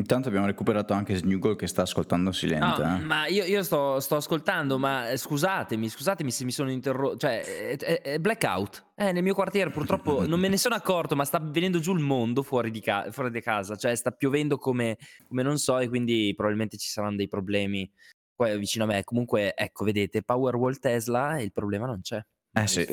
Intanto 0.00 0.28
abbiamo 0.28 0.46
recuperato 0.46 0.94
anche 0.94 1.14
Snuggle 1.14 1.56
che 1.56 1.66
sta 1.66 1.82
ascoltando 1.82 2.32
silente. 2.32 2.82
No, 2.82 2.96
eh. 2.96 3.00
Ma 3.00 3.26
io, 3.26 3.44
io 3.44 3.62
sto, 3.62 4.00
sto, 4.00 4.16
ascoltando, 4.16 4.78
ma 4.78 5.14
scusatemi, 5.14 5.90
scusatemi 5.90 6.30
se 6.30 6.44
mi 6.44 6.52
sono 6.52 6.70
interrotto. 6.70 7.18
Cioè, 7.18 7.42
è, 7.42 7.76
è, 7.76 8.00
è 8.00 8.18
blackout. 8.18 8.92
Eh, 8.96 9.12
nel 9.12 9.22
mio 9.22 9.34
quartiere 9.34 9.70
purtroppo 9.70 10.24
non 10.26 10.40
me 10.40 10.48
ne 10.48 10.56
sono 10.56 10.74
accorto, 10.74 11.14
ma 11.16 11.24
sta 11.24 11.38
venendo 11.38 11.80
giù 11.80 11.94
il 11.94 12.00
mondo 12.00 12.42
fuori 12.42 12.70
di, 12.70 12.80
ca- 12.80 13.10
fuori 13.10 13.30
di 13.30 13.42
casa. 13.42 13.76
Cioè, 13.76 13.94
sta 13.94 14.10
piovendo 14.10 14.56
come, 14.56 14.96
come, 15.28 15.42
non 15.42 15.58
so, 15.58 15.78
e 15.78 15.88
quindi 15.88 16.32
probabilmente 16.34 16.78
ci 16.78 16.88
saranno 16.88 17.16
dei 17.16 17.28
problemi 17.28 17.90
qua 18.34 18.56
vicino 18.56 18.84
a 18.84 18.86
me. 18.86 19.04
Comunque, 19.04 19.54
ecco, 19.54 19.84
vedete, 19.84 20.22
Powerwall 20.22 20.78
Tesla 20.78 21.36
e 21.36 21.42
il 21.42 21.52
problema 21.52 21.84
non 21.84 22.00
c'è. 22.00 22.24
Eh 22.52 22.66
sì. 22.66 22.84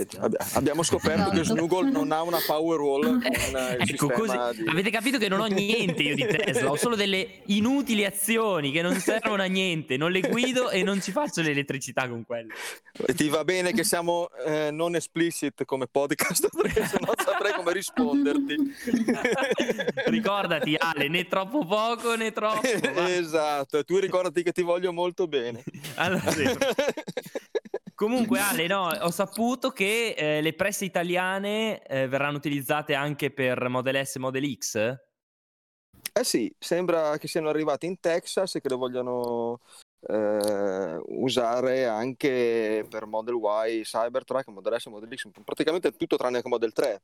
Abbiamo 0.53 0.83
scoperto 0.83 1.31
che 1.31 1.43
Snuggle 1.43 1.89
non 1.89 2.11
ha 2.11 2.21
una 2.21 2.37
power 2.45 2.79
wall. 2.79 3.05
Eh, 3.47 3.77
ecco, 3.79 4.09
così. 4.09 4.37
Di... 4.55 4.69
Avete 4.69 4.89
capito 4.89 5.17
che 5.17 5.29
non 5.29 5.39
ho 5.39 5.45
niente 5.45 6.03
io 6.03 6.15
di 6.15 6.25
Tesla, 6.25 6.69
ho 6.69 6.75
solo 6.75 6.95
delle 6.95 7.41
inutili 7.45 8.05
azioni 8.05 8.71
che 8.71 8.81
non 8.81 8.93
servono 8.99 9.41
a 9.41 9.45
niente, 9.45 9.97
non 9.97 10.11
le 10.11 10.19
guido 10.21 10.69
e 10.69 10.83
non 10.83 11.01
ci 11.01 11.11
faccio 11.11 11.41
l'elettricità 11.41 12.07
con 12.07 12.25
quelle. 12.25 12.53
E 13.05 13.13
ti 13.13 13.29
va 13.29 13.43
bene 13.43 13.71
che 13.71 13.83
siamo 13.83 14.29
eh, 14.45 14.69
non 14.71 14.95
explicit 14.95 15.65
come 15.65 15.87
podcast 15.87 16.49
perché 16.61 16.85
sennò 16.85 17.13
saprei 17.17 17.53
come 17.53 17.73
risponderti. 17.73 18.55
Ricordati 20.05 20.75
Ale, 20.77 21.07
né 21.07 21.27
troppo 21.27 21.65
poco 21.65 22.15
né 22.15 22.31
troppo. 22.31 22.67
esatto, 23.07 23.83
tu 23.83 23.97
ricordati 23.97 24.43
che 24.43 24.51
ti 24.51 24.61
voglio 24.61 24.91
molto 24.91 25.27
bene. 25.27 25.63
Allora, 25.95 26.31
sì. 26.31 26.43
Comunque, 27.97 28.39
Ale, 28.39 28.67
no, 28.67 28.89
ho 28.89 29.09
saputo 29.09 29.71
che 29.71 30.13
eh, 30.15 30.39
le 30.39 30.53
presse 30.53 30.85
italiane 30.85 31.81
eh, 31.81 32.07
verranno 32.07 32.37
utilizzate 32.37 32.93
anche 32.93 33.31
per 33.31 33.69
Model 33.69 34.05
S 34.05 34.17
e 34.17 34.19
Model 34.19 34.55
X. 34.55 34.75
Eh 36.13 36.23
sì, 36.23 36.53
sembra 36.59 37.17
che 37.17 37.27
siano 37.27 37.49
arrivate 37.49 37.87
in 37.87 37.99
Texas 37.99 38.53
e 38.53 38.61
che 38.61 38.69
le 38.69 38.75
vogliano 38.75 39.61
eh, 40.07 41.01
usare 41.07 41.87
anche 41.87 42.85
per 42.87 43.07
Model 43.07 43.39
Y, 43.67 43.81
Cybertruck, 43.81 44.47
Model 44.49 44.79
S, 44.79 44.85
Model 44.85 45.17
X, 45.17 45.29
praticamente 45.43 45.91
tutto 45.93 46.17
tranne 46.17 46.43
che 46.43 46.49
Model 46.49 46.73
3. 46.73 47.01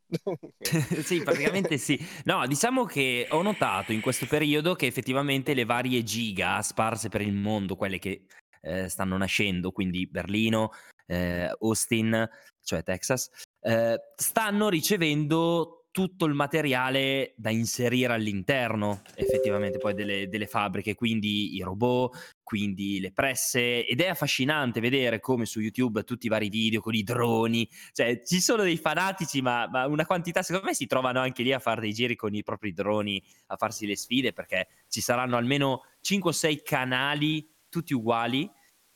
sì, 1.02 1.24
praticamente 1.24 1.80
sì. 1.80 2.00
No, 2.26 2.46
diciamo 2.46 2.86
che 2.86 3.26
ho 3.32 3.42
notato 3.42 3.94
in 3.94 4.02
questo 4.02 4.28
periodo 4.28 4.76
che 4.76 4.86
effettivamente 4.86 5.56
le 5.56 5.66
varie 5.66 6.04
giga 6.04 6.62
sparse 6.62 7.10
per 7.10 7.22
il 7.22 7.34
mondo, 7.34 7.76
quelle 7.76 7.98
che 7.98 8.28
eh, 8.64 8.88
stanno 8.88 9.18
nascendo, 9.18 9.72
quindi 9.72 10.08
Berlino, 10.08 10.72
eh, 11.06 11.54
Austin, 11.60 12.28
cioè 12.64 12.82
Texas, 12.84 13.30
eh, 13.62 14.00
stanno 14.16 14.70
ricevendo 14.70 15.84
tutto 15.92 16.26
il 16.26 16.34
materiale 16.34 17.34
da 17.38 17.52
inserire 17.52 18.14
all'interno 18.14 19.04
effettivamente 19.14 19.78
poi 19.78 19.94
delle, 19.94 20.28
delle, 20.28 20.48
fabbriche, 20.48 20.96
quindi 20.96 21.54
i 21.54 21.62
robot, 21.62 22.34
quindi 22.42 23.00
le 23.00 23.12
presse 23.12 23.86
ed 23.86 24.02
è 24.02 24.08
affascinante 24.08 24.80
vedere 24.80 25.20
come 25.20 25.46
su 25.46 25.60
YouTube 25.60 26.04
tutti 26.04 26.26
i 26.26 26.30
vari 26.30 26.50
video 26.50 26.82
con 26.82 26.96
i 26.96 27.04
droni, 27.04 27.70
cioè 27.92 28.24
ci 28.24 28.42
sono 28.42 28.64
dei 28.64 28.78
fanatici 28.78 29.44
ma, 29.44 29.68
ma 29.70 29.86
una 29.86 30.08
quantità 30.08 30.42
secondo 30.42 30.66
me 30.66 30.74
si 30.74 30.88
trovano 30.88 31.20
anche 31.20 31.44
lì 31.44 31.54
a 31.54 31.60
fare 31.60 31.82
dei 31.82 31.94
giri 31.94 32.16
con 32.16 32.34
i 32.34 32.42
propri 32.42 32.74
droni, 32.74 33.24
a 33.48 33.56
farsi 33.56 33.86
le 33.86 33.96
sfide 33.96 34.34
perché 34.34 34.70
ci 34.88 35.00
saranno 35.00 35.38
almeno 35.38 35.84
5 36.02 36.32
o 36.32 36.34
6 36.34 36.64
canali 36.64 37.53
tutti 37.74 37.94
uguali 37.94 38.50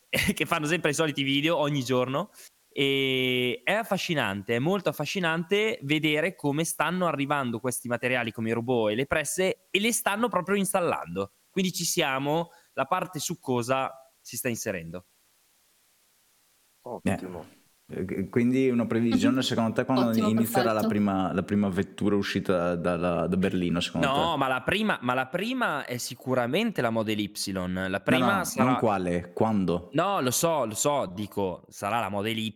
che 0.33 0.45
fanno 0.45 0.67
sempre 0.67 0.91
i 0.91 0.93
soliti 0.93 1.23
video 1.23 1.57
ogni 1.57 1.83
giorno 1.83 2.29
e 2.69 3.61
è 3.63 3.73
affascinante, 3.73 4.55
è 4.55 4.59
molto 4.59 4.89
affascinante 4.89 5.79
vedere 5.81 6.35
come 6.35 6.63
stanno 6.63 7.07
arrivando 7.07 7.59
questi 7.59 7.87
materiali 7.87 8.31
come 8.31 8.49
i 8.49 8.53
robot 8.53 8.91
e 8.91 8.95
le 8.95 9.07
presse 9.07 9.67
e 9.71 9.79
le 9.79 9.91
stanno 9.91 10.29
proprio 10.29 10.55
installando. 10.57 11.31
Quindi 11.49 11.73
ci 11.73 11.85
siamo, 11.85 12.51
la 12.73 12.85
parte 12.85 13.17
succosa 13.17 13.91
si 14.21 14.37
sta 14.37 14.47
inserendo. 14.47 15.07
Ottimo. 16.83 17.56
Quindi 18.29 18.69
una 18.69 18.85
previsione 18.85 19.41
secondo 19.41 19.71
te 19.71 19.85
quando 19.85 20.09
Ottimo, 20.09 20.27
inizierà 20.27 20.73
la 20.73 20.85
prima, 20.85 21.31
la 21.31 21.43
prima, 21.43 21.69
vettura 21.69 22.17
uscita 22.17 22.75
da, 22.75 22.97
da, 22.97 23.27
da 23.27 23.37
Berlino? 23.37 23.79
no, 23.93 23.99
te? 24.33 24.37
Ma, 24.37 24.47
la 24.49 24.61
prima, 24.61 24.99
ma 25.01 25.13
la 25.13 25.27
prima 25.27 25.85
è 25.85 25.95
sicuramente 25.95 26.81
la 26.81 26.89
Model 26.89 27.17
Y. 27.17 27.51
La 27.87 28.01
prima 28.01 28.25
no, 28.25 28.37
no, 28.39 28.43
sarà... 28.43 28.69
Non 28.71 28.79
quale? 28.79 29.31
Quando? 29.33 29.89
No, 29.93 30.19
lo 30.19 30.31
so, 30.31 30.65
lo 30.65 30.75
so, 30.75 31.09
dico, 31.13 31.63
sarà 31.69 32.01
la 32.01 32.09
Model 32.09 32.37
Y 32.37 32.53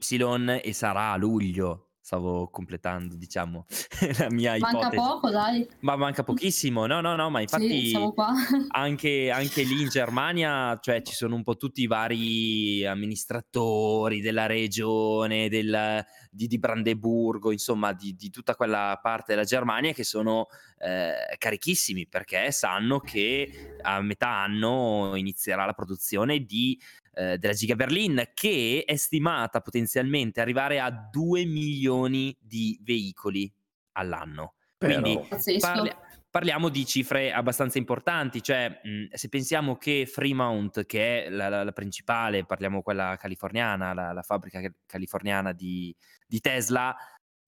e 0.62 0.74
sarà 0.74 1.12
a 1.12 1.16
luglio 1.16 1.91
stavo 2.12 2.50
completando, 2.50 3.16
diciamo, 3.16 3.66
la 4.20 4.30
mia 4.30 4.52
manca 4.58 4.68
ipotesi. 4.68 4.96
Manca 4.98 5.12
poco, 5.14 5.30
dai. 5.30 5.68
Ma 5.80 5.96
manca 5.96 6.24
pochissimo, 6.24 6.86
no, 6.86 7.00
no, 7.00 7.16
no, 7.16 7.30
ma 7.30 7.40
infatti 7.40 7.88
sì, 7.88 7.96
anche, 8.68 9.32
anche, 9.32 9.64
lì 9.64 9.82
in 9.82 9.88
Germania, 9.88 10.78
cioè 10.82 11.02
ci 11.04 11.14
sono 11.14 11.36
un 11.36 11.44
po' 11.44 11.56
tutti 11.56 11.82
i 11.82 11.88
vari 11.88 12.86
amministratori 12.86 14.20
della 14.20 14.46
regione, 14.46 15.48
del, 15.48 16.06
di, 16.30 16.48
di, 16.48 16.60
Brandeburgo, 16.60 17.54
insomma, 17.54 17.94
di, 17.94 18.14
di, 18.14 18.30
tutta 18.30 18.56
quella 18.56 19.00
parte 19.02 19.34
della 19.34 19.46
Germania 19.46 19.94
che 19.94 20.04
sono 20.04 20.48
eh, 20.80 21.14
carichissimi 21.38 22.08
perché 22.08 22.52
sanno 22.52 23.00
che 23.00 23.78
a 23.82 24.02
metà 24.02 24.28
anno 24.28 25.14
inizierà 25.16 25.64
la 25.64 25.74
produzione 25.74 26.40
di 26.44 26.78
eh, 27.14 27.38
della 27.38 27.54
Giga 27.54 27.76
Berlin 27.76 28.30
che 28.34 28.84
è 28.86 28.96
stimata 28.96 29.62
potenzialmente 29.62 30.42
arrivare 30.42 30.80
a 30.80 30.90
2 30.90 31.46
milioni 31.46 32.36
di 32.40 32.80
veicoli 32.84 33.52
all'anno. 33.94 34.54
Però... 34.78 35.00
Quindi 35.02 35.28
parli- 35.60 35.94
parliamo 36.30 36.70
di 36.70 36.86
cifre 36.86 37.34
abbastanza 37.34 37.78
importanti, 37.78 38.42
cioè 38.42 38.80
mh, 38.82 39.14
se 39.14 39.28
pensiamo 39.28 39.76
che 39.76 40.08
Fremont, 40.10 40.86
che 40.86 41.26
è 41.26 41.30
la, 41.30 41.50
la, 41.50 41.64
la 41.64 41.72
principale, 41.74 42.46
parliamo 42.46 42.82
quella 42.82 43.18
californiana, 43.18 43.94
la, 43.94 44.14
la 44.14 44.22
fabbrica 44.22 44.62
californiana 44.86 45.52
di, 45.52 45.94
di 46.26 46.40
Tesla, 46.40 46.96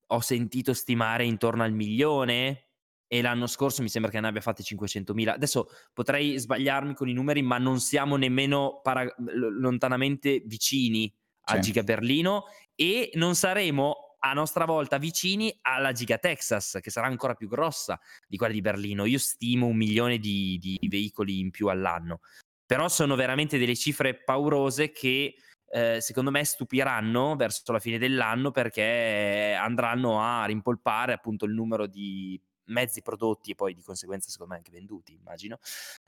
ho 0.08 0.20
sentito 0.20 0.74
stimare 0.74 1.24
intorno 1.24 1.64
al 1.64 1.72
milione 1.72 2.63
e 3.14 3.22
l'anno 3.22 3.46
scorso 3.46 3.84
mi 3.84 3.90
sembra 3.90 4.10
che 4.10 4.20
ne 4.20 4.28
abbia 4.28 4.42
fatte 4.42 4.64
500.000. 4.64 5.28
Adesso 5.28 5.70
potrei 5.94 6.36
sbagliarmi 6.40 6.96
con 6.96 7.08
i 7.08 7.14
numeri, 7.14 7.44
ma 7.44 7.60
non 7.60 7.80
siamo 7.80 8.16
nemmeno 8.16 8.80
para- 8.82 9.08
lontanamente 9.18 10.42
vicini 10.48 11.14
a 11.50 11.54
sì. 11.56 11.60
Giga 11.60 11.84
Berlino 11.84 12.46
e 12.74 13.12
non 13.14 13.36
saremo 13.36 14.16
a 14.18 14.34
nostra 14.34 14.66
volta 14.66 14.98
vicini 14.98 15.56
alla 15.62 15.92
Giga 15.92 16.18
Texas, 16.18 16.80
che 16.82 16.90
sarà 16.90 17.06
ancora 17.06 17.36
più 17.36 17.48
grossa 17.48 18.00
di 18.28 18.36
quella 18.36 18.54
di 18.54 18.62
Berlino. 18.62 19.06
Io 19.06 19.20
stimo 19.20 19.68
un 19.68 19.78
milione 19.78 20.18
di, 20.18 20.58
di 20.60 20.80
veicoli 20.90 21.38
in 21.38 21.52
più 21.52 21.68
all'anno. 21.68 22.22
Però 22.66 22.88
sono 22.88 23.14
veramente 23.14 23.60
delle 23.60 23.76
cifre 23.76 24.24
paurose 24.24 24.92
che 24.92 25.36
eh, 25.70 26.02
secondo 26.02 26.32
me 26.32 26.44
stupiranno 26.44 27.36
verso 27.36 27.72
la 27.72 27.80
fine 27.80 28.00
dell'anno 28.00 28.50
perché 28.50 29.56
andranno 29.56 30.20
a 30.20 30.46
rimpolpare 30.46 31.14
appunto 31.14 31.46
il 31.46 31.54
numero 31.54 31.86
di 31.86 32.42
mezzi 32.66 33.02
prodotti 33.02 33.52
e 33.52 33.56
poi 33.56 33.74
di 33.74 33.82
conseguenza 33.82 34.30
secondo 34.30 34.54
me 34.54 34.60
anche 34.60 34.72
venduti, 34.72 35.14
immagino, 35.14 35.60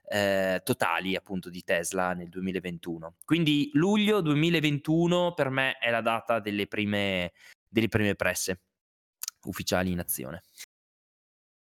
eh, 0.10 0.62
totali 0.64 1.16
appunto 1.16 1.50
di 1.50 1.64
Tesla 1.64 2.14
nel 2.14 2.30
2021. 2.30 3.16
Quindi 3.26 3.70
luglio 3.74 4.22
2021 4.22 5.34
per 5.34 5.50
me 5.50 5.78
è 5.78 5.90
la 5.90 6.02
data 6.02 6.40
delle 6.40 6.68
prime, 6.68 7.34
delle 7.68 7.88
prime 7.88 8.16
presse 8.16 8.60
ufficiali 9.44 9.92
in 9.92 10.00
azione. 10.00 10.44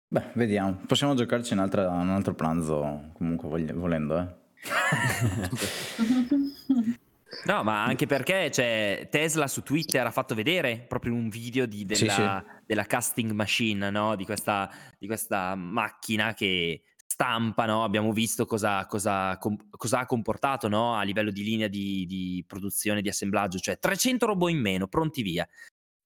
Beh, 0.08 0.32
vediamo. 0.34 0.82
Possiamo 0.88 1.14
giocarci 1.14 1.54
un 1.54 1.60
altro, 1.60 1.88
un 1.88 2.10
altro 2.10 2.34
pranzo 2.34 3.12
comunque 3.14 3.48
volendo, 3.74 4.18
eh. 4.18 4.38
No, 7.46 7.64
ma 7.64 7.84
anche 7.84 8.06
perché 8.06 8.50
cioè, 8.52 9.08
Tesla 9.10 9.48
su 9.48 9.62
Twitter 9.62 10.06
ha 10.06 10.12
fatto 10.12 10.34
vedere 10.36 10.86
proprio 10.88 11.14
un 11.14 11.30
video 11.30 11.66
di, 11.66 11.86
della, 11.86 12.00
sì, 12.00 12.10
sì. 12.10 12.62
della, 12.66 12.86
casting 12.86 13.32
machine, 13.32 13.90
no? 13.90 14.16
di, 14.16 14.26
questa, 14.26 14.70
di, 14.98 15.06
questa, 15.06 15.56
macchina 15.56 16.34
che 16.34 16.82
stampa, 17.06 17.66
no? 17.66 17.84
abbiamo 17.84 18.12
visto 18.14 18.46
cosa, 18.46 18.86
cosa, 18.88 19.38
com, 19.38 19.56
cosa 19.70 20.00
ha 20.00 20.06
comportato 20.06 20.68
no? 20.68 20.96
a 20.96 21.04
livello 21.04 21.32
di 21.32 21.44
linea 21.44 21.68
di, 21.68 22.06
di 22.08 22.44
produzione, 22.48 23.02
di 23.02 23.10
assemblaggio, 23.10 23.60
cioè 23.60 23.78
300 23.78 24.26
robot 24.26 24.50
in 24.50 24.60
meno, 24.60 24.88
pronti 24.88 25.22
via 25.22 25.48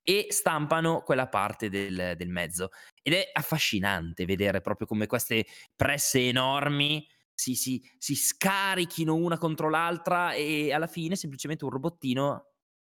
e 0.05 0.27
stampano 0.29 1.01
quella 1.01 1.27
parte 1.27 1.69
del, 1.69 2.15
del, 2.17 2.29
mezzo. 2.29 2.69
Ed 3.01 3.13
è 3.13 3.29
affascinante 3.31 4.25
vedere 4.25 4.59
proprio 4.59 4.85
come 4.85 5.07
queste 5.07 5.45
presse 5.75 6.27
enormi 6.27 7.07
si, 7.33 7.55
si, 7.55 7.81
si 7.97 8.15
scarichino 8.15 9.15
una 9.15 9.37
contro 9.37 9.69
l'altra 9.69 10.33
e 10.33 10.71
alla 10.71 10.87
fine 10.87 11.15
semplicemente 11.15 11.63
un 11.63 11.71
robottino 11.71 12.47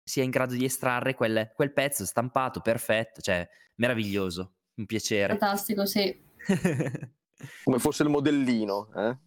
sia 0.04 0.24
in 0.24 0.30
grado 0.30 0.54
di 0.54 0.64
estrarre 0.64 1.16
quel, 1.16 1.52
quel 1.56 1.74
pezzo 1.74 2.06
stampato, 2.06 2.62
perfetto, 2.62 3.22
cioè 3.22 3.48
meraviglioso, 3.76 4.54
un 4.76 4.86
piacere. 4.86 5.36
Fantastico, 5.38 5.86
sì. 5.86 6.24
Come 7.64 7.80
fosse 7.80 8.04
il 8.04 8.10
modellino, 8.10 8.90
eh? 8.96 9.18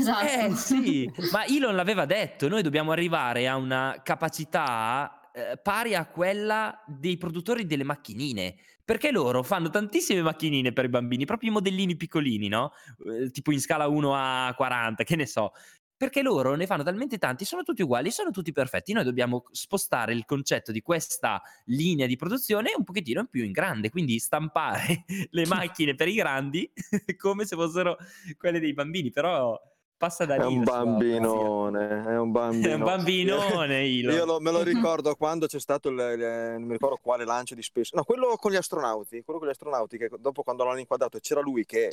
Esatto. 0.00 0.24
Eh 0.24 0.54
sì, 0.54 1.12
ma 1.32 1.44
Elon 1.44 1.74
l'aveva 1.74 2.04
detto, 2.06 2.48
noi 2.48 2.62
dobbiamo 2.62 2.92
arrivare 2.92 3.48
a 3.48 3.56
una 3.56 4.00
capacità 4.02 5.30
eh, 5.32 5.58
pari 5.58 5.94
a 5.94 6.06
quella 6.06 6.82
dei 6.86 7.16
produttori 7.16 7.66
delle 7.66 7.84
macchinine. 7.84 8.56
Perché 8.90 9.12
loro 9.12 9.44
fanno 9.44 9.70
tantissime 9.70 10.20
macchinine 10.20 10.72
per 10.72 10.86
i 10.86 10.88
bambini, 10.88 11.24
proprio 11.24 11.50
i 11.50 11.52
modellini 11.52 11.94
piccolini, 11.94 12.48
no? 12.48 12.72
Eh, 13.06 13.30
tipo 13.30 13.52
in 13.52 13.60
scala 13.60 13.86
1 13.86 14.16
a 14.16 14.52
40, 14.52 15.04
che 15.04 15.14
ne 15.14 15.26
so. 15.26 15.52
Perché 15.96 16.22
loro 16.22 16.56
ne 16.56 16.66
fanno 16.66 16.82
talmente 16.82 17.16
tanti, 17.16 17.44
sono 17.44 17.62
tutti 17.62 17.82
uguali, 17.82 18.10
sono 18.10 18.32
tutti 18.32 18.50
perfetti. 18.50 18.92
Noi 18.92 19.04
dobbiamo 19.04 19.44
spostare 19.52 20.12
il 20.12 20.24
concetto 20.24 20.72
di 20.72 20.80
questa 20.80 21.40
linea 21.66 22.08
di 22.08 22.16
produzione 22.16 22.72
un 22.76 22.82
pochettino 22.82 23.20
in 23.20 23.28
più 23.28 23.44
in 23.44 23.52
grande, 23.52 23.90
quindi 23.90 24.18
stampare 24.18 25.04
le 25.30 25.46
macchine 25.46 25.94
per 25.94 26.08
i 26.08 26.14
grandi 26.14 26.68
come 27.16 27.44
se 27.44 27.54
fossero 27.54 27.96
quelle 28.36 28.58
dei 28.58 28.72
bambini. 28.72 29.12
Però 29.12 29.56
passa 30.00 30.24
da 30.24 30.36
lì. 30.36 30.42
È 30.42 30.46
un 30.46 30.64
bambinone, 30.64 32.06
è 32.06 32.18
un 32.18 32.30
bambinone. 32.32 32.68
È 32.72 32.74
un 32.74 32.82
bambinone. 32.84 33.84
Io 33.84 34.24
lo, 34.24 34.40
me 34.40 34.50
lo 34.50 34.62
ricordo 34.64 35.14
quando 35.14 35.46
c'è 35.46 35.60
stato, 35.60 35.90
il, 35.90 35.98
il, 35.98 36.52
non 36.52 36.62
mi 36.62 36.72
ricordo 36.72 36.98
quale 37.02 37.26
lancio 37.26 37.54
di 37.54 37.62
Space, 37.62 37.90
no, 37.94 38.02
quello 38.04 38.34
con 38.36 38.50
gli 38.50 38.56
astronauti, 38.56 39.22
quello 39.22 39.38
con 39.38 39.48
gli 39.48 39.52
astronauti, 39.52 39.98
che 39.98 40.08
dopo 40.18 40.42
quando 40.42 40.64
l'hanno 40.64 40.78
inquadrato 40.78 41.18
c'era 41.18 41.42
lui 41.42 41.66
che 41.66 41.90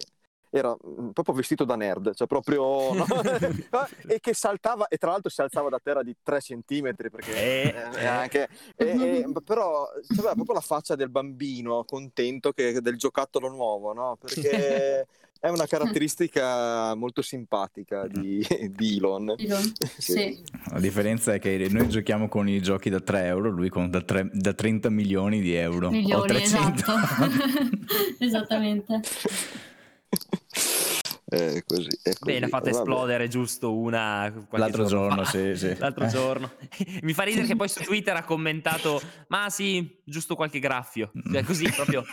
era 0.49 0.73
mm, 0.73 1.09
proprio 1.09 1.35
vestito 1.35 1.65
da 1.65 1.75
nerd, 1.75 2.15
cioè 2.15 2.27
proprio... 2.27 2.93
No? 2.93 3.05
e 4.07 4.21
che 4.21 4.33
saltava, 4.33 4.87
e 4.87 4.95
tra 4.95 5.11
l'altro 5.11 5.29
si 5.29 5.41
alzava 5.41 5.67
da 5.67 5.79
terra 5.83 6.01
di 6.01 6.15
3 6.23 6.39
centimetri, 6.39 7.09
perché 7.09 7.33
eh, 7.35 7.99
eh, 7.99 8.05
anche... 8.05 8.47
E, 8.77 8.87
e, 8.87 9.25
però 9.43 9.89
aveva 10.11 10.33
proprio 10.33 10.55
la 10.55 10.61
faccia 10.61 10.95
del 10.95 11.09
bambino 11.09 11.83
contento 11.83 12.53
che, 12.53 12.79
del 12.79 12.95
giocattolo 12.95 13.49
nuovo, 13.49 13.91
no? 13.91 14.17
Perché 14.17 15.05
è 15.39 15.49
una 15.49 15.65
caratteristica 15.67 16.93
molto 16.95 17.21
simpatica 17.21 18.07
di, 18.07 18.45
di 18.75 18.97
Elon. 18.97 19.33
Elon. 19.37 19.71
Sì. 19.97 20.11
sì. 20.11 20.43
La 20.71 20.79
differenza 20.79 21.33
è 21.33 21.39
che 21.39 21.67
noi 21.69 21.89
giochiamo 21.89 22.27
con 22.27 22.47
i 22.47 22.61
giochi 22.61 22.89
da 22.89 22.99
3 22.99 23.25
euro, 23.25 23.49
lui 23.49 23.69
con 23.69 23.89
da, 23.89 24.01
3, 24.01 24.29
da 24.33 24.53
30 24.53 24.89
milioni 24.89 25.41
di 25.41 25.53
euro. 25.53 25.89
Milioni, 25.89 26.41
esatto. 26.41 26.93
Esattamente. 28.19 29.01
È 31.29 31.61
così, 31.65 31.89
è 32.03 32.13
così. 32.13 32.23
Bene, 32.23 32.45
ha 32.45 32.49
fatto 32.49 32.69
esplodere 32.69 33.27
giusto 33.27 33.75
una 33.75 34.31
l'altro 34.51 34.85
giorno, 34.85 35.23
fa. 35.25 35.29
sì, 35.29 35.55
sì. 35.57 35.75
L'altro 35.77 36.07
giorno. 36.07 36.51
Mi 37.01 37.11
fa 37.13 37.23
ridere 37.23 37.45
che 37.45 37.55
poi 37.57 37.67
su 37.67 37.83
Twitter 37.83 38.15
ha 38.15 38.23
commentato 38.23 39.01
"Ma 39.27 39.49
sì, 39.49 39.99
giusto 40.05 40.35
qualche 40.35 40.59
graffio". 40.59 41.11
Cioè 41.29 41.43
così 41.43 41.69
proprio 41.69 42.05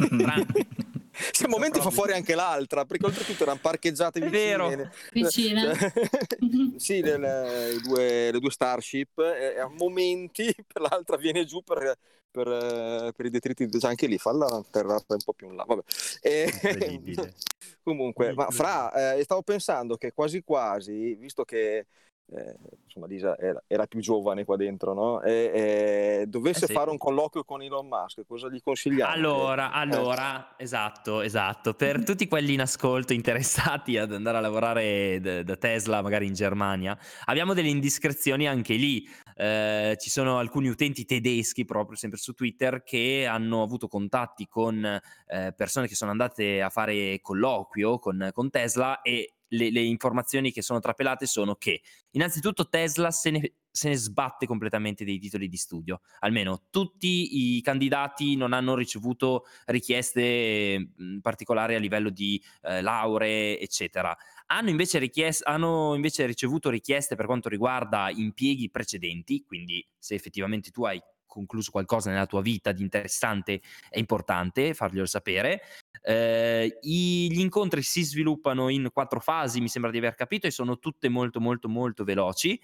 Se 1.33 1.45
a 1.45 1.49
momenti 1.49 1.81
fa 1.81 1.91
fuori 1.91 2.13
anche 2.13 2.35
l'altra, 2.35 2.85
perché 2.85 3.07
oltretutto 3.07 3.43
erano 3.43 3.61
parcheggiate 3.61 4.21
vicine. 4.21 4.39
Vero. 4.39 4.91
Vicine. 5.13 5.75
Cioè, 5.75 5.93
sì, 6.77 7.01
le, 7.01 7.17
le, 7.17 7.79
due, 7.83 8.31
le 8.33 8.41
due 8.41 8.51
Starship, 8.51 9.19
e 9.19 9.59
a 9.59 9.69
momenti 9.69 10.53
per 10.67 10.83
l'altra 10.83 11.17
viene 11.17 11.45
giù 11.45 11.63
per, 11.63 11.97
per, 12.31 13.13
per 13.15 13.27
i 13.27 13.31
detriti, 13.31 13.69
cioè 13.71 13.91
anche 13.91 14.07
lì 14.07 14.19
falla 14.19 14.47
atterrare 14.47 15.05
un 15.07 15.23
po' 15.25 15.33
più 15.33 15.49
in 15.49 15.57
là. 15.57 15.65
Vabbè. 15.65 15.83
E, 16.21 16.51
comunque, 17.83 18.33
ma 18.35 18.51
fra, 18.51 19.15
eh, 19.15 19.23
stavo 19.23 19.43
pensando 19.43 19.97
che 19.97 20.13
quasi 20.13 20.43
quasi, 20.43 21.15
visto 21.15 21.45
che 21.45 21.87
eh, 22.33 22.57
insomma 22.85 23.07
Lisa 23.07 23.37
era, 23.39 23.63
era, 23.67 23.87
più 23.87 24.01
giovane 24.01 24.45
qua 24.45 24.57
dentro, 24.57 24.95
no? 24.95 25.23
E, 25.23 25.51
e 25.55 26.25
dovesse 26.27 26.65
eh 26.65 26.69
sì. 26.69 26.73
fare 26.73 26.91
un 26.91 26.97
colloquio 26.97 27.45
con 27.45 27.63
Elon 27.63 27.87
Musk, 27.87 28.25
cosa 28.27 28.49
gli 28.49 28.61
consigliamo? 28.63 29.13
Allora, 29.13 29.71
allora, 29.73 30.57
eh. 30.57 30.63
esatto, 30.63 31.21
esatto. 31.21 31.75
Per 31.75 32.03
tutti 32.03 32.27
quelli 32.27 32.55
in 32.55 32.63
ascolto 32.63 33.13
interessati 33.13 33.99
ad 33.99 34.13
andare 34.13 34.39
a 34.39 34.41
lavorare 34.41 35.21
d- 35.21 35.43
da 35.43 35.57
Tesla, 35.57 36.03
magari 36.03 36.27
in 36.27 36.35
Germania, 36.35 36.99
abbiamo 37.27 37.53
delle 37.53 37.69
indiscrezioni 37.69 38.49
anche 38.49 38.75
lì. 38.75 39.07
Eh, 39.37 39.97
ci 39.99 40.11
sono 40.11 40.39
alcuni 40.39 40.69
utenti 40.69 41.05
tedeschi, 41.05 41.65
proprio 41.65 41.97
sempre 41.97 42.19
su 42.19 42.33
Twitter, 42.33 42.83
che 42.85 43.27
hanno 43.29 43.63
avuto 43.63 43.89
contatti 43.89 44.47
con 44.47 44.85
eh, 44.85 45.53
persone 45.57 45.89
che 45.89 45.97
sono 45.97 46.13
andate 46.13 46.63
a 46.63 46.71
fare 46.71 47.21
colloquio 47.21 47.99
con, 47.99 48.31
con 48.33 48.51
Tesla 48.51 49.03
e 49.03 49.34
le, 49.49 49.71
le, 49.71 49.81
informazioni 49.81 50.51
che 50.53 50.63
sono 50.63 50.81
trapelate 50.81 51.27
sono 51.27 51.55
che 51.57 51.83
innanzitutto 52.11 52.69
Tesla 52.69 53.11
se 53.11 53.31
ne, 53.31 53.53
se 53.71 53.89
ne, 53.89 53.97
sbatte 53.97 54.47
completamente 54.47 55.05
dei 55.05 55.19
titoli 55.19 55.49
di 55.49 55.57
studio, 55.57 56.01
almeno 56.21 56.65
tutti 56.71 57.57
i 57.57 57.61
candidati 57.61 58.37
non 58.37 58.53
hanno 58.53 58.75
ricevuto 58.75 59.45
richieste 59.67 60.93
particolari 61.21 61.75
a 61.75 61.79
livello 61.79 62.11
di 62.11 62.43
eh, 62.63 62.81
lauree, 62.81 63.61
eccetera. 63.61 64.17
Hanno 64.47 64.71
invece, 64.71 64.99
richiest- 64.99 65.47
hanno 65.47 65.95
invece 65.95 66.27
ricevuto 66.27 66.71
richieste 66.71 67.15
per 67.15 67.27
quanto 67.27 67.49
riguarda 67.49 68.11
impieghi 68.11 68.71
precedenti, 68.71 69.43
quindi 69.45 69.87
se 69.99 70.15
effettivamente 70.15 70.71
tu 70.71 70.85
hai 70.85 71.01
concluso 71.35 71.73
qualcosa 71.73 72.11
nella 72.11 72.27
tua 72.27 72.43
vita 72.43 72.71
di 72.71 72.83
interessante 72.83 73.61
è 73.89 73.99
importante 73.99 74.73
farglielo 74.73 75.07
sapere. 75.07 75.63
Eh, 76.07 76.79
i, 76.83 77.29
gli 77.31 77.41
incontri 77.41 77.83
si 77.83 78.03
sviluppano 78.03 78.69
in 78.69 78.91
quattro 78.93 79.21
fasi, 79.21 79.61
mi 79.61 79.69
sembra 79.69 79.91
di 79.91 79.99
aver 79.99 80.15
capito, 80.15 80.47
e 80.47 80.51
sono 80.51 80.79
tutte 80.79 81.09
molto 81.09 81.41
molto 81.41 81.69
molto 81.69 82.05
veloci. 82.05 82.61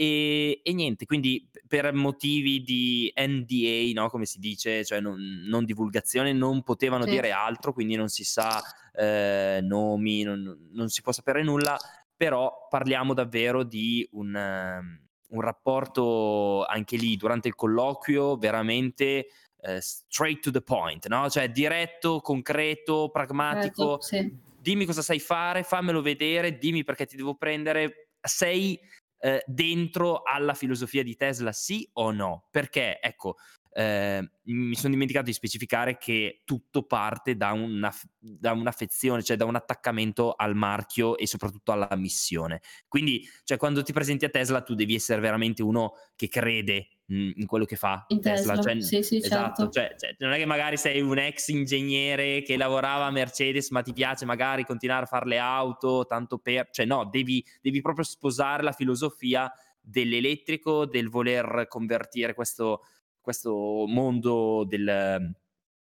E, 0.00 0.60
e 0.62 0.72
niente, 0.72 1.06
quindi 1.06 1.50
per 1.66 1.92
motivi 1.92 2.62
di 2.62 3.12
NDA, 3.14 4.00
no, 4.00 4.08
come 4.08 4.26
si 4.26 4.38
dice, 4.38 4.84
cioè 4.84 5.00
non, 5.00 5.18
non 5.46 5.64
divulgazione, 5.64 6.32
non 6.32 6.62
potevano 6.62 7.02
sì. 7.02 7.10
dire 7.10 7.32
altro, 7.32 7.72
quindi 7.72 7.96
non 7.96 8.08
si 8.08 8.22
sa 8.22 8.62
eh, 8.92 9.58
nomi, 9.60 10.22
non, 10.22 10.68
non, 10.70 10.88
si 10.88 11.02
può 11.02 11.10
sapere 11.10 11.42
nulla, 11.42 11.76
però 12.16 12.68
parliamo 12.70 13.12
davvero 13.12 13.64
di 13.64 14.08
un, 14.12 14.34
um, 14.34 15.00
un 15.30 15.40
rapporto 15.40 16.64
anche 16.64 16.96
lì 16.96 17.16
durante 17.16 17.48
il 17.48 17.56
colloquio 17.56 18.36
veramente 18.36 19.26
eh, 19.68 19.80
straight 19.80 20.40
to 20.40 20.50
the 20.50 20.60
point, 20.60 21.06
no? 21.08 21.28
Cioè 21.28 21.50
diretto, 21.50 22.20
concreto, 22.20 23.10
pragmatico. 23.10 23.98
Certo, 23.98 24.02
sì. 24.02 24.46
Dimmi 24.60 24.86
cosa 24.86 25.02
sai 25.02 25.20
fare, 25.20 25.62
fammelo 25.62 26.02
vedere, 26.02 26.58
dimmi 26.58 26.84
perché 26.84 27.06
ti 27.06 27.16
devo 27.16 27.36
prendere. 27.36 28.08
Sei 28.20 28.78
eh, 29.20 29.42
dentro 29.46 30.22
alla 30.22 30.54
filosofia 30.54 31.02
di 31.02 31.16
Tesla, 31.16 31.52
sì 31.52 31.88
o 31.94 32.10
no? 32.10 32.48
Perché, 32.50 33.00
ecco, 33.00 33.36
eh, 33.72 34.30
mi 34.44 34.74
sono 34.74 34.92
dimenticato 34.92 35.26
di 35.26 35.32
specificare 35.32 35.98
che 35.98 36.42
tutto 36.44 36.84
parte 36.84 37.36
da, 37.36 37.52
una, 37.52 37.92
da, 38.18 38.52
un'affezione, 38.52 39.22
cioè 39.22 39.36
da 39.36 39.44
un 39.44 39.54
attaccamento 39.54 40.34
al 40.34 40.54
marchio 40.54 41.16
e 41.16 41.26
soprattutto 41.26 41.72
alla 41.72 41.88
missione. 41.96 42.60
Quindi, 42.88 43.28
cioè, 43.44 43.58
quando 43.58 43.82
ti 43.82 43.92
presenti 43.92 44.24
a 44.24 44.30
Tesla, 44.30 44.62
tu 44.62 44.74
devi 44.74 44.94
essere 44.94 45.20
veramente 45.20 45.62
uno 45.62 45.92
che 46.16 46.28
crede 46.28 46.88
in 47.10 47.46
quello 47.46 47.64
che 47.64 47.76
fa 47.76 48.04
in 48.08 48.20
Tesla. 48.20 48.54
Tesla. 48.54 48.72
Cioè, 48.72 48.82
sì, 48.82 49.02
sì, 49.02 49.16
esatto, 49.16 49.68
certo. 49.70 49.98
cioè, 49.98 50.14
cioè, 50.14 50.16
non 50.18 50.32
è 50.32 50.38
che 50.38 50.44
magari 50.44 50.76
sei 50.76 51.00
un 51.00 51.18
ex 51.18 51.48
ingegnere 51.48 52.42
che 52.42 52.56
lavorava 52.56 53.06
a 53.06 53.10
Mercedes, 53.10 53.70
ma 53.70 53.82
ti 53.82 53.92
piace 53.92 54.24
magari 54.24 54.64
continuare 54.64 55.04
a 55.04 55.06
fare 55.06 55.26
le 55.26 55.38
auto, 55.38 56.04
tanto 56.06 56.38
per... 56.38 56.68
Cioè 56.70 56.84
no, 56.84 57.06
devi, 57.06 57.44
devi 57.60 57.80
proprio 57.80 58.04
sposare 58.04 58.62
la 58.62 58.72
filosofia 58.72 59.50
dell'elettrico, 59.80 60.84
del 60.84 61.08
voler 61.08 61.66
convertire 61.68 62.34
questo, 62.34 62.82
questo 63.28 63.84
mondo 63.86 64.64
del, 64.66 65.34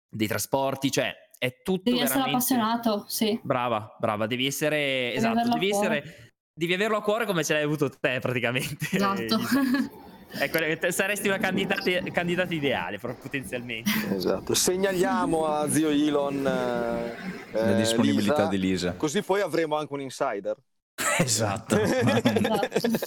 dei 0.07 0.27
trasporti, 0.27 0.91
cioè 0.91 1.11
è 1.39 1.63
tutto 1.63 1.89
devi 1.89 1.97
veramente... 2.03 2.37
essere 2.37 2.61
appassionato, 2.61 3.05
sì. 3.07 3.39
Brava, 3.41 3.95
brava, 3.97 4.27
devi 4.27 4.45
essere... 4.45 4.77
Devi 4.77 5.17
esatto, 5.17 5.49
devi 5.49 5.69
essere... 5.71 6.33
Devi 6.53 6.73
averlo 6.75 6.97
a 6.97 7.01
cuore 7.01 7.25
come 7.25 7.43
ce 7.43 7.53
l'hai 7.53 7.63
avuto 7.63 7.89
te 7.89 8.19
praticamente. 8.19 8.87
Esatto. 8.91 9.39
Ecco, 10.33 10.91
saresti 10.91 11.27
una 11.27 11.39
candidata, 11.39 11.81
candidata 12.13 12.53
ideale, 12.53 12.99
potenzialmente. 12.99 13.91
Esatto. 14.15 14.53
Segnaliamo 14.53 15.45
a 15.45 15.69
zio 15.69 15.89
Elon 15.89 16.47
eh, 16.47 17.51
la 17.51 17.73
disponibilità 17.73 18.43
Lisa, 18.43 18.47
di 18.47 18.57
Lisa. 18.57 18.93
Così 18.93 19.23
poi 19.23 19.41
avremo 19.41 19.75
anche 19.75 19.91
un 19.91 19.99
insider. 19.99 20.55
Esatto. 21.19 21.77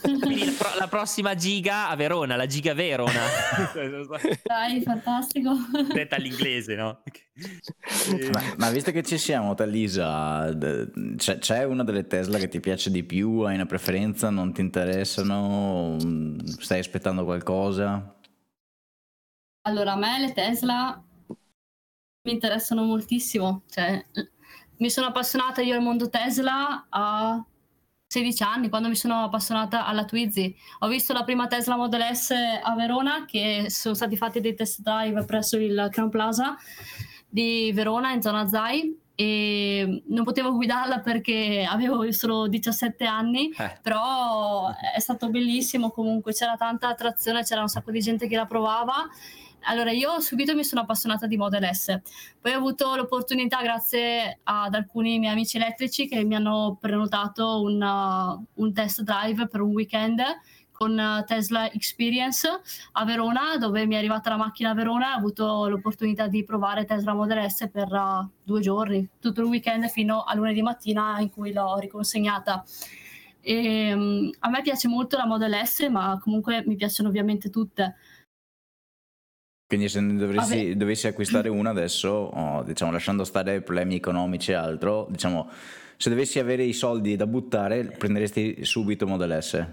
Quindi 0.03 0.45
la, 0.45 0.53
pro- 0.57 0.78
la, 0.78 0.88
prossima 0.88 1.34
giga 1.34 1.88
a 1.88 1.97
Verona, 1.97 2.36
la 2.36 2.47
giga 2.47 2.74
Verona. 2.74 3.20
Dai, 4.45 4.80
fantastico. 4.82 5.53
Detta 5.92 6.16
all'inglese, 6.16 6.74
no? 6.74 7.03
Ma, 8.32 8.55
ma, 8.57 8.70
visto 8.70 8.90
che 8.90 9.03
ci 9.03 9.18
siamo, 9.18 9.55
Talisa, 9.55 10.57
c'è, 11.16 11.38
c'è, 11.38 11.64
una 11.64 11.84
delle 11.84 12.07
Tesla 12.07 12.38
che 12.38 12.49
ti 12.49 12.61
piace 12.61 12.90
di 12.90 13.05
più? 13.05 13.40
Hai 13.40 13.55
una 13.55 13.66
preferenza? 13.66 14.30
Non 14.30 14.53
ti 14.53 14.61
interessano? 14.61 15.97
Stai 16.45 16.78
aspettando 16.78 17.24
qualcosa? 17.24 18.16
Allora, 19.66 19.92
a 19.92 19.97
me 19.97 20.18
le 20.20 20.32
Tesla 20.32 21.03
mi 22.26 22.32
interessano 22.32 22.84
moltissimo. 22.84 23.62
Cioè, 23.68 24.05
mi 24.78 24.90
sono 24.90 25.09
appassionata 25.09 25.62
io 25.62 25.74
al 25.74 25.82
mondo 25.82 26.09
Tesla 26.09 26.86
a 26.88 27.45
16 28.15 28.43
anni, 28.45 28.69
quando 28.69 28.89
mi 28.89 28.95
sono 28.95 29.25
appassionata 29.25 29.87
alla 29.87 30.05
Twizy. 30.05 30.55
Ho 30.81 30.87
visto 30.87 31.12
la 31.12 31.25
prima 31.25 31.49
Tesla 31.49 31.75
Model 31.75 32.15
S 32.15 32.31
a 32.31 32.75
Verona, 32.77 33.25
che 33.25 33.67
sono 33.71 33.95
stati 33.95 34.17
fatti 34.17 34.41
dei 34.41 34.55
test 34.55 34.83
drive 34.83 35.25
presso 35.25 35.57
il 35.57 35.89
Crown 35.91 36.11
Plaza 36.11 36.57
di 37.29 37.73
Verona, 37.75 38.12
in 38.12 38.23
zona 38.23 38.47
Zai, 38.47 38.97
e 39.17 40.05
non 40.07 40.23
potevo 40.23 40.53
guidarla 40.55 41.01
perché 41.01 41.67
avevo 41.69 42.11
solo 42.12 42.47
17 42.47 43.05
anni, 43.05 43.51
eh. 43.51 43.79
però 43.83 44.73
è 44.95 45.01
stato 45.01 45.29
bellissimo 45.29 45.91
comunque, 45.91 46.33
c'era 46.35 46.55
tanta 46.57 46.87
attrazione, 46.87 47.43
c'era 47.43 47.62
un 47.62 47.69
sacco 47.69 47.91
di 47.91 47.99
gente 47.99 48.29
che 48.29 48.37
la 48.37 48.47
provava 48.47 49.09
allora, 49.65 49.91
io 49.91 50.21
subito 50.21 50.55
mi 50.55 50.65
sono 50.65 50.83
appassionata 50.83 51.27
di 51.27 51.37
Model 51.37 51.75
S, 51.75 52.01
poi 52.41 52.53
ho 52.53 52.57
avuto 52.57 52.95
l'opportunità, 52.95 53.61
grazie 53.62 54.41
ad 54.43 54.75
alcuni 54.75 55.19
miei 55.19 55.33
amici 55.33 55.57
elettrici, 55.57 56.09
che 56.09 56.25
mi 56.25 56.35
hanno 56.35 56.77
prenotato 56.81 57.62
un, 57.62 57.81
uh, 57.81 58.62
un 58.62 58.73
test 58.73 59.03
drive 59.03 59.49
per 59.49 59.61
un 59.61 59.73
weekend 59.73 60.23
con 60.75 60.99
uh, 60.99 61.25
Tesla 61.25 61.71
Experience 61.71 62.49
a 62.93 63.05
Verona, 63.05 63.57
dove 63.59 63.87
mi 63.87 63.95
è 63.95 63.99
arrivata 63.99 64.31
la 64.31 64.37
macchina 64.37 64.71
a 64.71 64.75
Verona 64.75 65.15
ho 65.15 65.19
avuto 65.19 65.69
l'opportunità 65.69 66.27
di 66.27 66.43
provare 66.45 66.85
Tesla 66.85 67.15
Model 67.15 67.49
S 67.49 67.69
per 67.71 67.91
uh, 67.93 68.29
due 68.43 68.61
giorni, 68.61 69.09
tutto 69.21 69.41
il 69.41 69.47
weekend 69.47 69.89
fino 69.89 70.23
a 70.23 70.35
lunedì 70.35 70.62
mattina 70.62 71.21
in 71.21 71.31
cui 71.31 71.53
l'ho 71.53 71.79
riconsegnata. 71.79 72.65
E, 73.41 73.93
um, 73.93 74.31
a 74.41 74.49
me 74.49 74.62
piace 74.62 74.89
molto 74.89 75.17
la 75.17 75.27
Model 75.27 75.65
S, 75.65 75.87
ma 75.89 76.19
comunque 76.21 76.65
mi 76.67 76.75
piacciono 76.75 77.09
ovviamente 77.09 77.51
tutte. 77.51 77.95
Quindi 79.67 79.89
se 79.89 80.01
ne 80.01 80.19
dovessi, 80.19 80.77
dovessi 80.77 81.07
acquistare 81.07 81.49
una 81.49 81.71
adesso, 81.71 82.09
oh, 82.09 82.62
diciamo, 82.62 82.93
lasciando 82.93 83.25
stare 83.25 83.62
problemi 83.62 83.97
economici 83.97 84.51
e 84.51 84.55
altro, 84.55 85.07
diciamo, 85.11 85.49
se 85.97 86.11
dovessi 86.11 86.39
avere 86.39 86.65
i 86.65 86.73
soldi 86.73 87.17
da 87.17 87.27
buttare, 87.27 87.85
prenderesti 87.85 88.65
subito 88.65 89.07
Model 89.07 89.43
S? 89.43 89.67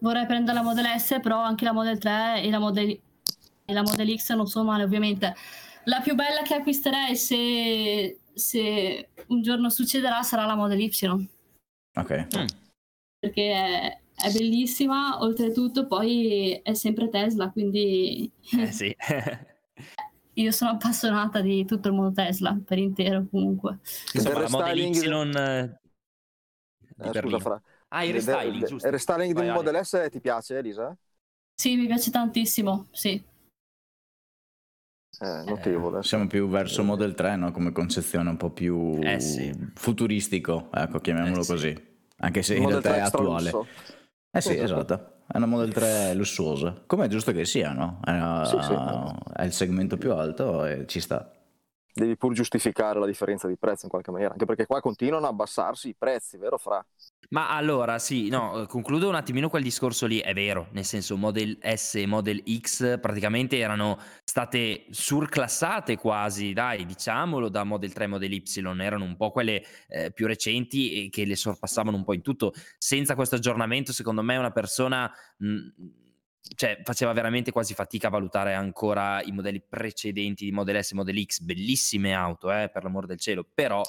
Vorrei 0.00 0.26
prendere 0.26 0.58
la 0.58 0.62
Model 0.62 0.86
S, 0.98 1.18
però 1.22 1.38
anche 1.38 1.64
la 1.64 1.72
Model 1.72 1.98
3 1.98 2.42
e 2.42 2.50
la 2.50 2.58
Model, 2.58 2.88
e 3.64 3.72
la 3.72 3.82
Model 3.82 4.18
X 4.18 4.34
non 4.34 4.46
sono 4.46 4.66
male, 4.66 4.84
ovviamente. 4.84 5.34
La 5.84 6.00
più 6.00 6.14
bella 6.14 6.42
che 6.42 6.54
acquisterei 6.54 7.16
se, 7.16 8.18
se 8.34 9.08
un 9.28 9.42
giorno 9.42 9.70
succederà 9.70 10.22
sarà 10.22 10.44
la 10.44 10.54
Model 10.54 10.80
Y. 10.80 11.28
Ok. 11.96 12.26
Mm. 12.36 12.46
Perché 13.18 13.52
è, 13.52 13.98
è 14.20 14.32
bellissima, 14.32 15.20
oltretutto 15.20 15.86
poi 15.86 16.60
è 16.62 16.74
sempre 16.74 17.08
Tesla, 17.08 17.50
quindi... 17.50 18.30
Eh 18.58 18.72
sì. 18.72 18.94
Io 20.34 20.50
sono 20.52 20.72
appassionata 20.72 21.40
di 21.40 21.64
tutto 21.64 21.88
il 21.88 21.94
mondo 21.94 22.12
Tesla, 22.12 22.56
per 22.64 22.78
intero 22.78 23.26
comunque. 23.28 23.78
Insomma, 24.12 24.40
la 24.40 24.48
Model 24.48 24.78
Y 24.78 25.78
Eh, 27.00 27.20
scusa, 27.20 27.38
Fra. 27.38 27.62
Ah, 27.88 28.04
il 28.04 28.12
restyling, 28.12 28.66
giusto. 28.66 28.86
Il 28.86 28.92
restyling 28.92 29.34
del 29.34 29.52
Model 29.52 29.84
S 29.84 30.06
ti 30.10 30.20
piace, 30.20 30.58
Elisa? 30.58 30.96
Sì, 31.54 31.74
mi 31.76 31.86
piace 31.86 32.10
tantissimo, 32.10 32.86
sì. 32.92 33.20
Eh, 35.20 35.42
notevole. 35.44 35.98
Eh, 35.98 36.02
siamo 36.04 36.28
più 36.28 36.48
verso 36.48 36.84
Model 36.84 37.14
3, 37.14 37.36
no? 37.36 37.50
Come 37.50 37.72
concezione 37.72 38.28
un 38.30 38.36
po' 38.36 38.50
più 38.50 38.98
eh, 39.02 39.18
sì. 39.18 39.52
futuristico, 39.74 40.68
ecco, 40.72 41.00
chiamiamolo 41.00 41.42
eh, 41.42 41.46
così. 41.46 41.74
Sì. 41.74 41.86
Anche 42.18 42.42
se 42.42 42.56
in 42.56 42.68
realtà 42.68 42.96
è 42.96 43.00
attuale. 43.00 43.50
Lusso. 43.50 43.66
Eh 44.30 44.40
sì, 44.40 44.56
esatto. 44.56 45.16
È 45.26 45.36
una 45.36 45.46
Model 45.46 45.72
3 45.72 46.14
lussuosa, 46.14 46.74
come 46.86 47.04
è 47.04 47.08
giusto 47.08 47.32
che 47.32 47.44
sia, 47.44 47.72
no? 47.72 48.00
È, 48.02 48.10
una, 48.10 48.44
sì, 48.44 48.56
sì. 48.62 48.72
è 49.34 49.44
il 49.44 49.52
segmento 49.52 49.96
più 49.96 50.12
alto 50.12 50.64
e 50.64 50.86
ci 50.86 51.00
sta 51.00 51.30
devi 51.98 52.16
pur 52.16 52.32
giustificare 52.32 52.98
la 52.98 53.06
differenza 53.06 53.48
di 53.48 53.56
prezzo 53.56 53.84
in 53.84 53.90
qualche 53.90 54.10
maniera, 54.10 54.32
anche 54.32 54.44
perché 54.44 54.66
qua 54.66 54.80
continuano 54.80 55.26
a 55.26 55.30
abbassarsi 55.30 55.88
i 55.88 55.94
prezzi, 55.96 56.36
vero 56.36 56.56
Fra? 56.58 56.84
Ma 57.30 57.50
allora 57.50 57.98
sì, 57.98 58.28
no, 58.28 58.64
concludo 58.66 59.08
un 59.08 59.14
attimino 59.14 59.48
quel 59.48 59.62
discorso 59.62 60.06
lì, 60.06 60.18
è 60.18 60.32
vero, 60.32 60.68
nel 60.72 60.84
senso 60.84 61.16
Model 61.16 61.58
S 61.60 61.96
e 61.96 62.06
Model 62.06 62.42
X 62.58 62.98
praticamente 63.00 63.58
erano 63.58 63.98
state 64.24 64.86
surclassate 64.90 65.96
quasi, 65.96 66.52
dai, 66.52 66.86
diciamolo, 66.86 67.48
da 67.48 67.64
Model 67.64 67.92
3 67.92 68.04
e 68.04 68.06
Model 68.06 68.32
Y, 68.32 68.42
erano 68.80 69.04
un 69.04 69.16
po' 69.16 69.30
quelle 69.30 69.62
eh, 69.88 70.10
più 70.12 70.26
recenti 70.26 71.04
e 71.04 71.10
che 71.10 71.24
le 71.24 71.36
sorpassavano 71.36 71.96
un 71.96 72.04
po' 72.04 72.14
in 72.14 72.22
tutto. 72.22 72.52
Senza 72.78 73.14
questo 73.14 73.34
aggiornamento, 73.34 73.92
secondo 73.92 74.22
me 74.22 74.36
una 74.36 74.52
persona... 74.52 75.12
Mh, 75.38 76.06
cioè, 76.54 76.80
faceva 76.82 77.12
veramente 77.12 77.50
quasi 77.50 77.74
fatica 77.74 78.08
a 78.08 78.10
valutare 78.10 78.54
ancora 78.54 79.22
i 79.22 79.32
modelli 79.32 79.60
precedenti 79.60 80.44
di 80.44 80.52
Model 80.52 80.82
S 80.82 80.92
e 80.92 80.94
Model 80.94 81.24
X, 81.24 81.40
bellissime 81.40 82.14
auto, 82.14 82.52
eh, 82.52 82.70
per 82.72 82.82
l'amor 82.82 83.06
del 83.06 83.18
cielo, 83.18 83.46
però 83.52 83.82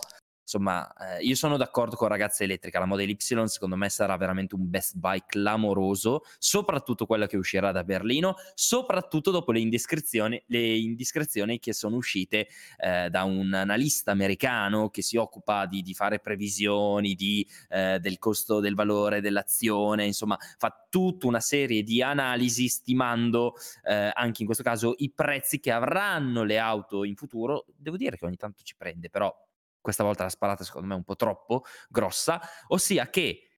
insomma, 0.49 0.91
eh, 0.93 1.23
io 1.23 1.35
sono 1.35 1.57
d'accordo 1.57 1.95
con 1.95 2.07
Ragazza 2.07 2.43
Elettrica, 2.43 2.79
la 2.79 2.85
Model 2.85 3.09
Y 3.11 3.17
secondo 3.19 3.75
me 3.75 3.87
sarà 3.89 4.17
veramente 4.17 4.55
un 4.55 4.67
best 4.67 4.95
buy 4.95 5.21
clamoroso, 5.27 6.23
soprattutto 6.39 7.05
quella 7.05 7.27
che 7.27 7.37
uscirà 7.37 7.71
da 7.71 7.83
Berlino, 7.83 8.35
soprattutto 8.55 9.29
dopo 9.29 9.51
le 9.51 9.59
indiscrezioni, 9.59 10.41
le 10.47 10.75
indiscrezioni 10.75 11.59
che 11.59 11.73
sono 11.73 11.97
uscite 11.97 12.47
eh, 12.77 13.09
da 13.11 13.23
un 13.23 13.53
analista 13.53 14.11
americano 14.11 14.89
che 14.89 15.03
si 15.03 15.17
occupa 15.17 15.67
di, 15.67 15.83
di 15.83 15.93
fare 15.93 16.19
previsioni 16.19 17.13
di, 17.13 17.47
eh, 17.69 17.99
del 17.99 18.17
costo 18.17 18.59
del 18.59 18.73
valore 18.73 19.21
dell'azione, 19.21 20.05
insomma, 20.05 20.37
fa 20.57 20.87
tutta 20.89 21.27
una 21.27 21.41
serie 21.41 21.83
di 21.83 22.01
analisi 22.01 22.67
stimando 22.67 23.53
eh, 23.83 24.09
anche 24.11 24.41
in 24.41 24.45
questo 24.45 24.63
caso 24.63 24.95
i 24.97 25.11
prezzi 25.11 25.59
che 25.59 25.71
avranno 25.71 26.43
le 26.43 26.57
auto 26.57 27.03
in 27.03 27.15
futuro. 27.15 27.65
Devo 27.75 27.97
dire 27.97 28.17
che 28.17 28.25
ogni 28.25 28.37
tanto 28.37 28.63
ci 28.63 28.75
prende, 28.75 29.11
però 29.11 29.31
questa 29.89 30.03
volta 30.03 30.23
la 30.23 30.29
sparata 30.29 30.63
secondo 30.63 30.87
me 30.87 30.95
un 30.95 31.03
po' 31.03 31.15
troppo 31.15 31.63
grossa, 31.89 32.39
ossia 32.67 33.09
che 33.09 33.49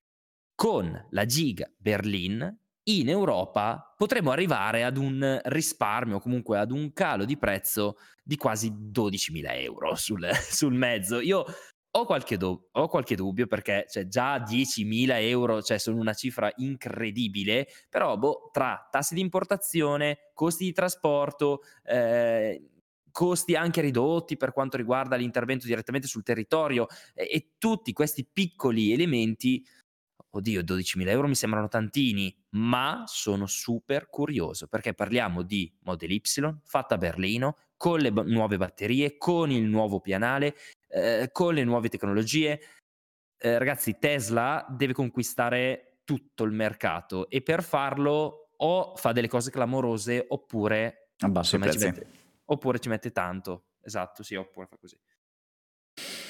con 0.55 1.07
la 1.09 1.25
Giga 1.25 1.69
Berlin 1.77 2.59
in 2.83 3.09
Europa 3.09 3.93
potremmo 3.95 4.31
arrivare 4.31 4.83
ad 4.83 4.97
un 4.97 5.39
risparmio, 5.45 6.19
comunque 6.19 6.57
ad 6.57 6.71
un 6.71 6.93
calo 6.93 7.25
di 7.25 7.37
prezzo 7.37 7.97
di 8.23 8.37
quasi 8.37 8.71
12.000 8.71 9.61
euro 9.61 9.95
sul, 9.95 10.27
sul 10.33 10.73
mezzo. 10.73 11.19
Io 11.19 11.45
ho 11.93 12.05
qualche, 12.05 12.37
do- 12.37 12.69
ho 12.71 12.87
qualche, 12.87 13.15
dubbio 13.15 13.47
perché 13.47 13.85
cioè, 13.89 14.07
già 14.07 14.37
10.000 14.37 15.19
euro 15.19 15.61
cioè, 15.61 15.77
sono 15.77 15.99
una 15.99 16.13
cifra 16.13 16.51
incredibile, 16.55 17.67
però 17.89 18.17
boh, 18.17 18.49
tra 18.51 18.87
tassi 18.89 19.13
di 19.13 19.21
importazione, 19.21 20.31
costi 20.33 20.65
di 20.65 20.71
trasporto, 20.71 21.61
eh, 21.83 22.70
costi 23.11 23.55
anche 23.55 23.81
ridotti 23.81 24.37
per 24.37 24.53
quanto 24.53 24.77
riguarda 24.77 25.15
l'intervento 25.15 25.65
direttamente 25.65 26.07
sul 26.07 26.23
territorio 26.23 26.87
e, 27.13 27.27
e 27.31 27.51
tutti 27.57 27.93
questi 27.93 28.25
piccoli 28.25 28.91
elementi, 28.91 29.65
oddio 30.29 30.61
12.000 30.61 31.07
euro 31.09 31.27
mi 31.27 31.35
sembrano 31.35 31.67
tantini, 31.67 32.35
ma 32.51 33.03
sono 33.05 33.45
super 33.47 34.07
curioso 34.07 34.67
perché 34.67 34.93
parliamo 34.93 35.41
di 35.41 35.71
Model 35.83 36.11
Y 36.11 36.21
fatta 36.63 36.95
a 36.95 36.97
Berlino 36.97 37.57
con 37.77 37.99
le 37.99 38.11
b- 38.11 38.23
nuove 38.25 38.57
batterie, 38.57 39.17
con 39.17 39.51
il 39.51 39.63
nuovo 39.63 39.99
pianale, 39.99 40.55
eh, 40.87 41.29
con 41.31 41.53
le 41.53 41.63
nuove 41.63 41.89
tecnologie. 41.89 42.61
Eh, 43.37 43.57
ragazzi, 43.57 43.97
Tesla 43.99 44.65
deve 44.69 44.93
conquistare 44.93 46.01
tutto 46.03 46.43
il 46.43 46.51
mercato 46.51 47.29
e 47.29 47.41
per 47.41 47.63
farlo 47.63 48.49
o 48.57 48.95
fa 48.95 49.11
delle 49.11 49.27
cose 49.27 49.49
clamorose 49.49 50.25
oppure 50.27 51.13
abbassa 51.19 51.55
i 51.55 51.59
prezzi 51.59 52.20
oppure 52.51 52.79
ci 52.79 52.89
mette 52.89 53.11
tanto. 53.11 53.65
Esatto, 53.81 54.23
sì, 54.23 54.35
oppure 54.35 54.67
fa 54.67 54.77
così. 54.77 54.99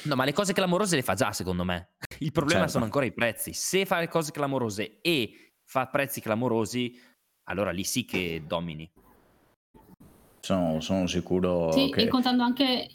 No, 0.04 0.16
ma 0.16 0.24
le 0.24 0.34
cose 0.34 0.54
clamorose 0.54 0.96
le 0.96 1.02
fa 1.04 1.14
già, 1.14 1.32
secondo 1.32 1.64
me. 1.64 1.96
Il 2.20 2.32
problema 2.32 2.62
certo. 2.62 2.74
sono 2.74 2.86
ancora 2.86 3.06
i 3.06 3.12
prezzi. 3.12 3.54
Se 3.54 3.86
fa 3.86 4.00
le 4.00 4.08
cose 4.08 4.32
clamorose 4.32 5.02
e 5.02 5.54
fa 5.64 5.88
prezzi 5.88 6.22
clamorosi, 6.22 7.00
allora 7.46 7.72
lì 7.72 7.84
sì 7.84 8.06
che 8.06 8.44
domini. 8.46 8.90
Sono, 10.40 10.80
sono 10.80 11.08
sicuro. 11.08 11.72
Sì, 11.72 11.90
che... 11.90 12.02
e 12.02 12.08
contando 12.08 12.44
anche. 12.44 12.88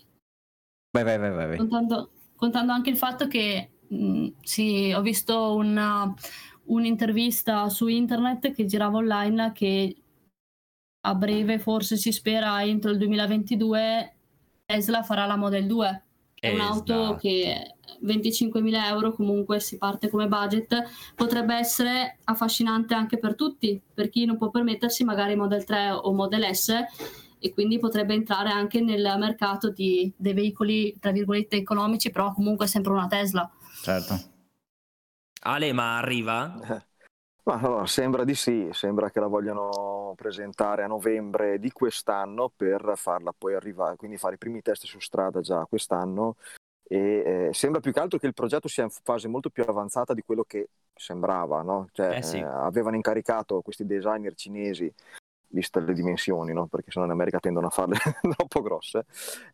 Vai, 0.91 1.05
vai, 1.05 1.19
vai, 1.19 1.31
vai. 1.31 1.57
Contando, 1.57 2.11
contando 2.35 2.73
anche 2.73 2.91
il 2.91 2.97
fatto 2.97 3.27
che 3.29 3.79
mh, 3.89 4.29
sì, 4.41 4.93
ho 4.95 5.03
visto 5.03 5.55
una, 5.55 6.13
un'intervista 6.65 7.69
su 7.69 7.87
internet 7.87 8.53
che 8.53 8.65
girava 8.65 8.99
online 8.99 9.53
che 9.53 9.97
a 11.07 11.15
breve, 11.15 11.59
forse 11.59 11.97
si 11.97 12.11
spera 12.11 12.63
entro 12.65 12.91
il 12.91 12.99
2022, 12.99 14.15
Tesla 14.67 15.03
farà 15.03 15.25
la 15.25 15.37
Model 15.37 15.67
2. 15.67 16.03
È 16.39 16.53
un'auto 16.53 17.17
che 17.19 17.77
25.000 18.05 18.87
euro 18.87 19.13
comunque 19.13 19.61
si 19.61 19.79
parte 19.79 20.11
come 20.11 20.27
budget, 20.27 20.83
potrebbe 21.15 21.55
essere 21.55 22.19
affascinante 22.25 22.95
anche 22.95 23.19
per 23.19 23.37
tutti, 23.37 23.81
per 23.95 24.11
chi 24.11 24.25
non 24.25 24.37
può 24.37 24.51
permettersi 24.51 25.05
magari 25.05 25.37
Model 25.37 25.65
3 25.65 25.91
o 25.91 26.13
Model 26.13 26.55
S 26.55 26.75
e 27.39 27.53
quindi 27.53 27.79
potrebbe 27.79 28.15
entrare 28.15 28.51
anche 28.51 28.81
nel 28.81 29.15
mercato 29.19 29.71
di, 29.71 30.13
dei 30.17 30.35
veicoli 30.35 30.97
tra 30.99 31.13
virgolette 31.13 31.57
economici, 31.57 32.11
però 32.11 32.33
comunque 32.33 32.67
sempre 32.67 32.93
una 32.93 33.07
Tesla. 33.07 33.49
Certo. 33.83 34.21
Ale, 35.43 35.73
ma 35.73 35.99
arriva? 35.99 36.85
Ma 37.47 37.61
allora, 37.61 37.87
sembra 37.87 38.25
di 38.25 38.35
sì, 38.35 38.69
sembra 38.73 39.09
che 39.09 39.21
la 39.21 39.29
vogliano 39.29 40.15
presentare 40.17 40.83
a 40.83 40.89
novembre 40.89 41.61
di 41.61 41.71
quest'anno 41.71 42.51
per 42.55 42.95
farla 42.97 43.33
poi 43.37 43.55
arrivare, 43.55 43.95
quindi 43.95 44.19
fare 44.19 44.35
i 44.35 44.39
primi 44.39 44.63
test 44.63 44.85
su 44.85 44.99
strada 44.99 45.41
già 45.41 45.65
quest'anno 45.65 46.35
e 46.83 47.49
eh, 47.49 47.55
sembra 47.55 47.81
più 47.81 47.93
che 47.93 48.01
altro 48.01 48.19
che 48.19 48.27
il 48.27 48.35
progetto 48.35 48.67
sia 48.67 48.83
in 48.83 48.91
fase 48.91 49.29
molto 49.29 49.51
più 49.51 49.63
avanzata 49.65 50.13
di 50.13 50.23
quello 50.23 50.43
che 50.43 50.71
sembrava, 50.93 51.63
no? 51.63 51.89
cioè, 51.93 52.17
eh 52.17 52.23
sì. 52.23 52.39
eh, 52.39 52.43
avevano 52.43 52.97
incaricato 52.97 53.61
questi 53.61 53.87
designer 53.87 54.35
cinesi 54.35 54.93
viste 55.49 55.79
le 55.79 55.95
dimensioni, 55.95 56.53
no? 56.53 56.67
perché 56.67 56.91
se 56.91 56.99
no 56.99 57.05
in 57.05 57.13
America 57.13 57.39
tendono 57.39 57.69
a 57.69 57.71
farle 57.71 57.97
troppo 58.37 58.61
grosse, 58.61 59.05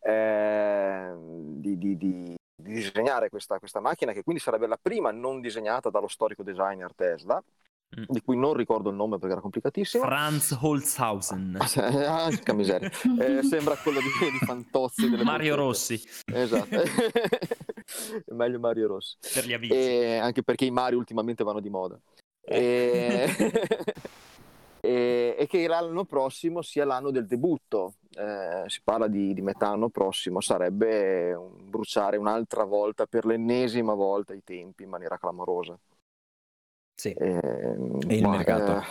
eh, 0.01 1.12
di, 1.14 1.76
di, 1.76 1.97
di, 1.99 2.34
di, 2.55 2.72
disegnare 2.72 3.28
questa, 3.28 3.59
questa 3.59 3.80
macchina 3.80 4.12
che 4.12 4.22
quindi 4.22 4.40
sarebbe 4.40 4.66
la 4.66 4.78
prima 4.80 5.11
non 5.11 5.43
disegnata 5.43 5.90
dallo 5.90 6.09
storico 6.09 6.43
designer 6.43 6.95
Tesla, 6.95 7.43
Mm. 7.99 8.05
di 8.09 8.22
cui 8.22 8.38
non 8.38 8.55
ricordo 8.55 8.88
il 8.88 8.97
nome 8.97 9.18
perché 9.18 9.32
era 9.32 9.43
complicatissimo. 9.43 10.03
Franz 10.03 10.57
Holzhausen. 10.59 11.59
ah, 11.61 12.30
miseria. 12.55 12.90
Eh, 13.20 13.43
sembra 13.43 13.76
quello 13.76 14.01
di, 14.01 14.07
di 14.30 14.47
Fantozzi. 14.47 15.09
Mario 15.22 15.57
Rossi. 15.57 16.03
Esatto. 16.24 16.76
meglio 18.34 18.59
Mario 18.59 18.86
Rossi. 18.88 19.16
Per 19.20 19.47
gli 19.47 19.53
amici. 19.53 19.74
E 19.74 20.16
anche 20.16 20.43
perché 20.43 20.64
i 20.64 20.70
Mario 20.70 20.97
ultimamente 20.97 21.45
vanno 21.45 21.61
di 21.61 21.68
moda. 21.68 22.01
E... 22.40 23.28
e, 24.80 25.36
e, 25.38 25.47
che 25.47 25.66
l'anno 25.68 26.05
prossimo 26.05 26.62
sia 26.62 26.86
l'anno 26.86 27.11
del 27.11 27.26
debutto. 27.26 27.97
Eh, 28.14 28.64
si 28.68 28.80
parla 28.82 29.07
di, 29.07 29.34
di, 29.34 29.43
metà 29.43 29.68
anno 29.68 29.90
prossimo, 29.90 30.40
sarebbe 30.40 31.34
un, 31.34 31.68
bruciare 31.68 32.16
un'altra 32.16 32.64
volta 32.64 33.07
per 33.07 33.26
l'ennesima 33.26 33.93
volta 33.95 34.32
i 34.32 34.43
tempi 34.43 34.82
in 34.84 34.88
maniera 34.88 35.18
clamorosa. 35.18 35.78
Sì. 37.03 37.11
Eh, 37.11 37.76
e 38.07 38.16
il 38.16 38.22
ma, 38.22 38.36
mercato. 38.36 38.76
Eh, 38.76 38.82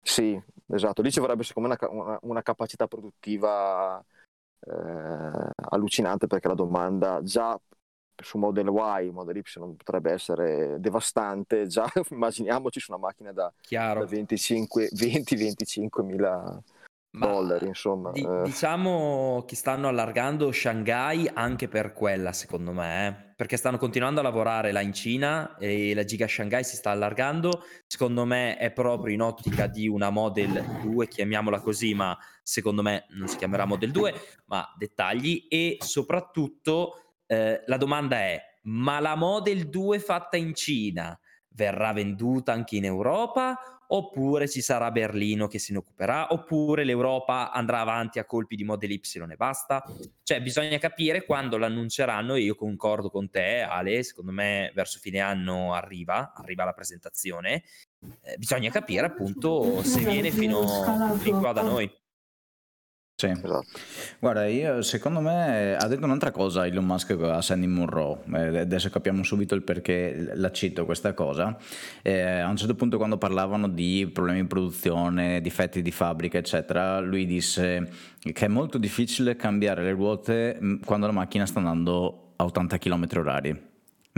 sì, 0.00 0.40
esatto. 0.68 1.02
Lì 1.02 1.10
ci 1.10 1.20
vorrebbe 1.20 1.42
secondo 1.42 1.68
me 1.68 1.76
una, 1.78 2.02
una, 2.02 2.18
una 2.22 2.42
capacità 2.42 2.86
produttiva 2.86 4.02
eh, 4.60 5.50
allucinante 5.68 6.26
perché 6.26 6.48
la 6.48 6.54
domanda 6.54 7.20
già 7.22 7.60
su 8.16 8.38
Model 8.38 8.68
Y, 8.68 9.10
Model 9.10 9.36
Y 9.36 9.42
potrebbe 9.76 10.10
essere 10.10 10.80
devastante, 10.80 11.66
già 11.66 11.84
immaginiamoci 12.08 12.80
su 12.80 12.92
una 12.92 13.00
macchina 13.00 13.30
da, 13.32 13.52
da 13.68 13.92
20-25 13.92 16.02
mila 16.02 16.62
ma 17.12 17.26
dollari, 17.26 17.66
insomma. 17.66 18.12
Di, 18.12 18.22
eh. 18.22 18.42
Diciamo 18.44 19.44
che 19.46 19.56
stanno 19.56 19.88
allargando 19.88 20.52
Shanghai 20.52 21.28
anche 21.32 21.66
per 21.66 21.92
quella, 21.92 22.32
secondo 22.32 22.72
me, 22.72 23.08
eh? 23.08 23.34
perché 23.34 23.56
stanno 23.56 23.78
continuando 23.78 24.20
a 24.20 24.22
lavorare 24.22 24.70
là 24.70 24.80
in 24.80 24.92
Cina 24.92 25.56
e 25.56 25.92
la 25.94 26.04
Giga 26.04 26.28
Shanghai 26.28 26.62
si 26.62 26.76
sta 26.76 26.90
allargando. 26.90 27.64
Secondo 27.86 28.24
me 28.24 28.56
è 28.58 28.70
proprio 28.70 29.12
in 29.12 29.22
ottica 29.22 29.66
di 29.66 29.88
una 29.88 30.10
Model 30.10 30.80
2, 30.82 31.08
chiamiamola 31.08 31.60
così, 31.60 31.94
ma 31.94 32.16
secondo 32.42 32.82
me 32.82 33.06
non 33.10 33.26
si 33.26 33.36
chiamerà 33.36 33.64
Model 33.64 33.90
2, 33.90 34.14
ma 34.46 34.72
dettagli. 34.76 35.46
E 35.48 35.78
soprattutto 35.80 37.16
eh, 37.26 37.62
la 37.66 37.76
domanda 37.76 38.18
è, 38.18 38.40
ma 38.64 39.00
la 39.00 39.16
Model 39.16 39.68
2 39.68 39.98
fatta 39.98 40.36
in 40.36 40.54
Cina 40.54 41.18
verrà 41.48 41.92
venduta 41.92 42.52
anche 42.52 42.76
in 42.76 42.84
Europa 42.84 43.79
oppure 43.92 44.48
ci 44.48 44.60
sarà 44.60 44.90
Berlino 44.90 45.46
che 45.46 45.58
se 45.58 45.72
ne 45.72 45.78
occuperà, 45.78 46.32
oppure 46.32 46.84
l'Europa 46.84 47.50
andrà 47.50 47.80
avanti 47.80 48.18
a 48.18 48.24
colpi 48.24 48.56
di 48.56 48.64
Model 48.64 48.90
Y 48.90 49.00
e 49.30 49.36
basta. 49.36 49.84
Cioè 50.22 50.42
bisogna 50.42 50.78
capire 50.78 51.24
quando 51.24 51.56
l'annunceranno 51.56 52.36
io 52.36 52.54
concordo 52.54 53.10
con 53.10 53.30
te 53.30 53.60
Ale, 53.60 54.02
secondo 54.02 54.32
me 54.32 54.70
verso 54.74 54.98
fine 54.98 55.20
anno 55.20 55.74
arriva, 55.74 56.32
arriva 56.34 56.64
la 56.64 56.72
presentazione, 56.72 57.64
eh, 58.22 58.36
bisogna 58.36 58.70
capire 58.70 59.06
appunto 59.06 59.82
se 59.82 60.00
viene 60.00 60.30
fino, 60.30 61.16
fino 61.18 61.38
qua 61.38 61.52
da 61.52 61.62
noi. 61.62 61.99
Sì. 63.20 63.26
Esatto. 63.26 63.64
Guarda, 64.18 64.46
io, 64.46 64.80
secondo 64.80 65.20
me 65.20 65.76
ha 65.76 65.86
detto 65.86 66.06
un'altra 66.06 66.30
cosa 66.30 66.66
Elon 66.66 66.86
Musk 66.86 67.10
a 67.20 67.42
Sandy 67.42 67.66
Monroe, 67.66 68.20
eh, 68.32 68.60
adesso 68.60 68.88
capiamo 68.88 69.22
subito 69.22 69.54
il 69.54 69.62
perché 69.62 70.32
la 70.34 70.50
cito 70.50 70.86
questa 70.86 71.12
cosa. 71.12 71.54
Eh, 72.00 72.38
a 72.38 72.48
un 72.48 72.56
certo 72.56 72.74
punto 72.74 72.96
quando 72.96 73.18
parlavano 73.18 73.68
di 73.68 74.08
problemi 74.10 74.40
di 74.40 74.46
produzione, 74.46 75.42
difetti 75.42 75.82
di 75.82 75.90
fabbrica, 75.90 76.38
eccetera, 76.38 76.98
lui 77.00 77.26
disse 77.26 77.90
che 78.20 78.46
è 78.46 78.48
molto 78.48 78.78
difficile 78.78 79.36
cambiare 79.36 79.82
le 79.82 79.92
ruote 79.92 80.58
mm, 80.58 80.76
quando 80.86 81.04
la 81.04 81.12
macchina 81.12 81.44
sta 81.44 81.58
andando 81.58 82.32
a 82.36 82.44
80 82.44 82.78
km 82.78 83.06
orari. 83.16 83.69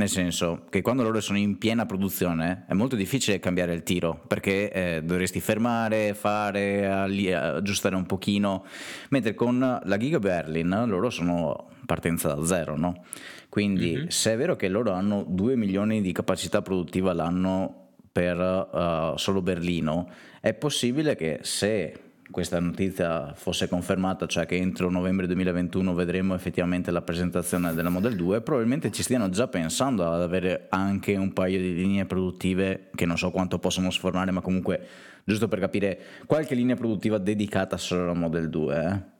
Nel 0.02 0.10
senso 0.10 0.64
che 0.68 0.82
quando 0.82 1.04
loro 1.04 1.20
sono 1.20 1.38
in 1.38 1.58
piena 1.58 1.86
produzione 1.86 2.64
è 2.66 2.72
molto 2.72 2.96
difficile 2.96 3.38
cambiare 3.38 3.72
il 3.72 3.84
tiro 3.84 4.20
perché 4.26 4.72
eh, 4.72 5.02
dovresti 5.04 5.38
fermare, 5.38 6.12
fare, 6.14 6.90
aggiustare 6.90 7.94
un 7.94 8.04
pochino, 8.04 8.64
mentre 9.10 9.34
con 9.34 9.60
la 9.60 9.96
Giga 9.98 10.18
Berlin 10.18 10.86
loro 10.88 11.08
sono 11.08 11.68
partenza 11.86 12.34
da 12.34 12.44
zero, 12.44 12.76
no? 12.76 13.04
Quindi 13.48 13.94
mm-hmm. 13.94 14.06
se 14.08 14.32
è 14.32 14.36
vero 14.36 14.56
che 14.56 14.66
loro 14.66 14.90
hanno 14.90 15.24
2 15.28 15.54
milioni 15.54 16.00
di 16.00 16.10
capacità 16.10 16.62
produttiva 16.62 17.12
l'anno 17.12 17.90
per 18.10 18.36
uh, 18.38 19.16
solo 19.16 19.40
Berlino, 19.40 20.10
è 20.40 20.52
possibile 20.52 21.14
che 21.14 21.38
se 21.42 21.96
questa 22.32 22.58
notizia 22.58 23.32
fosse 23.34 23.68
confermata, 23.68 24.26
cioè 24.26 24.46
che 24.46 24.56
entro 24.56 24.90
novembre 24.90 25.26
2021 25.26 25.94
vedremo 25.94 26.34
effettivamente 26.34 26.90
la 26.90 27.02
presentazione 27.02 27.74
della 27.74 27.90
Model 27.90 28.16
2, 28.16 28.40
probabilmente 28.40 28.90
ci 28.90 29.04
stiano 29.04 29.28
già 29.28 29.46
pensando 29.46 30.10
ad 30.10 30.20
avere 30.20 30.66
anche 30.70 31.14
un 31.14 31.32
paio 31.32 31.58
di 31.58 31.74
linee 31.74 32.06
produttive 32.06 32.88
che 32.94 33.06
non 33.06 33.16
so 33.16 33.30
quanto 33.30 33.60
possono 33.60 33.90
sfornare, 33.90 34.32
ma 34.32 34.40
comunque 34.40 34.84
giusto 35.24 35.46
per 35.46 35.60
capire 35.60 36.00
qualche 36.26 36.56
linea 36.56 36.74
produttiva 36.74 37.18
dedicata 37.18 37.76
solo 37.76 38.02
alla 38.02 38.14
Model 38.14 38.48
2. 38.48 38.82
Eh? 38.82 39.10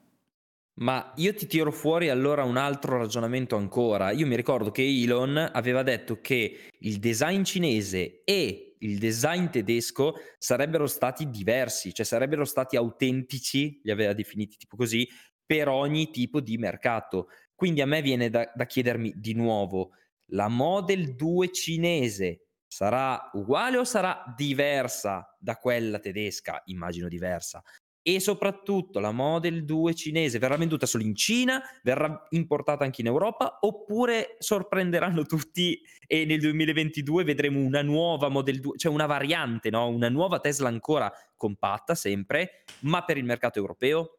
Ma 0.81 1.13
io 1.17 1.35
ti 1.35 1.47
tiro 1.47 1.71
fuori 1.71 2.09
allora 2.09 2.45
un 2.45 2.57
altro 2.57 2.97
ragionamento 2.97 3.57
ancora. 3.57 4.11
Io 4.11 4.27
mi 4.27 4.37
ricordo 4.37 4.71
che 4.71 4.83
Elon 4.83 5.51
aveva 5.53 5.83
detto 5.83 6.19
che 6.23 6.71
il 6.79 6.99
design 6.99 7.43
cinese 7.43 8.23
e 8.25 8.72
il 8.83 8.99
design 8.99 9.47
tedesco 9.47 10.14
sarebbero 10.39 10.87
stati 10.87 11.28
diversi, 11.28 11.93
cioè 11.93 12.07
sarebbero 12.07 12.45
stati 12.45 12.76
autentici, 12.76 13.80
li 13.83 13.91
aveva 13.91 14.12
definiti 14.12 14.57
tipo 14.57 14.76
così, 14.76 15.09
per 15.45 15.68
ogni 15.68 16.11
tipo 16.11 16.41
di 16.41 16.57
mercato. 16.57 17.28
Quindi 17.55 17.80
a 17.80 17.87
me 17.87 18.03
viene 18.03 18.30
da, 18.30 18.51
da 18.55 18.66
chiedermi 18.66 19.12
di 19.16 19.35
nuovo, 19.35 19.91
la 20.33 20.49
Model 20.49 21.14
2 21.14 21.51
cinese 21.53 22.47
sarà 22.66 23.30
uguale 23.35 23.76
o 23.76 23.85
sarà 23.85 24.24
diversa 24.37 25.37
da 25.39 25.57
quella 25.57 25.99
tedesca? 25.99 26.62
Immagino 26.66 27.09
diversa 27.09 27.62
e 28.03 28.21
soprattutto 28.21 28.99
la 28.99 29.13
Model 29.13 29.65
2 29.65 29.95
cinese 29.95 30.39
verrà 30.39 30.57
venduta 30.57 30.87
solo 30.87 31.05
in 31.05 31.15
Cina, 31.15 31.63
verrà 31.83 32.27
importata 32.31 32.85
anche 32.85 33.01
in 33.01 33.07
Europa 33.07 33.59
oppure 33.61 34.37
sorprenderanno 34.39 35.25
tutti 35.25 35.81
e 36.07 36.25
nel 36.25 36.41
2022 36.41 37.25
vedremo 37.25 37.61
una 37.61 37.83
nuova 37.83 38.29
Model 38.29 38.61
2, 38.61 38.77
cioè 38.77 38.93
una 38.93 39.07
variante, 39.07 39.71
no? 39.71 39.89
una 39.89 40.09
nuova 40.09 40.41
Tesla 40.41 40.69
ancora 40.69 41.11
compatta 41.37 41.95
sempre, 41.95 42.65
ma 42.81 43.05
per 43.05 43.17
il 43.17 43.25
mercato 43.25 43.59
europeo? 43.59 44.19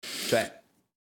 Cioè 0.00 0.60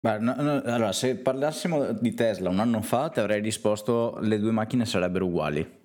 Beh, 0.02 0.18
no, 0.18 0.34
no, 0.34 0.62
allora, 0.62 0.92
se 0.92 1.16
parlassimo 1.16 1.92
di 1.92 2.14
Tesla 2.14 2.48
un 2.48 2.58
anno 2.58 2.80
fa, 2.80 3.10
ti 3.10 3.20
avrei 3.20 3.42
risposto 3.42 4.16
le 4.22 4.38
due 4.38 4.50
macchine 4.50 4.86
sarebbero 4.86 5.26
uguali 5.26 5.79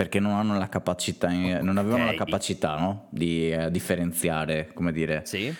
perché 0.00 0.18
non 0.18 0.32
hanno 0.32 0.56
la 0.56 0.70
capacità, 0.70 1.28
non 1.28 1.76
avevano 1.76 2.04
okay. 2.04 2.16
la 2.16 2.24
capacità 2.24 2.78
no? 2.78 3.08
di 3.10 3.52
eh, 3.52 3.70
differenziare, 3.70 4.70
come 4.72 4.92
dire. 4.92 5.20
Sì. 5.26 5.54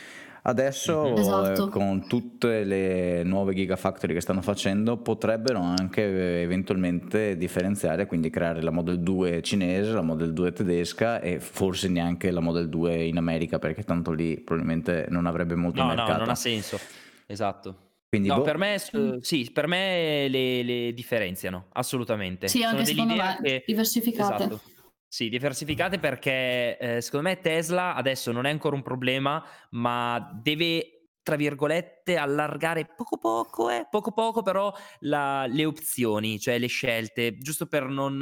Adesso 0.45 1.03
mm-hmm. 1.03 1.16
esatto. 1.18 1.68
con 1.68 2.09
tutte 2.09 2.64
le 2.64 3.22
nuove 3.22 3.53
gigafactory 3.53 4.14
che 4.14 4.22
stanno 4.22 4.41
facendo 4.41 4.97
potrebbero 4.97 5.61
anche 5.61 6.03
eh, 6.03 6.41
eventualmente 6.41 7.36
differenziare, 7.36 8.07
quindi 8.07 8.30
creare 8.30 8.62
la 8.62 8.70
Model 8.70 9.01
2 9.01 9.43
cinese, 9.43 9.93
la 9.93 10.01
Model 10.01 10.32
2 10.32 10.53
tedesca 10.53 11.20
e 11.20 11.38
forse 11.38 11.88
neanche 11.88 12.30
la 12.30 12.41
Model 12.41 12.70
2 12.70 12.95
in 13.05 13.18
America 13.18 13.59
perché 13.59 13.82
tanto 13.82 14.11
lì 14.11 14.41
probabilmente 14.41 15.05
non 15.11 15.26
avrebbe 15.26 15.55
molto 15.55 15.82
no, 15.82 15.88
mercato. 15.88 16.12
No, 16.12 16.18
non 16.20 16.28
ha 16.30 16.34
senso. 16.34 16.78
Esatto. 17.26 17.89
Quindi 18.11 18.27
no, 18.27 18.39
boh... 18.39 18.43
per 18.43 18.59
me, 18.59 18.77
sì, 19.21 19.51
per 19.53 19.69
me 19.69 20.27
le, 20.27 20.65
le 20.65 20.93
differenziano 20.93 21.69
assolutamente. 21.75 22.49
Sì, 22.49 22.65
anche 22.65 22.85
Sono 22.85 23.07
secondo 23.07 23.15
me, 23.15 23.39
che... 23.41 23.63
diversificate. 23.65 24.43
Esatto. 24.43 24.61
Sì, 25.07 25.29
diversificate 25.29 26.01
perché 26.01 26.77
eh, 26.77 27.01
secondo 27.01 27.29
me 27.29 27.39
Tesla 27.39 27.95
adesso 27.95 28.33
non 28.33 28.47
è 28.47 28.51
ancora 28.51 28.75
un 28.75 28.83
problema, 28.83 29.45
ma 29.71 30.29
deve, 30.43 31.11
tra 31.23 31.37
virgolette, 31.37 32.17
allargare 32.17 32.93
poco 32.97 33.17
poco, 33.17 33.71
eh, 33.71 33.87
poco 33.89 34.11
poco 34.11 34.43
però 34.43 34.75
la, 35.01 35.47
le 35.47 35.65
opzioni, 35.65 36.41
cioè 36.41 36.59
le 36.59 36.67
scelte, 36.67 37.37
giusto 37.39 37.67
per 37.67 37.85
non 37.85 38.19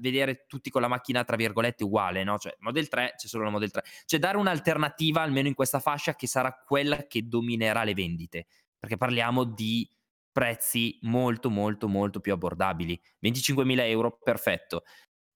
vedere 0.00 0.46
tutti 0.48 0.68
con 0.68 0.82
la 0.82 0.88
macchina, 0.88 1.22
tra 1.22 1.36
virgolette, 1.36 1.84
uguale, 1.84 2.24
no? 2.24 2.38
Cioè, 2.38 2.56
Model 2.58 2.88
3, 2.88 3.14
c'è 3.16 3.28
solo 3.28 3.44
la 3.44 3.50
Model 3.50 3.70
3. 3.70 3.82
Cioè 4.04 4.18
dare 4.18 4.36
un'alternativa, 4.36 5.22
almeno 5.22 5.46
in 5.46 5.54
questa 5.54 5.78
fascia, 5.78 6.16
che 6.16 6.26
sarà 6.26 6.60
quella 6.66 7.06
che 7.06 7.28
dominerà 7.28 7.84
le 7.84 7.94
vendite 7.94 8.46
perché 8.78 8.96
parliamo 8.96 9.44
di 9.44 9.88
prezzi 10.30 10.98
molto 11.02 11.50
molto 11.50 11.88
molto 11.88 12.20
più 12.20 12.32
abbordabili. 12.32 13.00
25.000 13.24 13.80
euro, 13.88 14.18
perfetto. 14.22 14.84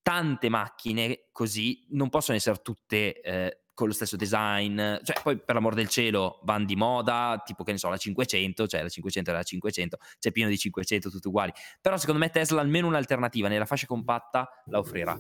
Tante 0.00 0.48
macchine 0.48 1.28
così 1.32 1.86
non 1.90 2.08
possono 2.08 2.36
essere 2.36 2.60
tutte 2.62 3.20
eh, 3.20 3.62
con 3.74 3.88
lo 3.88 3.92
stesso 3.94 4.16
design, 4.16 4.76
cioè 5.02 5.20
poi 5.22 5.38
per 5.38 5.54
l'amor 5.54 5.74
del 5.74 5.88
cielo 5.88 6.40
vanno 6.44 6.66
di 6.66 6.76
moda, 6.76 7.40
tipo 7.44 7.64
che 7.64 7.72
ne 7.72 7.78
so, 7.78 7.88
la 7.88 7.96
500, 7.96 8.66
cioè 8.66 8.82
la 8.82 8.88
500 8.88 9.30
e 9.30 9.34
la 9.34 9.42
500, 9.42 9.98
c'è 10.18 10.30
pieno 10.30 10.50
di 10.50 10.58
500 10.58 11.10
tutti 11.10 11.26
uguali, 11.26 11.52
però 11.80 11.96
secondo 11.96 12.20
me 12.20 12.30
Tesla 12.30 12.60
almeno 12.60 12.86
un'alternativa 12.86 13.48
nella 13.48 13.66
fascia 13.66 13.86
compatta 13.86 14.48
la 14.66 14.78
offrirà. 14.78 15.18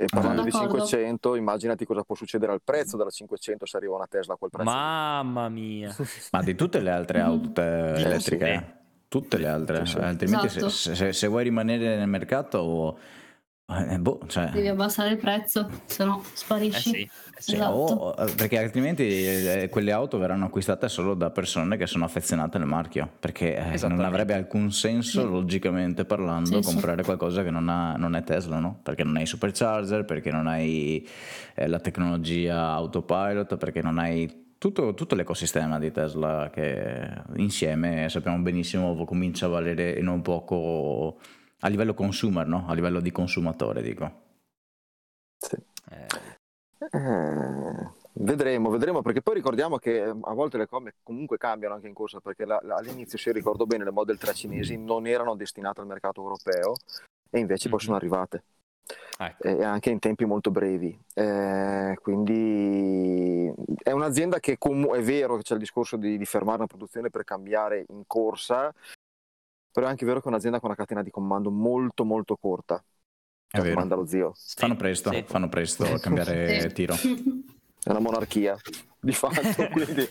E 0.00 0.06
parlando 0.10 0.42
di 0.42 0.50
500, 0.50 1.34
immaginati 1.34 1.84
cosa 1.84 2.02
può 2.04 2.14
succedere 2.14 2.52
al 2.52 2.62
prezzo 2.64 2.96
della 2.96 3.10
500 3.10 3.66
se 3.66 3.76
arriva 3.76 3.96
una 3.96 4.06
Tesla 4.06 4.32
a 4.32 4.36
quel 4.38 4.48
prezzo. 4.48 4.70
Mamma 4.70 5.50
mia! 5.50 5.94
Ma 6.32 6.42
di 6.42 6.54
tutte 6.54 6.80
le 6.80 6.90
altre 6.90 7.20
auto 7.20 7.60
elettriche, 7.60 8.50
eh? 8.50 8.64
tutte 9.08 9.36
le 9.36 9.46
altre, 9.46 9.80
altrimenti 9.80 10.46
esatto. 10.46 10.70
se, 10.70 10.94
se, 10.94 11.12
se, 11.12 11.26
vuoi 11.26 11.42
rimanere 11.42 11.98
nel 11.98 12.08
mercato 12.08 12.98
eh, 13.88 13.98
boh, 13.98 14.20
cioè... 14.26 14.50
Devi 14.50 14.68
abbassare 14.68 15.10
il 15.10 15.16
prezzo, 15.16 15.68
se 15.84 16.04
no 16.04 16.22
sparisci. 16.32 17.02
Eh 17.02 17.10
sì, 17.38 17.54
esatto. 17.54 17.72
o, 17.72 18.14
eh, 18.18 18.32
perché 18.34 18.58
altrimenti 18.58 19.02
eh, 19.04 19.68
quelle 19.70 19.92
auto 19.92 20.18
verranno 20.18 20.46
acquistate 20.46 20.88
solo 20.88 21.14
da 21.14 21.30
persone 21.30 21.76
che 21.76 21.86
sono 21.86 22.04
affezionate 22.04 22.58
al 22.58 22.66
marchio, 22.66 23.08
perché 23.18 23.56
eh, 23.56 23.88
non 23.88 24.00
avrebbe 24.00 24.34
alcun 24.34 24.72
senso, 24.72 25.24
logicamente 25.24 26.04
parlando, 26.04 26.60
sì, 26.60 26.72
comprare 26.72 26.98
sì. 26.98 27.04
qualcosa 27.04 27.42
che 27.42 27.50
non, 27.50 27.68
ha, 27.68 27.96
non, 27.96 28.14
è 28.16 28.24
Tesla, 28.24 28.58
no? 28.58 28.80
Perché 28.82 29.04
non 29.04 29.16
hai 29.16 29.26
supercharger, 29.26 30.04
perché 30.04 30.30
non 30.30 30.46
hai 30.46 31.06
eh, 31.54 31.66
la 31.66 31.78
tecnologia 31.80 32.68
autopilot, 32.72 33.56
perché 33.56 33.82
non 33.82 33.98
hai 33.98 34.48
tutto, 34.58 34.92
tutto, 34.92 35.14
l'ecosistema 35.14 35.78
di 35.78 35.90
Tesla 35.90 36.50
che 36.52 37.08
insieme 37.36 38.10
sappiamo 38.10 38.38
benissimo 38.40 39.06
comincia 39.06 39.46
a 39.46 39.48
valere 39.48 39.92
in 39.92 40.06
un 40.06 40.20
poco 40.20 41.16
a 41.60 41.68
livello 41.68 41.94
consumer, 41.94 42.46
no? 42.46 42.64
A 42.66 42.74
livello 42.74 43.00
di 43.00 43.10
consumatore, 43.10 43.82
dico. 43.82 44.12
Sì. 45.36 45.56
Eh. 45.90 46.38
Eh, 46.92 47.90
vedremo, 48.14 48.70
vedremo, 48.70 49.02
perché 49.02 49.20
poi 49.20 49.34
ricordiamo 49.34 49.76
che 49.76 50.02
ehm, 50.02 50.24
a 50.24 50.32
volte 50.32 50.56
le 50.56 50.66
cose 50.66 50.94
comunque 51.02 51.36
cambiano 51.36 51.74
anche 51.74 51.88
in 51.88 51.94
corsa, 51.94 52.20
perché 52.20 52.44
la, 52.44 52.58
la, 52.62 52.76
all'inizio, 52.76 53.18
se 53.18 53.32
ricordo 53.32 53.66
bene, 53.66 53.84
le 53.84 53.90
Model 53.90 54.18
3 54.18 54.32
cinesi 54.32 54.76
non 54.78 55.06
erano 55.06 55.36
destinate 55.36 55.80
al 55.80 55.86
mercato 55.86 56.22
europeo 56.22 56.74
e 57.30 57.38
invece 57.38 57.68
mm-hmm. 57.68 57.76
poi 57.76 57.84
sono 57.84 57.96
arrivate. 57.96 58.42
Ecco. 59.18 59.42
E 59.46 59.62
anche 59.62 59.90
in 59.90 59.98
tempi 59.98 60.24
molto 60.24 60.50
brevi. 60.50 60.98
Eh, 61.14 61.98
quindi 62.00 63.52
è 63.82 63.90
un'azienda 63.90 64.40
che 64.40 64.56
com- 64.56 64.94
è 64.94 65.02
vero 65.02 65.36
che 65.36 65.42
c'è 65.42 65.54
il 65.54 65.60
discorso 65.60 65.96
di, 65.96 66.16
di 66.16 66.24
fermare 66.24 66.60
la 66.60 66.66
produzione 66.66 67.10
per 67.10 67.24
cambiare 67.24 67.84
in 67.88 68.04
corsa, 68.06 68.72
però 69.70 69.86
è 69.86 69.88
anche 69.90 70.04
vero 70.04 70.20
che 70.20 70.26
è 70.26 70.28
un'azienda 70.28 70.60
con 70.60 70.68
una 70.68 70.78
catena 70.78 71.02
di 71.02 71.10
comando 71.10 71.50
molto 71.50 72.04
molto 72.04 72.36
corta. 72.36 72.82
È 73.48 73.58
vero. 73.60 73.74
Comanda 73.74 73.96
lo 73.96 74.06
zio. 74.06 74.32
Sì, 74.34 74.54
fanno 74.56 74.76
presto, 74.76 75.10
sì. 75.12 75.24
fanno 75.26 75.48
presto 75.48 75.84
a 75.84 75.98
cambiare 75.98 76.70
tiro. 76.74 76.94
è 76.94 77.88
una 77.90 77.98
monarchia 77.98 78.56
di 79.00 79.12
fatto, 79.12 79.68
quindi 79.72 80.08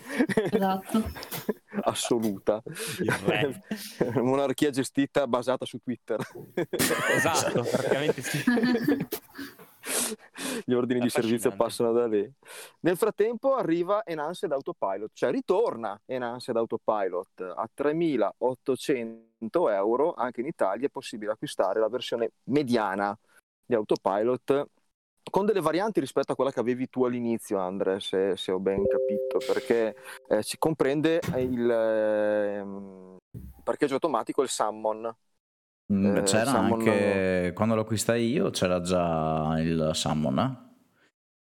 Esatto. 0.52 1.10
assoluta. 1.84 2.62
Monarchia 4.16 4.72
gestita 4.72 5.28
basata 5.28 5.66
su 5.66 5.78
Twitter. 5.78 6.20
Esatto, 7.16 7.62
praticamente 7.64 8.22
sì. 8.22 8.44
Gli 10.66 10.74
ordini 10.74 11.00
di 11.00 11.10
servizio 11.10 11.56
passano 11.56 11.92
da 11.92 12.08
lì. 12.08 12.30
Nel 12.82 12.98
frattempo 12.98 13.56
arriva 13.56 14.06
Enhanced 14.06 14.52
Autopilot, 14.52 15.12
cioè 15.14 15.32
ritorna 15.32 16.00
Enhanced 16.06 16.56
Autopilot 16.56 17.42
a 17.42 17.70
3.800 17.76 19.72
euro, 19.72 20.14
anche 20.14 20.42
in 20.42 20.48
Italia 20.48 20.88
è 20.88 20.90
possibile 20.90 21.32
acquistare 21.32 21.80
la 21.80 21.90
versione 21.90 22.32
mediana 22.46 23.18
di 23.66 23.76
Autopilot 23.76 24.68
con 25.30 25.46
delle 25.46 25.62
varianti 25.62 26.00
rispetto 26.00 26.32
a 26.32 26.36
quella 26.36 26.52
che 26.52 26.60
avevi 26.60 26.90
tu 26.90 27.04
all'inizio, 27.04 27.60
Andre, 27.60 28.00
se, 28.00 28.36
se 28.36 28.52
ho 28.52 28.60
ben 28.60 28.84
capito, 28.88 29.38
perché 29.46 29.96
eh, 30.28 30.44
ci 30.44 30.58
comprende 30.58 31.22
il 31.38 31.70
ehm, 31.70 33.18
parcheggio 33.64 33.96
automatico 33.96 34.42
e 34.42 34.46
il 34.46 34.50
Summon. 34.50 35.16
Mm, 35.92 36.18
Eh, 36.18 36.22
c'era 36.24 36.52
anche 36.52 37.52
quando 37.56 37.74
lo 37.74 37.82
acquistai 37.82 38.30
io 38.32 38.52
c'era 38.52 38.80
già 38.82 39.56
il 39.60 39.90
Salmon 39.94 40.38
eh? 40.38 40.68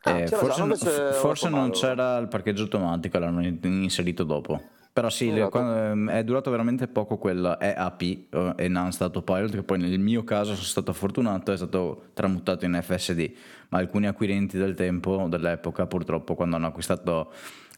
Ah, 0.09 0.17
Eh, 0.17 0.27
forse, 0.27 0.45
no, 0.61 0.65
no- 0.65 0.73
invece 0.73 0.89
f- 0.89 1.09
ho 1.09 1.13
forse 1.19 1.49
non 1.49 1.69
c'era 1.69 2.17
il 2.17 2.27
parcheggio 2.27 2.63
automatico 2.63 3.19
l'hanno 3.19 3.43
in- 3.45 3.59
inserito 3.61 4.23
dopo 4.23 4.59
però 4.91 5.09
sì 5.11 5.27
le- 5.27 5.33
Esatto. 5.41 5.49
quando- 5.51 5.75
ehm, 5.75 6.09
è 6.09 6.23
durato 6.23 6.49
veramente 6.49 6.87
poco 6.87 7.17
quel 7.19 7.55
EAP 7.61 8.01
eh, 8.01 8.53
Enhanced 8.57 9.01
Autopilot 9.03 9.51
che 9.51 9.61
poi 9.61 9.77
nel 9.77 9.99
mio 9.99 10.23
caso 10.23 10.53
sono 10.53 10.65
stato 10.65 10.91
fortunato 10.91 11.51
è 11.51 11.57
stato 11.57 12.05
tramutato 12.15 12.65
in 12.65 12.79
FSD 12.81 13.31
ma 13.69 13.77
alcuni 13.77 14.07
acquirenti 14.07 14.57
del 14.57 14.73
tempo 14.73 15.27
dell'epoca 15.29 15.85
purtroppo 15.85 16.33
quando 16.33 16.55
hanno 16.55 16.65
acquistato 16.67 17.31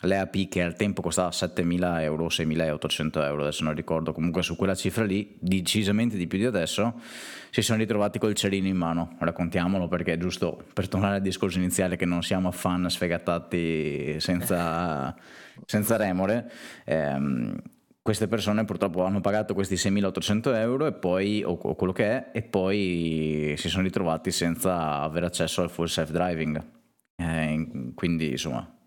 l'EAP 0.04 0.48
che 0.50 0.62
al 0.62 0.76
tempo 0.76 1.02
costava 1.02 1.30
7.000 1.30 2.02
euro 2.02 2.28
6.800 2.28 3.24
euro 3.26 3.42
adesso 3.42 3.64
non 3.64 3.74
ricordo 3.74 4.14
comunque 4.14 4.42
su 4.42 4.56
quella 4.56 4.76
cifra 4.76 5.04
lì 5.04 5.36
decisamente 5.40 6.18
di 6.18 6.28
più 6.28 6.38
di 6.38 6.46
adesso 6.46 7.00
si 7.50 7.62
sono 7.62 7.80
ritrovati 7.80 8.20
col 8.20 8.34
cerino 8.34 8.68
in 8.68 8.78
mano 8.78 9.16
raccontiamolo 9.20 9.88
perché 9.88 10.14
è 10.14 10.18
giusto 10.18 10.64
per 10.74 10.88
tornare 10.88 11.16
al 11.16 11.22
discorso 11.22 11.58
iniziale 11.58 11.96
che 11.96 12.06
non 12.06 12.22
siamo 12.24 12.52
fan 12.52 12.90
sfegatati 12.90 14.20
senza, 14.20 15.16
senza 15.66 15.98
remore 15.98 16.52
ehm, 16.86 17.62
queste 18.04 18.28
persone 18.28 18.66
purtroppo 18.66 19.06
hanno 19.06 19.22
pagato 19.22 19.54
questi 19.54 19.76
6.800 19.76 20.56
euro 20.58 20.88
e 20.88 20.92
poi, 20.92 21.42
o, 21.42 21.58
o 21.60 21.74
quello 21.76 21.94
che 21.94 22.06
è, 22.06 22.30
e 22.34 22.42
poi 22.42 23.54
si 23.58 23.70
sono 23.70 23.84
ritrovati 23.84 24.30
senza 24.30 25.00
avere 25.00 25.28
accesso 25.28 25.62
al 25.62 25.70
full 25.70 25.86
self 25.86 26.12
driving. 26.12 26.62
quindi 27.96 28.32
insomma, 28.32 28.70
eh, 28.70 28.83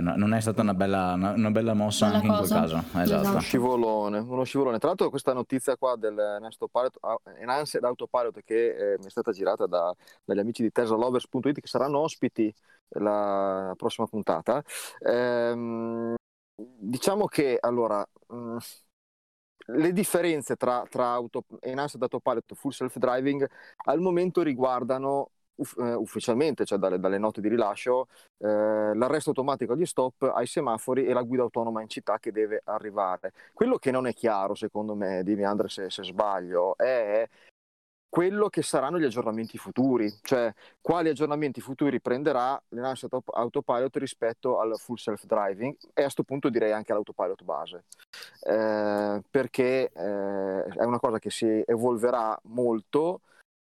non 0.00 0.32
è 0.32 0.40
stata 0.40 0.62
una 0.62 0.74
bella, 0.74 1.12
una, 1.14 1.32
una 1.32 1.50
bella 1.50 1.74
mossa 1.74 2.06
Bella 2.06 2.16
anche 2.16 2.26
in 2.28 2.32
quel 2.36 2.48
cosa. 2.48 2.60
caso. 2.60 2.76
Esatto. 2.78 3.00
Esatto. 3.02 3.28
Uno 3.28 3.40
scivolone, 3.40 4.18
uno 4.18 4.44
scivolone. 4.44 4.78
Tra 4.78 4.88
l'altro 4.88 5.10
questa 5.10 5.32
notizia 5.34 5.76
qua 5.76 5.96
del 5.96 6.18
Enhanced 6.18 6.62
Autopilot, 6.62 6.98
Enhanced 7.38 7.84
Autopilot 7.84 8.40
che 8.42 8.92
eh, 8.94 8.98
mi 8.98 9.06
è 9.06 9.10
stata 9.10 9.32
girata 9.32 9.66
da- 9.66 9.94
dagli 10.24 10.38
amici 10.38 10.62
di 10.62 10.70
TeslaLovers.it 10.72 11.60
che 11.60 11.66
saranno 11.66 11.98
ospiti 11.98 12.52
la 12.94 13.74
prossima 13.76 14.06
puntata. 14.06 14.62
Ehm, 15.00 16.14
diciamo 16.56 17.26
che 17.26 17.58
allora 17.60 18.04
mh, 18.28 18.56
le 19.66 19.92
differenze 19.92 20.56
tra, 20.56 20.84
tra 20.88 21.12
auto, 21.12 21.44
Enhanced 21.60 22.02
Autopilot 22.02 22.50
e 22.50 22.54
Full 22.54 22.70
Self 22.72 22.96
Driving 22.96 23.46
al 23.84 24.00
momento 24.00 24.42
riguardano 24.42 25.30
uff- 25.56 25.78
eh, 25.78 25.94
ufficialmente, 25.94 26.64
cioè 26.64 26.78
dalle, 26.78 26.98
dalle 26.98 27.18
note 27.18 27.40
di 27.40 27.48
rilascio, 27.48 28.08
eh, 28.38 28.94
l'arresto 28.94 29.30
automatico 29.30 29.72
agli 29.72 29.86
stop, 29.86 30.22
ai 30.34 30.46
semafori 30.46 31.06
e 31.06 31.12
la 31.12 31.22
guida 31.22 31.42
autonoma 31.42 31.82
in 31.82 31.88
città 31.88 32.18
che 32.18 32.32
deve 32.32 32.62
arrivare. 32.64 33.32
Quello 33.52 33.76
che 33.76 33.90
non 33.90 34.06
è 34.06 34.12
chiaro, 34.12 34.54
secondo 34.54 34.94
me, 34.94 35.22
dimmi 35.22 35.44
Andre 35.44 35.68
se, 35.68 35.90
se 35.90 36.02
sbaglio, 36.02 36.76
è 36.76 37.28
quello 38.08 38.50
che 38.50 38.60
saranno 38.60 38.98
gli 38.98 39.04
aggiornamenti 39.04 39.56
futuri, 39.56 40.12
cioè 40.20 40.52
quali 40.82 41.08
aggiornamenti 41.08 41.62
futuri 41.62 41.98
prenderà 41.98 42.62
l'Enhanced 42.68 43.10
Auto- 43.10 43.32
Autopilot 43.32 43.96
rispetto 43.96 44.60
al 44.60 44.78
full 44.78 44.96
self 44.96 45.24
driving 45.24 45.74
e 45.94 46.00
a 46.00 46.02
questo 46.02 46.22
punto 46.22 46.50
direi 46.50 46.72
anche 46.72 46.92
all'autopilot 46.92 47.42
base, 47.42 47.84
Eh, 48.40 49.22
perché 49.30 49.90
eh, 49.90 50.62
è 50.64 50.84
una 50.84 50.98
cosa 50.98 51.18
che 51.18 51.30
si 51.30 51.62
evolverà 51.66 52.38
molto 52.48 53.22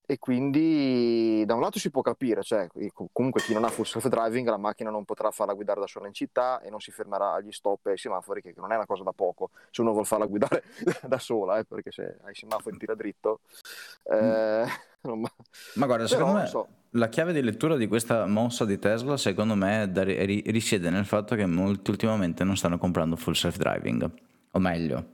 e 0.06 0.20
quindi 0.20 1.44
da 1.46 1.54
un 1.56 1.62
lato 1.62 1.80
si 1.80 1.90
può 1.90 2.02
capire, 2.02 2.44
cioè 2.44 2.68
comunque 3.14 3.42
chi 3.42 3.54
non 3.54 3.64
ha 3.64 3.70
full 3.70 3.86
self 3.86 4.08
driving 4.08 4.48
la 4.50 4.58
macchina 4.58 4.90
non 4.90 5.06
potrà 5.06 5.32
farla 5.32 5.54
guidare 5.54 5.80
da 5.80 5.88
sola 5.88 6.08
in 6.08 6.14
città 6.14 6.62
e 6.62 6.70
non 6.70 6.82
si 6.82 6.92
fermerà 6.92 7.34
agli 7.34 7.52
stop 7.52 7.88
e 7.88 7.92
ai 7.92 7.98
semafori, 7.98 8.42
che 8.42 8.54
non 8.58 8.72
è 8.72 8.76
una 8.76 8.86
cosa 8.86 9.04
da 9.04 9.14
poco, 9.14 9.52
se 9.72 9.82
uno 9.82 9.92
vuole 9.92 10.06
farla 10.06 10.26
guidare 10.26 10.64
da 11.08 11.20
sola, 11.20 11.58
eh, 11.58 11.64
perché 11.64 11.92
se 11.92 12.18
ai 12.24 12.36
semafori 12.36 12.78
tira 12.78 12.96
dritto. 12.96 13.40
eh, 14.04 14.66
non- 15.04 15.22
Ma 15.76 15.86
guarda, 15.86 16.06
Però, 16.06 16.08
secondo 16.08 16.40
me 16.40 16.48
so. 16.48 16.68
la 16.92 17.08
chiave 17.10 17.32
di 17.34 17.42
lettura 17.42 17.78
di 17.78 17.88
questa 17.88 18.26
mossa 18.26 18.66
di 18.66 18.78
Tesla, 18.80 19.16
secondo 19.18 19.56
me, 19.56 19.90
risiede 19.94 20.90
nel 20.90 21.06
fatto 21.06 21.36
che 21.36 21.46
molti 21.46 21.92
ultimamente 21.92 22.44
non 22.44 22.58
stanno 22.58 22.78
comprando 22.78 23.16
full 23.16 23.34
self 23.34 23.56
driving, 23.58 24.12
o 24.52 24.60
meglio, 24.60 25.12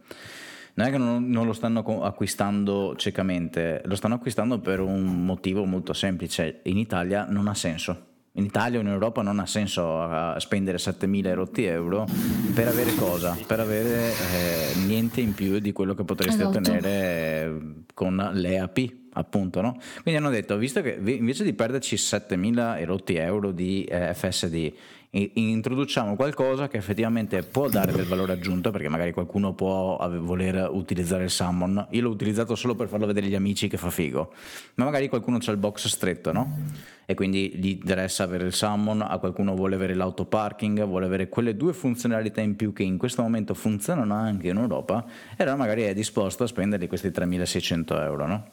non 0.76 0.88
è 0.88 0.91
che 0.91 0.97
non, 0.97 1.30
non 1.30 1.45
lo 1.45 1.53
stanno 1.53 1.84
acquistando 2.03 2.95
ciecamente, 2.95 3.82
lo 3.86 3.95
stanno 3.95 4.15
acquistando 4.15 4.59
per 4.59 4.80
un 4.80 5.26
motivo 5.26 5.65
molto 5.65 5.93
semplice. 5.93 6.61
In 6.63 6.78
Italia 6.78 7.26
non 7.30 7.47
ha 7.47 7.53
senso. 7.53 8.07
In 8.34 8.45
Italia 8.45 8.78
o 8.78 8.82
in 8.82 8.88
Europa 8.88 9.22
non 9.22 9.39
ha 9.39 9.45
senso 9.45 10.38
spendere 10.39 10.78
7.000 10.78 11.34
rotti 11.34 11.65
euro 11.65 12.05
per 12.53 12.67
avere 12.67 12.93
cosa? 12.95 13.36
Per 13.45 13.59
avere 13.59 14.11
eh, 14.11 14.76
niente 14.86 15.20
in 15.20 15.34
più 15.34 15.59
di 15.59 15.74
quello 15.74 15.95
che 15.95 16.03
potresti 16.03 16.41
Esatto. 16.41 16.59
ottenere 16.59 17.43
eh, 17.43 17.59
con 17.93 18.15
l'EAP, 18.34 18.93
appunto, 19.13 19.61
no? 19.61 19.78
Quindi 20.03 20.22
hanno 20.22 20.30
detto, 20.30 20.55
visto 20.57 20.82
che 20.82 20.99
invece 21.03 21.43
di 21.43 21.53
perderci 21.53 21.95
7.000 21.95 22.78
e 22.78 22.86
rotti 22.86 23.15
euro 23.15 23.51
di 23.51 23.84
eh, 23.84 24.13
FSD, 24.13 24.74
introduciamo 25.12 26.16
qualcosa 26.16 26.68
che 26.68 26.78
effettivamente 26.78 27.41
può 27.41 27.68
dare 27.68 27.91
del 27.91 28.05
valore 28.05 28.34
aggiunto, 28.34 28.70
perché 28.70 28.89
magari 28.89 29.12
qualcuno 29.12 29.53
può 29.53 29.97
voler 30.20 30.70
utilizzare 30.72 31.24
il 31.24 31.32
Summon. 31.32 31.88
Io 31.91 32.01
l'ho 32.03 32.10
utilizzato 32.10 32.53
solo 32.53 32.76
per 32.76 32.88
farlo 32.88 33.07
vedere 33.07 33.26
agli 33.26 33.36
amici 33.36 33.68
che 33.68 33.78
fa 33.78 33.89
figo, 33.89 34.34
ma 34.76 34.86
magari 34.86 35.10
qualcuno 35.10 35.39
c'ha 35.39 35.51
il 35.51 35.57
box 35.57 35.88
stretto, 35.88 36.32
no? 36.32 36.57
E 37.07 37.16
quindi 37.16 37.51
gli 37.55 37.70
interessa 37.70 38.24
avere 38.24 38.45
il 38.45 38.53
Summon, 38.53 39.01
a 39.01 39.18
qualcuno 39.18 39.55
vuole 39.55 39.74
avere 39.74 39.95
l'autoparking, 39.95 40.86
vuole 40.86 41.07
avere 41.07 41.28
quelle 41.28 41.57
due 41.57 41.74
funzionalità 41.74 42.41
in 42.41 42.55
più 42.55 42.72
che 42.72 42.84
in 42.84 42.99
questo 42.99 43.24
momento 43.24 43.55
funzionano 43.55 44.14
anche 44.14 44.49
in 44.49 44.57
Europa, 44.57 45.03
e 45.36 45.41
allora 45.41 45.57
magari 45.57 45.82
è 45.82 45.93
disposto 45.95 46.43
a 46.43 46.47
spenderli 46.47 46.88
questi 46.88 47.07
3.600 47.07 48.03
euro, 48.03 48.28
no? 48.28 48.49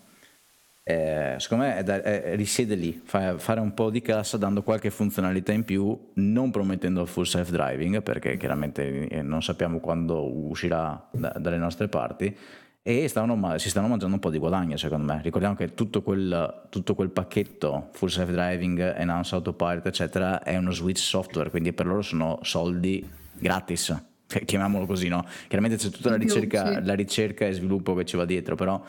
Eh, 0.88 1.34
secondo 1.38 1.64
me 1.64 1.78
è 1.78 1.82
da- 1.82 2.00
è- 2.00 2.36
risiede 2.36 2.76
lì, 2.76 3.00
fa- 3.04 3.38
fare 3.38 3.58
un 3.58 3.74
po' 3.74 3.90
di 3.90 4.00
cassa 4.00 4.36
dando 4.36 4.62
qualche 4.62 4.90
funzionalità 4.90 5.50
in 5.50 5.64
più, 5.64 5.98
non 6.14 6.52
promettendo 6.52 7.02
il 7.02 7.08
full 7.08 7.24
self 7.24 7.50
driving, 7.50 8.02
perché 8.02 8.36
chiaramente 8.36 9.08
eh, 9.08 9.20
non 9.20 9.42
sappiamo 9.42 9.80
quando 9.80 10.24
uscirà 10.48 11.08
da- 11.10 11.34
dalle 11.40 11.56
nostre 11.56 11.88
parti. 11.88 12.36
E 12.82 13.08
stanno 13.08 13.34
ma- 13.34 13.58
si 13.58 13.68
stanno 13.68 13.88
mangiando 13.88 14.14
un 14.14 14.20
po' 14.20 14.30
di 14.30 14.38
guadagno, 14.38 14.76
secondo 14.76 15.12
me. 15.12 15.20
Ricordiamo 15.24 15.56
che 15.56 15.74
tutto 15.74 16.02
quel, 16.02 16.66
tutto 16.68 16.94
quel 16.94 17.10
pacchetto 17.10 17.88
full 17.90 18.06
self 18.08 18.30
driving, 18.30 18.78
enhanced 18.96 19.32
autopilot, 19.32 19.84
eccetera, 19.86 20.40
è 20.44 20.56
uno 20.56 20.70
switch 20.70 21.00
software, 21.00 21.50
quindi 21.50 21.72
per 21.72 21.86
loro 21.86 22.02
sono 22.02 22.38
soldi 22.42 23.04
gratis. 23.32 23.92
Chi- 24.28 24.44
Chiamiamolo 24.44 24.86
così, 24.86 25.08
no? 25.08 25.24
Chiaramente 25.48 25.78
c'è 25.78 25.90
tutta 25.90 26.10
la 26.10 26.16
ricerca, 26.16 26.80
la 26.80 26.94
ricerca 26.94 27.44
e 27.44 27.52
sviluppo 27.54 27.92
che 27.94 28.04
ci 28.04 28.16
va 28.16 28.24
dietro, 28.24 28.54
però 28.54 28.80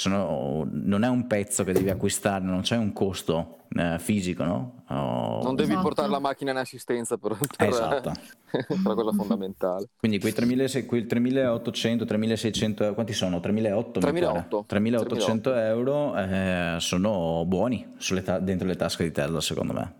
sono- 0.00 0.66
non 0.70 1.04
è 1.04 1.08
un 1.08 1.26
pezzo 1.26 1.62
che 1.62 1.72
devi 1.74 1.90
acquistare, 1.90 2.42
non 2.42 2.62
c'è 2.62 2.76
un 2.76 2.92
costo 2.94 3.58
eh, 3.76 3.98
fisico, 3.98 4.44
no? 4.44 4.82
O- 4.88 5.42
Non 5.42 5.54
devi 5.54 5.70
Esatto. 5.72 5.84
portare 5.86 6.08
la 6.08 6.18
macchina 6.18 6.50
in 6.52 6.56
assistenza 6.56 7.18
per, 7.18 7.36
per, 7.56 7.68
Esatto. 7.68 8.12
per 8.50 8.80
la 8.82 8.94
cosa 8.94 9.12
fondamentale. 9.12 9.88
Quindi 9.98 10.18
quei 10.18 10.32
3.600, 10.32 10.86
quei 10.86 11.06
3.800, 11.06 12.04
3.600, 12.06 12.94
quanti 12.94 13.12
sono? 13.12 13.40
3.800? 13.40 14.00
3.800. 14.00 14.64
3.800 14.66 15.54
euro 15.54 16.16
eh, 16.16 16.76
sono 16.80 17.44
buoni 17.46 17.94
sulle 17.98 18.22
ta- 18.22 18.38
dentro 18.38 18.66
le 18.66 18.76
tasche 18.76 19.04
di 19.04 19.12
Tesla, 19.12 19.40
secondo 19.40 19.72
me. 19.74 19.98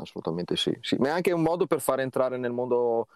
Assolutamente 0.00 0.56
sì, 0.56 0.74
sì. 0.80 0.96
Ma 0.96 1.08
è 1.08 1.10
anche 1.10 1.32
un 1.32 1.42
modo 1.42 1.66
per 1.66 1.80
far 1.80 2.00
entrare 2.00 2.38
nel 2.38 2.50
mondo 2.52 3.08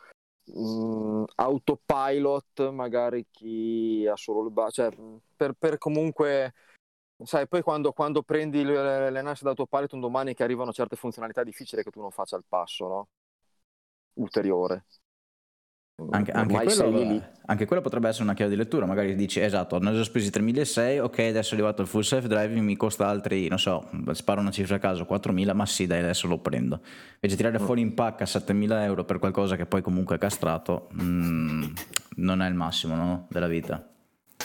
mh, 0.46 1.24
autopilot, 1.36 2.70
magari 2.70 3.26
chi 3.30 4.06
ha 4.10 4.16
solo 4.16 4.44
il 4.46 4.52
ba- 4.52 4.70
cioè 4.70 4.90
mh, 4.90 5.18
per, 5.36 5.52
per 5.54 5.78
comunque, 5.78 6.54
sai, 7.24 7.46
poi 7.48 7.62
quando, 7.62 7.92
quando 7.92 8.22
prendi 8.22 8.64
le, 8.64 9.10
le 9.10 9.22
NAS 9.22 9.42
d'autopilot 9.42 9.92
un 9.94 10.00
domani 10.00 10.34
che 10.34 10.42
arrivano 10.44 10.72
certe 10.72 10.96
funzionalità 10.96 11.42
è 11.42 11.44
difficile 11.44 11.82
che 11.82 11.90
tu 11.90 12.00
non 12.00 12.10
faccia 12.10 12.36
il 12.36 12.44
passo, 12.48 12.88
no? 12.88 13.08
Ulteriore. 14.14 14.84
Anche, 16.10 16.30
anche, 16.30 16.52
quello, 16.52 17.22
anche, 17.46 17.64
quello, 17.64 17.80
potrebbe 17.80 18.08
essere 18.08 18.24
una 18.24 18.34
chiave 18.34 18.50
di 18.50 18.56
lettura, 18.58 18.84
magari 18.84 19.14
dici 19.14 19.40
esatto, 19.40 19.78
ne 19.78 19.88
ho 19.88 19.94
già 19.94 20.04
spesi 20.04 20.28
3.600, 20.28 21.00
ok 21.00 21.18
adesso 21.20 21.52
è 21.52 21.54
arrivato 21.54 21.80
il 21.80 21.88
full 21.88 22.02
self 22.02 22.26
driving, 22.26 22.62
mi 22.62 22.76
costa 22.76 23.08
altri, 23.08 23.48
non 23.48 23.58
so, 23.58 23.88
sparo 24.10 24.42
una 24.42 24.50
cifra 24.50 24.76
a 24.76 24.78
caso, 24.78 25.06
4.000, 25.10 25.54
ma 25.54 25.64
sì 25.64 25.86
dai 25.86 26.00
adesso 26.00 26.26
lo 26.26 26.36
prendo. 26.36 26.82
Invece 27.14 27.36
tirare 27.36 27.58
fuori 27.58 27.80
in 27.80 27.94
pacca 27.94 28.26
7.000 28.26 28.82
euro 28.82 29.04
per 29.04 29.18
qualcosa 29.18 29.56
che 29.56 29.64
poi 29.64 29.80
comunque 29.80 30.16
è 30.16 30.18
castrato, 30.18 30.88
mm, 31.00 31.64
non 32.16 32.42
è 32.42 32.48
il 32.48 32.54
massimo 32.54 32.94
no? 32.94 33.26
della 33.30 33.48
vita. 33.48 33.88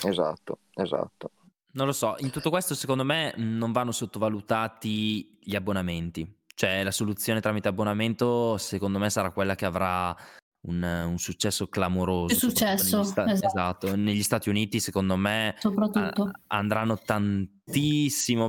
Esatto, 0.06 0.60
esatto. 0.74 1.32
Non 1.74 1.86
lo 1.86 1.92
so, 1.92 2.16
in 2.20 2.30
tutto 2.32 2.50
questo 2.50 2.76
secondo 2.76 3.04
me 3.04 3.34
non 3.36 3.74
vanno 3.74 3.92
sottovalutati 3.92 5.38
gli 5.42 5.56
abbonamenti. 5.56 6.40
Cioè 6.56 6.82
la 6.84 6.92
soluzione 6.92 7.42
tramite 7.42 7.68
abbonamento 7.68 8.56
secondo 8.58 9.00
me 9.00 9.10
sarà 9.10 9.32
quella 9.32 9.56
che 9.56 9.66
avrà 9.66 10.16
un, 10.62 10.84
un 10.84 11.18
successo 11.18 11.68
clamoroso. 11.68 12.34
È 12.34 12.38
successo, 12.38 12.98
negli 12.98 13.06
sta- 13.08 13.32
esatto. 13.32 13.48
esatto. 13.48 13.96
Negli 13.96 14.24
Stati 14.24 14.50
Uniti 14.50 14.80
secondo 14.80 15.16
me 15.16 15.56
a- 15.94 16.32
andranno 16.48 16.98
tantissimo 16.98 17.60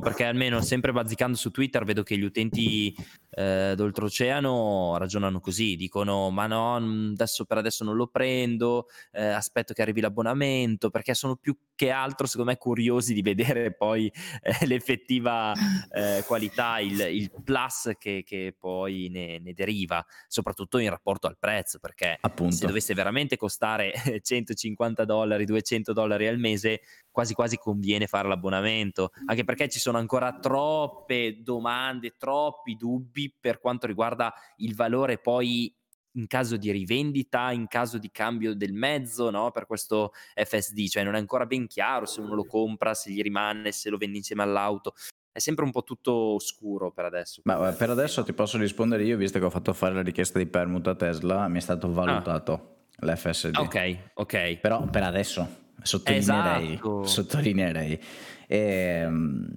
perché 0.00 0.24
almeno 0.24 0.60
sempre 0.60 0.92
bazzicando 0.92 1.36
su 1.36 1.50
Twitter 1.50 1.84
vedo 1.84 2.02
che 2.02 2.16
gli 2.16 2.22
utenti 2.22 2.94
eh, 3.30 3.74
d'oltreoceano 3.76 4.96
ragionano 4.98 5.40
così, 5.40 5.76
dicono 5.76 6.30
ma 6.30 6.46
no, 6.46 6.76
adesso 6.76 7.44
per 7.44 7.58
adesso 7.58 7.84
non 7.84 7.96
lo 7.96 8.06
prendo, 8.08 8.86
eh, 9.12 9.24
aspetto 9.24 9.74
che 9.74 9.82
arrivi 9.82 10.00
l'abbonamento 10.00 10.90
perché 10.90 11.14
sono 11.14 11.36
più 11.36 11.56
che 11.74 11.90
altro 11.90 12.26
secondo 12.26 12.50
me 12.50 12.58
curiosi 12.58 13.14
di 13.14 13.22
vedere 13.22 13.74
poi 13.74 14.12
eh, 14.42 14.66
l'effettiva 14.66 15.52
eh, 15.90 16.22
qualità, 16.26 16.78
il, 16.80 17.00
il 17.00 17.30
plus 17.42 17.92
che, 17.98 18.22
che 18.24 18.54
poi 18.58 19.08
ne, 19.10 19.38
ne, 19.38 19.52
deriva, 19.52 20.04
soprattutto 20.26 20.78
in 20.78 20.90
rapporto 20.90 21.26
al 21.26 21.38
prezzo 21.38 21.78
perché 21.78 22.18
Appunto. 22.20 22.54
se 22.54 22.66
dovesse 22.66 22.94
veramente 22.94 23.36
costare 23.36 23.92
150 24.22 25.04
dollari, 25.04 25.44
200 25.44 25.92
dollari 25.92 26.26
al 26.26 26.38
mese 26.38 26.80
quasi 27.12 27.34
quasi 27.34 27.56
conviene 27.58 28.08
fare 28.08 28.26
l'abbonamento, 28.26 29.12
anche 29.26 29.44
perché 29.44 29.68
ci 29.68 29.78
sono 29.78 29.98
ancora 29.98 30.38
troppe 30.38 31.42
domande, 31.42 32.16
troppi 32.16 32.74
dubbi 32.74 33.32
per 33.38 33.60
quanto 33.60 33.86
riguarda 33.86 34.34
il 34.56 34.74
valore 34.74 35.18
poi 35.18 35.72
in 36.14 36.26
caso 36.26 36.56
di 36.56 36.70
rivendita, 36.70 37.52
in 37.52 37.68
caso 37.68 37.98
di 37.98 38.10
cambio 38.10 38.54
del 38.54 38.72
mezzo, 38.72 39.30
no? 39.30 39.50
per 39.50 39.66
questo 39.66 40.12
FSD, 40.34 40.88
cioè 40.88 41.04
non 41.04 41.14
è 41.14 41.18
ancora 41.18 41.46
ben 41.46 41.66
chiaro 41.66 42.06
se 42.06 42.20
uno 42.20 42.34
lo 42.34 42.44
compra, 42.44 42.94
se 42.94 43.10
gli 43.10 43.22
rimane, 43.22 43.72
se 43.72 43.90
lo 43.90 43.96
vende 43.96 44.18
insieme 44.18 44.42
all'auto. 44.42 44.94
È 45.30 45.38
sempre 45.38 45.64
un 45.64 45.70
po' 45.70 45.82
tutto 45.82 46.12
oscuro 46.12 46.92
per 46.92 47.06
adesso. 47.06 47.40
Ma 47.44 47.72
per 47.72 47.88
adesso 47.88 48.22
ti 48.22 48.34
posso 48.34 48.58
rispondere 48.58 49.04
io, 49.04 49.16
visto 49.16 49.38
che 49.38 49.44
ho 49.46 49.50
fatto 49.50 49.72
fare 49.72 49.94
la 49.94 50.02
richiesta 50.02 50.38
di 50.38 50.46
permuta 50.46 50.90
a 50.90 50.94
Tesla, 50.94 51.48
mi 51.48 51.56
è 51.56 51.60
stato 51.60 51.86
ah. 51.86 51.90
valutato 51.90 52.86
ah. 52.98 53.06
l'FSD. 53.06 53.56
Ok, 53.56 53.98
ok. 54.14 54.56
Però 54.58 54.84
per 54.90 55.04
adesso 55.04 55.61
sottolineerei. 55.82 56.72
Esatto. 56.72 57.04
sottolineerei. 57.04 58.00
E, 58.46 58.58
ehm, 58.58 59.48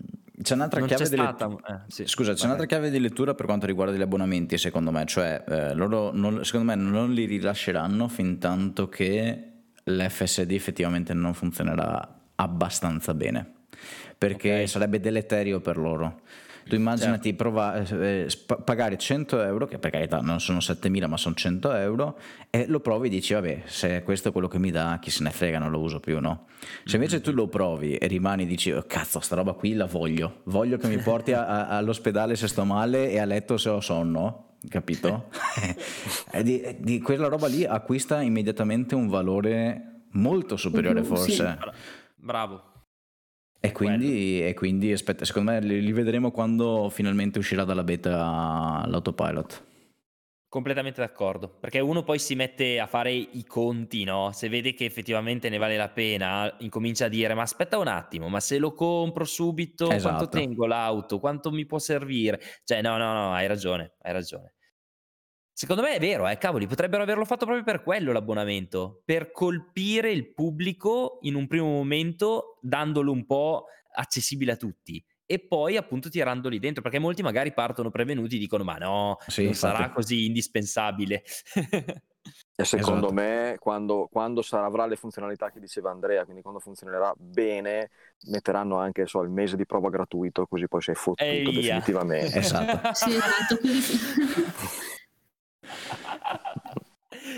c'è 0.42 0.54
un'altra, 0.54 0.82
chiave, 0.86 1.04
c'è, 1.04 1.16
stata, 1.16 1.48
let... 1.48 1.70
eh, 1.70 1.80
sì, 1.88 2.08
Scusa, 2.08 2.34
c'è 2.34 2.46
un'altra 2.46 2.66
chiave 2.66 2.90
di 2.90 3.00
lettura 3.00 3.34
per 3.34 3.46
quanto 3.46 3.66
riguarda 3.66 3.96
gli 3.96 4.02
abbonamenti, 4.02 4.58
secondo 4.58 4.92
me, 4.92 5.06
cioè 5.06 5.44
eh, 5.48 5.74
loro 5.74 6.12
non, 6.14 6.44
secondo 6.44 6.66
me 6.66 6.76
non 6.76 7.14
li 7.14 7.26
rilasceranno 7.26 8.08
fin 8.10 8.38
tanto 8.38 8.90
che 8.90 9.52
l'FSD 9.84 10.52
effettivamente 10.52 11.14
non 11.14 11.34
funzionerà 11.34 12.20
abbastanza 12.36 13.14
bene, 13.14 13.50
perché 14.18 14.52
okay. 14.52 14.68
sarebbe 14.68 15.00
deleterio 15.00 15.62
per 15.62 15.78
loro. 15.78 16.22
Tu 16.68 16.76
immaginati 16.76 17.30
certo. 17.30 17.43
prova, 17.43 17.76
eh, 17.84 18.26
sp- 18.28 18.63
pagare 18.63 18.97
100 18.97 19.41
euro, 19.43 19.68
che 19.68 19.78
per 19.78 19.91
carità 19.91 20.20
non 20.22 20.39
sono 20.39 20.57
7.000 20.57 21.07
ma 21.07 21.16
sono 21.16 21.36
100 21.36 21.74
euro, 21.74 22.18
e 22.49 22.66
lo 22.68 22.80
provi 22.80 23.07
e 23.07 23.09
dici 23.11 23.34
vabbè 23.34 23.63
se 23.66 24.01
questo 24.01 24.30
è 24.30 24.32
quello 24.32 24.47
che 24.47 24.57
mi 24.57 24.72
dà 24.72 24.97
chi 24.99 25.11
se 25.11 25.22
ne 25.24 25.30
frega 25.30 25.59
non 25.59 25.70
lo 25.70 25.80
uso 25.80 25.99
più, 25.99 26.20
no? 26.20 26.47
Se 26.84 26.95
invece 26.95 27.22
tu 27.22 27.32
lo 27.32 27.47
provi 27.47 27.95
e 27.95 28.07
rimani 28.07 28.43
e 28.43 28.45
dici 28.47 28.72
oh, 28.72 28.84
cazzo 28.88 29.20
sta 29.20 29.36
roba 29.36 29.53
qui 29.53 29.74
la 29.74 29.86
voglio, 29.86 30.41
voglio 30.45 30.78
che 30.78 30.88
mi 30.88 30.97
porti 30.97 31.34
a, 31.34 31.45
a, 31.45 31.78
all'ospedale 31.78 32.36
se 32.36 32.47
sto 32.47 32.66
male 32.66 33.11
e 33.11 33.20
a 33.20 33.26
letto 33.26 33.57
se 33.57 33.70
ho 33.70 33.80
sonno, 33.80 34.57
capito? 34.68 35.30
e 36.32 36.43
di, 36.43 36.78
di, 36.80 36.99
quella 36.99 37.28
roba 37.28 37.45
lì 37.45 37.63
acquista 37.63 38.22
immediatamente 38.22 38.95
un 38.95 39.07
valore 39.07 40.01
molto 40.13 40.57
superiore 40.57 41.03
forse. 41.03 41.32
Sì. 41.32 41.43
Bravo. 42.16 42.74
E 43.60 43.72
quindi, 43.72 44.45
e 44.45 44.53
quindi, 44.53 44.91
aspetta, 44.91 45.26
secondo 45.26 45.51
me 45.51 45.60
li, 45.60 45.82
li, 45.82 45.91
vedremo 45.91 46.32
quando 46.32 46.89
finalmente 46.89 47.39
uscirà 47.39 47.64
dalla 47.64 47.84
beta 47.84 48.86
l'autopilot. 48.86 49.64
Completamente 50.47 51.01
d'accordo, 51.01 51.49
perché 51.49 51.80
uno 51.80 52.03
poi 52.03 52.18
si 52.18 52.36
mette 52.36 52.80
a 52.80 52.86
fare 52.86 53.12
i 53.12 53.43
conti, 53.45 54.03
no? 54.03 54.32
Se 54.32 54.47
vede 54.47 54.74
che 54.74 54.86
effettivamente 54.86 55.49
ne 55.49 55.58
vale 55.58 55.76
la 55.76 55.89
pena, 55.89 56.56
incomincia 56.60 57.06
a 57.06 57.10
dire: 57.10 57.34
Ma 57.34 57.41
aspetta 57.41 57.78
un 57.78 57.88
attimo, 57.88 58.30
ma 58.30 58.39
se 58.39 58.58
lo 58.58 58.74
compro 58.74 59.26
subito, 59.26 59.89
esatto. 59.89 60.16
quanto 60.16 60.38
tengo 60.38 60.66
l'auto? 60.66 61.20
Quanto 61.20 61.51
mi 61.51 61.66
può 61.66 61.80
servire? 61.80 62.39
Cioè, 62.64 62.82
no, 62.82 62.97
no, 62.97 63.12
no, 63.14 63.34
hai 63.34 63.47
ragione, 63.47 63.95
hai 64.01 64.14
ragione. 64.14 64.55
Secondo 65.58 65.84
me 65.84 65.95
è 65.95 65.99
vero, 66.01 66.28
eh, 66.28 66.38
cavoli, 66.38 66.68
potrebbero 66.68 67.03
averlo 67.03 67.24
fatto 67.24 67.45
proprio 67.45 67.64
per 67.64 67.82
quello 67.82 68.12
l'abbonamento, 68.12 69.01
per 69.06 69.32
colpire 69.32 70.12
il 70.12 70.34
pubblico 70.34 71.20
in 71.22 71.36
un 71.36 71.47
primo 71.47 71.68
momento, 71.68 72.58
dandolo 72.60 73.14
un 73.14 73.26
po' 73.26 73.68
accessibile 73.93 74.51
a 74.51 74.58
tutti 74.58 75.01
e 75.26 75.39
poi 75.39 75.78
appunto 75.78 76.10
tirandoli 76.10 76.60
dentro, 76.60 76.82
perché 76.82 76.99
molti 76.99 77.24
magari 77.24 77.53
partono 77.53 77.89
prevenuti 77.89 78.36
e 78.36 78.39
dicono 78.39 78.66
ma 78.66 78.76
no, 78.76 79.18
sì, 79.28 79.43
non 79.43 79.51
infatti. 79.51 79.76
sarà 79.78 79.89
così 79.91 80.26
indispensabile. 80.26 81.24
e 82.58 82.66
secondo 82.66 83.06
esatto. 83.06 83.14
me 83.14 83.56
quando, 83.58 84.10
quando 84.12 84.41
sarà, 84.41 84.66
avrà 84.66 84.86
le 84.86 84.97
funzionalità 84.97 85.51
che 85.51 85.62
diceva 85.62 85.89
Andrea, 85.89 86.26
quindi 86.26 86.41
quando 86.41 86.60
funzionerà 86.60 87.14
bene, 87.16 87.91
metteranno 88.26 88.76
anche 88.76 89.06
so, 89.06 89.22
il 89.22 89.30
mese 89.30 89.56
di 89.56 89.66
prova 89.66 89.89
gratuito, 89.89 90.47
così 90.47 90.68
poi 90.68 90.82
sei 90.82 90.95
fottuto 90.95 91.24
Eia. 91.24 91.80
definitivamente. 91.80 92.39
esatto. 92.39 92.93
sì, 92.93 93.12
esatto. 93.12 93.56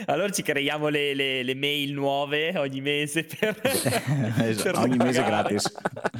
Allora 0.05 0.29
ci 0.29 0.41
creiamo 0.41 0.89
le, 0.89 1.13
le, 1.13 1.43
le, 1.43 1.55
mail 1.55 1.93
nuove 1.93 2.57
ogni 2.57 2.81
mese 2.81 3.23
per, 3.23 3.59
esatto, 3.63 4.63
per 4.63 4.77
ogni 4.77 4.97
mese 4.97 5.23
gratis. 5.23 5.71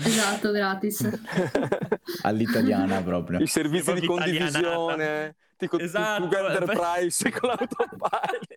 Esatto, 0.04 0.52
gratis. 0.52 1.20
All'italiana 2.24 3.02
proprio. 3.02 3.40
I 3.40 3.48
servizi 3.48 3.94
di 3.94 4.06
condivisione, 4.06 5.36
tipo 5.58 5.78
esatto. 5.80 6.28
together 6.28 6.66
price 6.66 7.30
con 7.38 7.50
l'autopilot. 7.50 8.56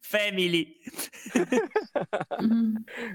Family. 0.00 0.76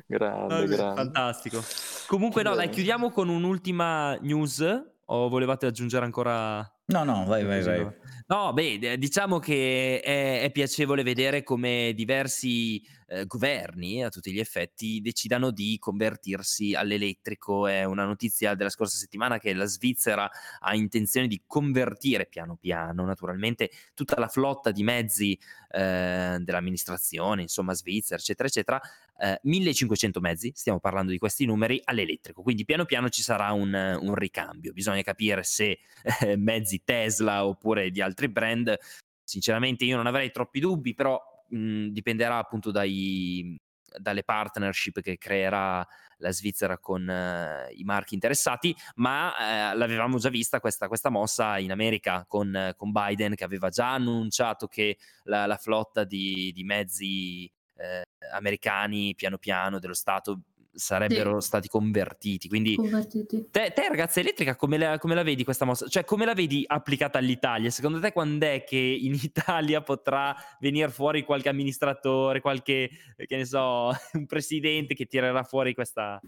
grande, 0.06 0.54
oh, 0.54 0.66
grande. 0.66 0.76
Fantastico. 0.76 1.64
Comunque 2.08 2.44
no, 2.44 2.56
dai, 2.56 2.70
chiudiamo 2.70 3.12
con 3.12 3.28
un'ultima 3.28 4.16
news 4.22 4.64
o 5.06 5.30
volevate 5.30 5.66
aggiungere 5.66 6.06
ancora 6.06 6.75
No, 6.88 7.04
no, 7.04 7.26
vai, 7.26 7.44
vai, 7.44 7.64
vai. 7.64 7.84
No, 8.28 8.54
beh, 8.54 8.98
diciamo 9.00 9.40
che 9.40 10.00
è, 10.02 10.42
è 10.44 10.52
piacevole 10.52 11.02
vedere 11.02 11.42
come 11.42 11.94
diversi 11.96 12.80
eh, 13.08 13.26
governi, 13.26 14.04
a 14.04 14.10
tutti 14.10 14.32
gli 14.32 14.40
effetti, 14.40 15.02
decidano 15.02 15.50
di 15.50 15.78
convertirsi 15.80 16.76
all'elettrico. 16.76 17.66
È 17.66 17.84
una 17.86 18.06
notizia 18.06 18.54
della 18.54 18.70
scorsa 18.70 18.98
settimana 18.98 19.40
che 19.40 19.54
la 19.54 19.66
Svizzera 19.66 20.30
ha 20.60 20.76
intenzione 20.76 21.28
di 21.28 21.42
convertire 21.48 22.28
piano 22.28 22.56
piano, 22.56 23.04
naturalmente, 23.04 23.72
tutta 23.96 24.20
la 24.20 24.28
flotta 24.28 24.70
di 24.72 24.84
mezzi 24.84 25.40
eh, 25.70 26.38
dell'amministrazione, 26.40 27.42
insomma, 27.42 27.74
svizzera, 27.74 28.20
eccetera, 28.20 28.48
eccetera, 28.48 28.82
eh, 29.18 29.40
1500 29.44 30.20
mezzi, 30.20 30.52
stiamo 30.56 30.80
parlando 30.80 31.12
di 31.12 31.18
questi 31.18 31.46
numeri, 31.46 31.82
all'elettrico. 31.84 32.42
Quindi 32.42 32.66
piano 32.66 32.86
piano 32.86 33.10
ci 33.10 33.22
sarà 33.22 33.52
un, 33.52 33.74
un 33.74 34.16
ricambio. 34.16 34.74
Bisogna 34.74 35.02
capire 35.02 35.44
se 35.44 35.80
eh, 36.22 36.36
mezzi 36.36 36.84
Tesla 36.84 37.46
oppure 37.46 37.92
di 37.92 38.02
altri 38.02 38.28
brand. 38.30 38.76
Sinceramente 39.24 39.86
io 39.86 39.96
non 39.96 40.08
avrei 40.08 40.32
troppi 40.32 40.60
dubbi, 40.60 40.94
però 40.94 41.20
mh, 41.50 41.88
dipenderà 41.88 42.38
appunto 42.38 42.72
dai, 42.72 43.58
dalle 43.98 44.24
partnership 44.24 45.02
che 45.02 45.18
creerà 45.18 45.86
la 46.20 46.32
Svizzera 46.32 46.78
con 46.78 47.08
uh, 47.08 47.72
i 47.76 47.84
marchi 47.84 48.14
interessati, 48.14 48.76
ma 48.96 49.30
uh, 49.30 49.78
l'avevamo 49.78 50.18
già 50.18 50.30
vista 50.30 50.60
questa, 50.60 50.88
questa 50.88 51.10
mossa 51.10 51.58
in 51.58 51.72
America 51.72 52.26
con, 52.28 52.74
con, 52.78 52.92
Biden 52.92 53.36
che 53.36 53.44
aveva 53.44 53.70
già 53.70 53.94
annunciato 53.94 54.68
che 54.68 54.98
la, 55.24 55.46
la 55.46 55.58
flotta 55.58 56.04
di, 56.04 56.52
di 56.54 56.64
mezzi 56.64 57.52
eh, 57.78 58.04
americani 58.32 59.16
piano 59.16 59.38
piano 59.38 59.80
dello 59.80 59.94
Stato 59.94 60.42
sarebbero 60.76 61.40
sì. 61.40 61.48
stati 61.48 61.68
convertiti. 61.68 62.48
Quindi, 62.48 62.76
convertiti. 62.76 63.48
Te, 63.50 63.72
te, 63.74 63.88
ragazza 63.88 64.20
elettrica, 64.20 64.56
come 64.56 64.78
la, 64.78 64.98
come 64.98 65.16
la, 65.16 65.24
vedi 65.24 65.44
questa 65.44 65.66
mossa? 65.66 65.88
Cioè, 65.88 66.06
come 66.06 66.26
la 66.26 66.34
vedi 66.34 66.64
applicata 66.68 67.18
all'Italia? 67.18 67.70
Secondo 67.70 68.00
te, 68.00 68.12
quando 68.12 68.46
è 68.46 68.64
che 68.64 68.78
in 68.78 69.14
Italia 69.22 69.82
potrà 69.82 70.36
venire 70.60 70.90
fuori 70.90 71.24
qualche 71.24 71.50
amministratore, 71.50 72.42
qualche, 72.42 72.90
che 73.16 73.36
ne 73.36 73.46
so, 73.46 73.92
un 74.14 74.26
presidente 74.26 74.94
che 74.94 75.06
tirerà 75.06 75.44
fuori 75.44 75.74
questa 75.74 76.20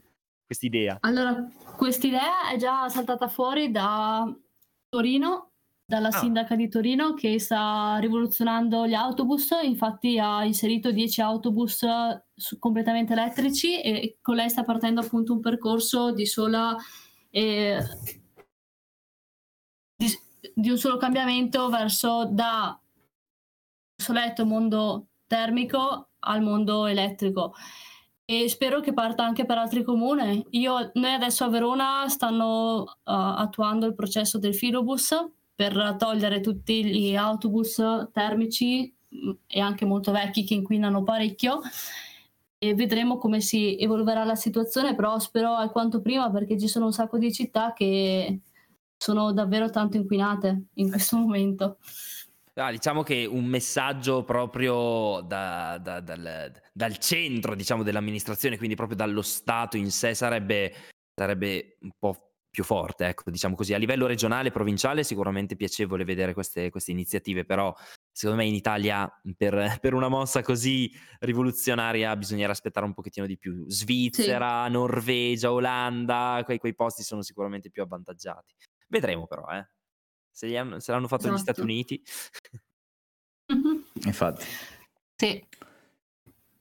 idea? 0.62 0.98
Allora, 1.02 1.46
questa 1.76 2.08
idea 2.08 2.50
è 2.52 2.58
già 2.58 2.88
saltata 2.90 3.28
fuori 3.28 3.70
da 3.70 4.26
Torino 4.90 5.52
dalla 5.90 6.10
Ah. 6.10 6.20
sindaca 6.20 6.56
di 6.58 6.68
Torino 6.68 7.14
che 7.14 7.40
sta 7.40 7.98
rivoluzionando 8.00 8.86
gli 8.86 8.94
autobus, 8.94 9.52
infatti 9.64 10.20
ha 10.20 10.44
inserito 10.44 10.92
10 10.92 11.22
autobus 11.22 11.86
su- 12.36 12.60
completamente 12.60 13.14
elettrici 13.14 13.82
e 13.82 14.18
con 14.22 14.36
lei 14.36 14.50
sta 14.50 14.64
partendo 14.64 15.00
appunto 15.00 15.32
un 15.32 15.40
percorso 15.40 16.12
di 16.12 16.26
sola 16.26 16.76
eh, 17.30 17.80
di, 19.96 20.08
di 20.54 20.70
un 20.70 20.78
solo 20.78 20.98
cambiamento 20.98 21.70
verso 21.70 22.26
da 22.26 22.78
obsoleto 23.96 24.46
mondo 24.46 25.08
termico 25.26 26.10
al 26.20 26.42
mondo 26.42 26.86
elettrico 26.86 27.54
e 28.26 28.50
spero 28.50 28.82
che 28.82 28.92
parta 28.92 29.24
anche 29.24 29.46
per 29.46 29.58
altri 29.58 29.84
comuni. 29.84 30.46
Io, 30.52 30.92
noi 30.96 31.14
adesso 31.14 31.46
a 31.46 31.50
Verona 31.50 32.10
stanno 32.10 32.82
uh, 32.82 32.86
attuando 33.06 33.86
il 33.86 33.96
processo 33.96 34.38
del 34.38 34.54
filobus 34.54 35.16
per 35.58 35.96
togliere 35.98 36.40
tutti 36.40 36.86
gli 36.86 37.16
autobus 37.16 37.82
termici 38.14 38.94
mh, 39.10 39.32
e 39.48 39.60
anche 39.60 39.86
molto 39.86 40.12
vecchi 40.12 40.44
che 40.44 40.54
inquinano 40.54 41.02
parecchio 41.02 41.62
e 42.60 42.76
vedremo 42.76 43.18
come 43.18 43.42
si 43.42 43.76
evolverà 43.80 44.24
la 44.24 44.36
situazione, 44.36 44.94
però 44.94 45.18
spero 45.18 45.56
alquanto 45.56 46.00
prima 46.00 46.30
perché 46.30 46.60
ci 46.60 46.68
sono 46.68 46.86
un 46.86 46.94
sacco 46.94 47.18
di 47.18 47.34
città 47.34 47.74
che 47.74 48.40
sono 48.96 49.34
davvero 49.34 49.72
tanto 49.72 49.98
inquinate 49.98 50.66
in 50.76 50.92
questo 50.92 51.18
momento. 51.18 51.80
Ah, 52.54 52.72
diciamo 52.72 53.02
che 53.02 53.26
un 53.26 53.46
messaggio 53.46 54.24
proprio 54.24 55.22
da- 55.22 55.80
da- 55.82 56.02
dal, 56.02 56.52
dal 56.72 56.98
centro 57.00 57.56
diciamo, 57.56 57.82
dell'amministrazione, 57.82 58.58
quindi 58.58 58.76
proprio 58.76 58.98
dallo 58.98 59.24
Stato 59.24 59.76
in 59.76 59.90
sé, 59.90 60.14
sarebbe, 60.14 60.74
sarebbe 61.16 61.78
un 61.82 61.92
po' 61.98 62.28
più 62.50 62.64
forte, 62.64 63.08
ecco, 63.08 63.30
diciamo 63.30 63.56
così. 63.56 63.74
A 63.74 63.78
livello 63.78 64.08
regionale, 64.08 64.52
provinciale, 64.52 65.02
è 65.02 65.04
sicuramente 65.04 65.56
piacevole 65.56 66.04
vedere 66.04 66.34
queste, 66.34 66.70
queste 66.70 66.92
iniziative, 66.92 67.46
però 67.46 67.74
secondo 68.12 68.42
me 68.42 68.48
in 68.48 68.56
Italia 68.56 69.08
per, 69.36 69.78
per 69.80 69.94
una 69.94 70.08
mossa 70.08 70.42
così 70.42 70.92
rivoluzionaria 71.20 72.16
bisognerà 72.16 72.52
aspettare 72.52 72.86
un 72.86 72.94
pochettino 72.94 73.26
di 73.28 73.38
più. 73.38 73.66
Svizzera, 73.68 74.68
Norvegia, 74.70 75.52
Olanda, 75.52 76.42
quei, 76.46 76.58
quei 76.58 76.74
posti 76.74 77.04
sono 77.04 77.22
sicuramente 77.22 77.70
più 77.70 77.84
avvantaggiati. 77.84 78.56
Vedremo 78.88 79.28
però, 79.28 79.46
eh. 79.50 79.68
Se, 80.32 80.48
gli 80.48 80.56
hanno- 80.56 80.80
se 80.80 80.92
l'hanno 80.92 81.08
fatto 81.08 81.24
gli 81.24 81.34
Esatto. 81.34 81.42
Stati 81.42 81.62
Uniti. 81.62 82.02
Mhm. 83.54 83.84
Infatti. 84.06 84.46
Sì. 85.16 85.44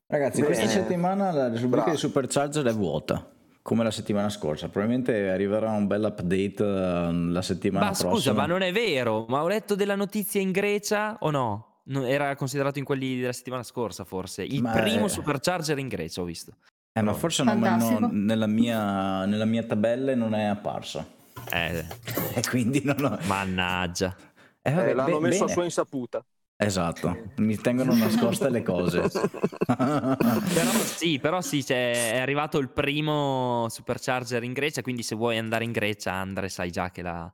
Ragazzi, 0.09 0.41
Bene. 0.41 0.55
questa 0.55 0.69
settimana 0.69 1.31
la 1.33 1.47
rubrica 1.49 1.67
Bravo. 1.67 1.91
di 1.91 1.97
Supercharger 1.97 2.65
è 2.65 2.73
vuota, 2.73 3.29
come 3.67 3.83
la 3.83 3.91
settimana 3.91 4.29
scorsa. 4.29 4.69
Probabilmente 4.69 5.29
arriverà 5.29 5.73
un 5.73 5.89
bel 5.89 6.05
update 6.05 6.63
eh, 6.63 7.13
la 7.13 7.43
settimana 7.43 7.87
Ma 7.87 7.91
prossima. 7.91 8.13
scusa, 8.13 8.33
ma 8.33 8.47
non 8.47 8.63
è 8.63 8.71
vero, 8.71 9.27
ma 9.29 9.43
ho 9.43 9.49
letto 9.49 9.75
della 9.75 9.97
notizia 9.97 10.41
in 10.41 10.53
Grecia 10.53 11.17
o 11.19 11.31
no? 11.33 11.81
Era 12.05 12.37
considerato 12.37 12.79
in 12.79 12.85
quelli 12.85 13.19
della 13.19 13.33
settimana 13.33 13.65
scorsa, 13.65 14.05
forse. 14.05 14.45
Il 14.45 14.63
Ma 14.63 14.71
primo 14.71 15.07
è- 15.07 15.09
supercharger 15.09 15.77
in 15.79 15.89
Grecia, 15.89 16.21
ho 16.21 16.25
visto. 16.25 16.53
Eh, 16.93 17.03
ma 17.03 17.13
forse 17.13 17.43
non- 17.43 17.59
ma 17.59 17.71
Fantastico. 17.71 17.99
no, 18.01 18.09
nella, 18.13 18.47
mia, 18.47 19.25
nella 19.25 19.45
mia 19.45 19.65
tabella 19.65 20.15
non 20.15 20.35
è 20.35 20.45
apparsa. 20.45 21.05
Eh, 21.53 21.85
E 22.35 22.43
quindi 22.49 22.83
non 22.85 23.05
ho... 23.05 23.19
mannaggia. 23.27 24.15
Eh, 24.63 24.71
vabbè, 24.73 24.91
Eh, 24.91 24.95
l'hanno 24.95 25.19
be- 25.19 25.27
messo 25.27 25.43
a 25.43 25.47
bene. 25.47 25.53
sua 25.53 25.65
insaputa. 25.65 26.25
Esatto, 26.59 27.33
mi 27.37 27.57
tengono 27.59 27.95
nascoste 27.95 28.49
le 28.49 28.63
cose. 28.63 29.03
Però 29.67 30.71
sì, 30.71 31.19
però 31.19 31.43
sì, 31.43 31.63
cioè, 31.63 32.13
è 32.15 32.19
arrivato 32.19 32.57
il 32.59 32.71
primo 32.71 33.67
supercharger 33.69 34.43
in 34.43 34.55
Grecia, 34.55 34.81
quindi 34.81 35.03
se 35.03 35.15
vuoi 35.17 35.37
andare 35.37 35.65
in 35.65 35.73
Grecia, 35.73 36.13
Andre, 36.13 36.49
sai 36.49 36.71
già 36.71 36.91
che 36.91 37.03
la... 37.03 37.31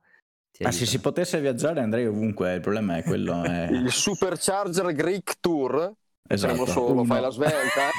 Ma 0.59 0.71
se 0.71 0.85
si 0.85 0.99
potesse 0.99 1.39
viaggiare 1.39 1.79
andrei 1.79 2.05
ovunque, 2.05 2.53
il 2.55 2.61
problema 2.61 2.97
è 2.97 3.03
quello. 3.03 3.43
È... 3.43 3.69
Il 3.71 3.91
Supercharger 3.91 4.91
Greek 4.93 5.39
Tour. 5.39 5.93
Esatto. 6.27 6.53
Premo 6.53 6.69
solo, 6.69 6.91
Uno. 7.01 7.05
fai 7.05 7.21
la 7.21 7.29
svelta. 7.31 7.89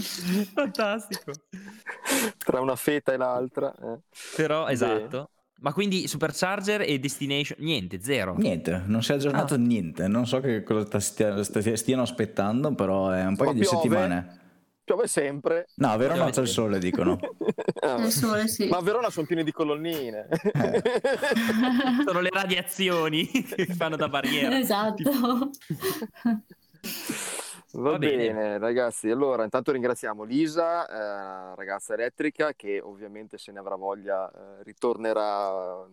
Fantastico. 0.54 1.32
Tra 2.38 2.60
una 2.60 2.76
feta 2.76 3.12
e 3.12 3.16
l'altra. 3.16 3.74
eh. 3.74 3.98
Però, 4.36 4.66
esatto. 4.68 5.30
Ma 5.60 5.72
quindi 5.72 6.06
supercharger 6.06 6.82
e 6.82 6.98
destination, 7.00 7.58
niente, 7.60 8.00
zero. 8.00 8.36
Niente, 8.36 8.82
non 8.86 9.02
si 9.02 9.10
è 9.10 9.16
aggiornato 9.16 9.54
Ah. 9.54 9.58
niente, 9.58 10.06
non 10.06 10.24
so 10.26 10.38
che 10.40 10.62
cosa 10.62 11.00
stia- 11.00 11.42
stia- 11.42 11.76
stiano 11.76 12.02
aspettando, 12.02 12.72
però 12.74 13.10
è 13.10 13.24
un 13.24 13.34
paio 13.34 13.50
Ma 13.50 13.54
di 13.56 13.60
piove? 13.62 13.76
settimane. 13.76 14.36
Piove 14.84 15.06
sempre. 15.08 15.66
No, 15.74 15.90
a 15.90 15.96
Verona 15.96 16.14
Piove 16.16 16.30
c'è 16.30 16.40
il 16.42 16.48
sole, 16.48 16.78
dicono. 16.78 17.18
Ah, 17.80 18.04
Il 18.04 18.10
sole, 18.10 18.48
sì. 18.48 18.66
Ma 18.68 18.78
a 18.78 18.82
Verona 18.82 19.08
sono 19.08 19.24
pieni 19.26 19.44
di 19.44 19.52
colonnine. 19.52 20.26
Eh. 20.52 20.82
Sono 22.04 22.20
le 22.20 22.28
radiazioni 22.30 23.26
che 23.30 23.66
fanno 23.66 23.96
da 23.96 24.08
barriera. 24.08 24.58
esatto. 24.58 25.50
Va, 27.78 27.90
Va 27.92 27.98
bene. 27.98 28.16
bene. 28.32 28.58
ragazzi. 28.58 29.08
Allora, 29.08 29.44
intanto 29.44 29.72
ringraziamo 29.72 30.24
Lisa, 30.24 30.86
eh, 30.88 31.54
ragazza 31.54 31.94
elettrica, 31.94 32.52
che 32.54 32.80
ovviamente 32.80 33.38
se 33.38 33.52
ne 33.52 33.58
avrà 33.60 33.76
voglia 33.76 34.30
eh, 34.30 34.62
ritornerà 34.64 35.86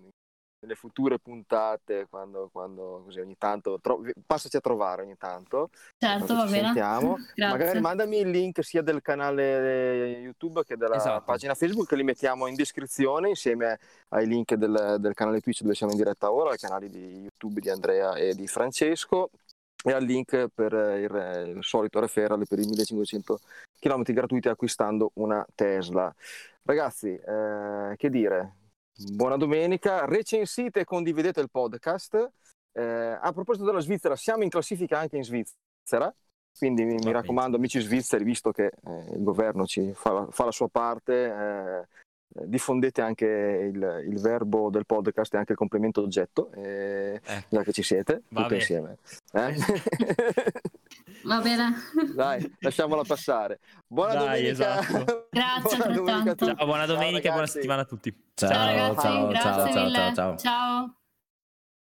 nelle 0.57 0.75
future 0.75 1.19
puntate 1.19 2.07
quando, 2.09 2.49
quando 2.51 3.03
così 3.05 3.19
ogni 3.19 3.35
tanto 3.37 3.77
tro- 3.79 4.01
passaci 4.25 4.57
a 4.57 4.61
trovare 4.61 5.03
ogni 5.03 5.15
tanto. 5.15 5.69
Certo, 5.97 6.33
va 6.33 6.45
ci 6.45 6.51
bene. 6.53 6.63
Sentiamo. 6.65 7.15
Grazie. 7.35 7.57
Magari 7.57 7.79
mandami 7.81 8.17
il 8.19 8.29
link 8.29 8.63
sia 8.63 8.81
del 8.81 9.01
canale 9.01 10.17
YouTube 10.21 10.63
che 10.63 10.75
della 10.75 10.95
Esatto. 10.95 11.23
pagina 11.23 11.53
Facebook, 11.53 11.87
che 11.87 11.95
li 11.95 12.03
mettiamo 12.03 12.47
in 12.47 12.55
descrizione 12.55 13.29
insieme 13.29 13.77
ai 14.09 14.25
link 14.25 14.55
del, 14.55 14.95
del 14.99 15.13
canale 15.13 15.39
Twitch 15.39 15.61
dove 15.61 15.75
siamo 15.75 15.91
in 15.91 15.99
diretta 15.99 16.31
ora, 16.31 16.49
ai 16.51 16.57
canali 16.57 16.89
di 16.89 17.19
YouTube 17.19 17.59
di 17.61 17.69
Andrea 17.69 18.15
e 18.15 18.33
di 18.33 18.47
Francesco 18.47 19.29
e 19.85 19.91
al 19.91 20.03
link 20.03 20.47
per 20.53 20.73
il, 20.73 21.55
il 21.55 21.63
solito 21.63 21.99
referral 21.99 22.45
per 22.47 22.57
i 22.57 22.65
1500 22.65 23.39
km 23.79 24.01
gratuiti 24.03 24.49
acquistando 24.49 25.11
una 25.15 25.45
Tesla. 25.53 26.13
Ragazzi, 26.63 27.13
eh, 27.13 27.93
che 27.95 28.09
dire? 28.09 28.55
Buona 29.13 29.37
domenica, 29.37 30.05
recensite 30.05 30.79
e 30.79 30.85
condividete 30.85 31.39
il 31.39 31.51
podcast. 31.51 32.31
Eh, 32.71 32.83
a 33.21 33.31
proposito 33.31 33.65
della 33.65 33.79
Svizzera, 33.79 34.15
siamo 34.15 34.43
in 34.43 34.49
classifica 34.49 34.97
anche 34.97 35.17
in 35.17 35.23
Svizzera, 35.23 36.13
quindi 36.57 36.83
mi, 36.83 36.95
mi 36.95 37.11
raccomando, 37.11 37.57
amici 37.57 37.79
svizzeri, 37.79 38.23
visto 38.23 38.51
che 38.51 38.65
eh, 38.65 39.13
il 39.13 39.23
governo 39.23 39.65
ci 39.65 39.93
fa, 39.93 40.11
la- 40.11 40.27
fa 40.31 40.45
la 40.45 40.51
sua 40.51 40.69
parte, 40.69 41.13
eh, 41.13 41.79
eh, 41.81 41.87
diffondete 42.43 43.01
anche 43.01 43.25
il, 43.25 44.03
il 44.07 44.19
verbo 44.21 44.69
del 44.69 44.85
podcast 44.85 45.33
e 45.33 45.37
anche 45.37 45.53
il 45.53 45.57
complemento 45.57 46.01
oggetto, 46.01 46.51
eh, 46.53 47.21
Eh. 47.23 47.43
già 47.49 47.63
che 47.63 47.71
ci 47.71 47.81
siete, 47.83 48.23
Va 48.29 48.41
tutti 48.47 48.55
bene. 48.55 48.55
insieme. 48.57 48.97
Eh? 49.33 49.55
Va 51.23 51.39
bene. 51.41 51.73
Dai, 52.13 52.55
lasciamola 52.59 53.03
passare. 53.03 53.59
Buona 53.87 54.13
Dai, 54.13 54.23
domenica. 54.43 54.79
esatto. 54.79 55.27
Grazie 55.31 55.77
Buona 55.77 55.93
domenica. 55.95 56.35
Ciao, 56.35 56.65
buona 56.65 56.85
domenica 56.85 57.27
e 57.27 57.31
buona 57.31 57.47
settimana 57.47 57.81
a 57.81 57.85
tutti. 57.85 58.15
Ciao, 58.33 58.49
Ciao 58.49 58.65
ragazzi, 58.65 59.01
ciao, 59.01 59.27
grazie 59.27 59.49
ciao, 59.51 59.67
ciao, 59.71 59.83
mille. 59.83 59.95
ciao, 59.97 60.13
ciao. 60.13 60.37
ciao. 60.37 60.95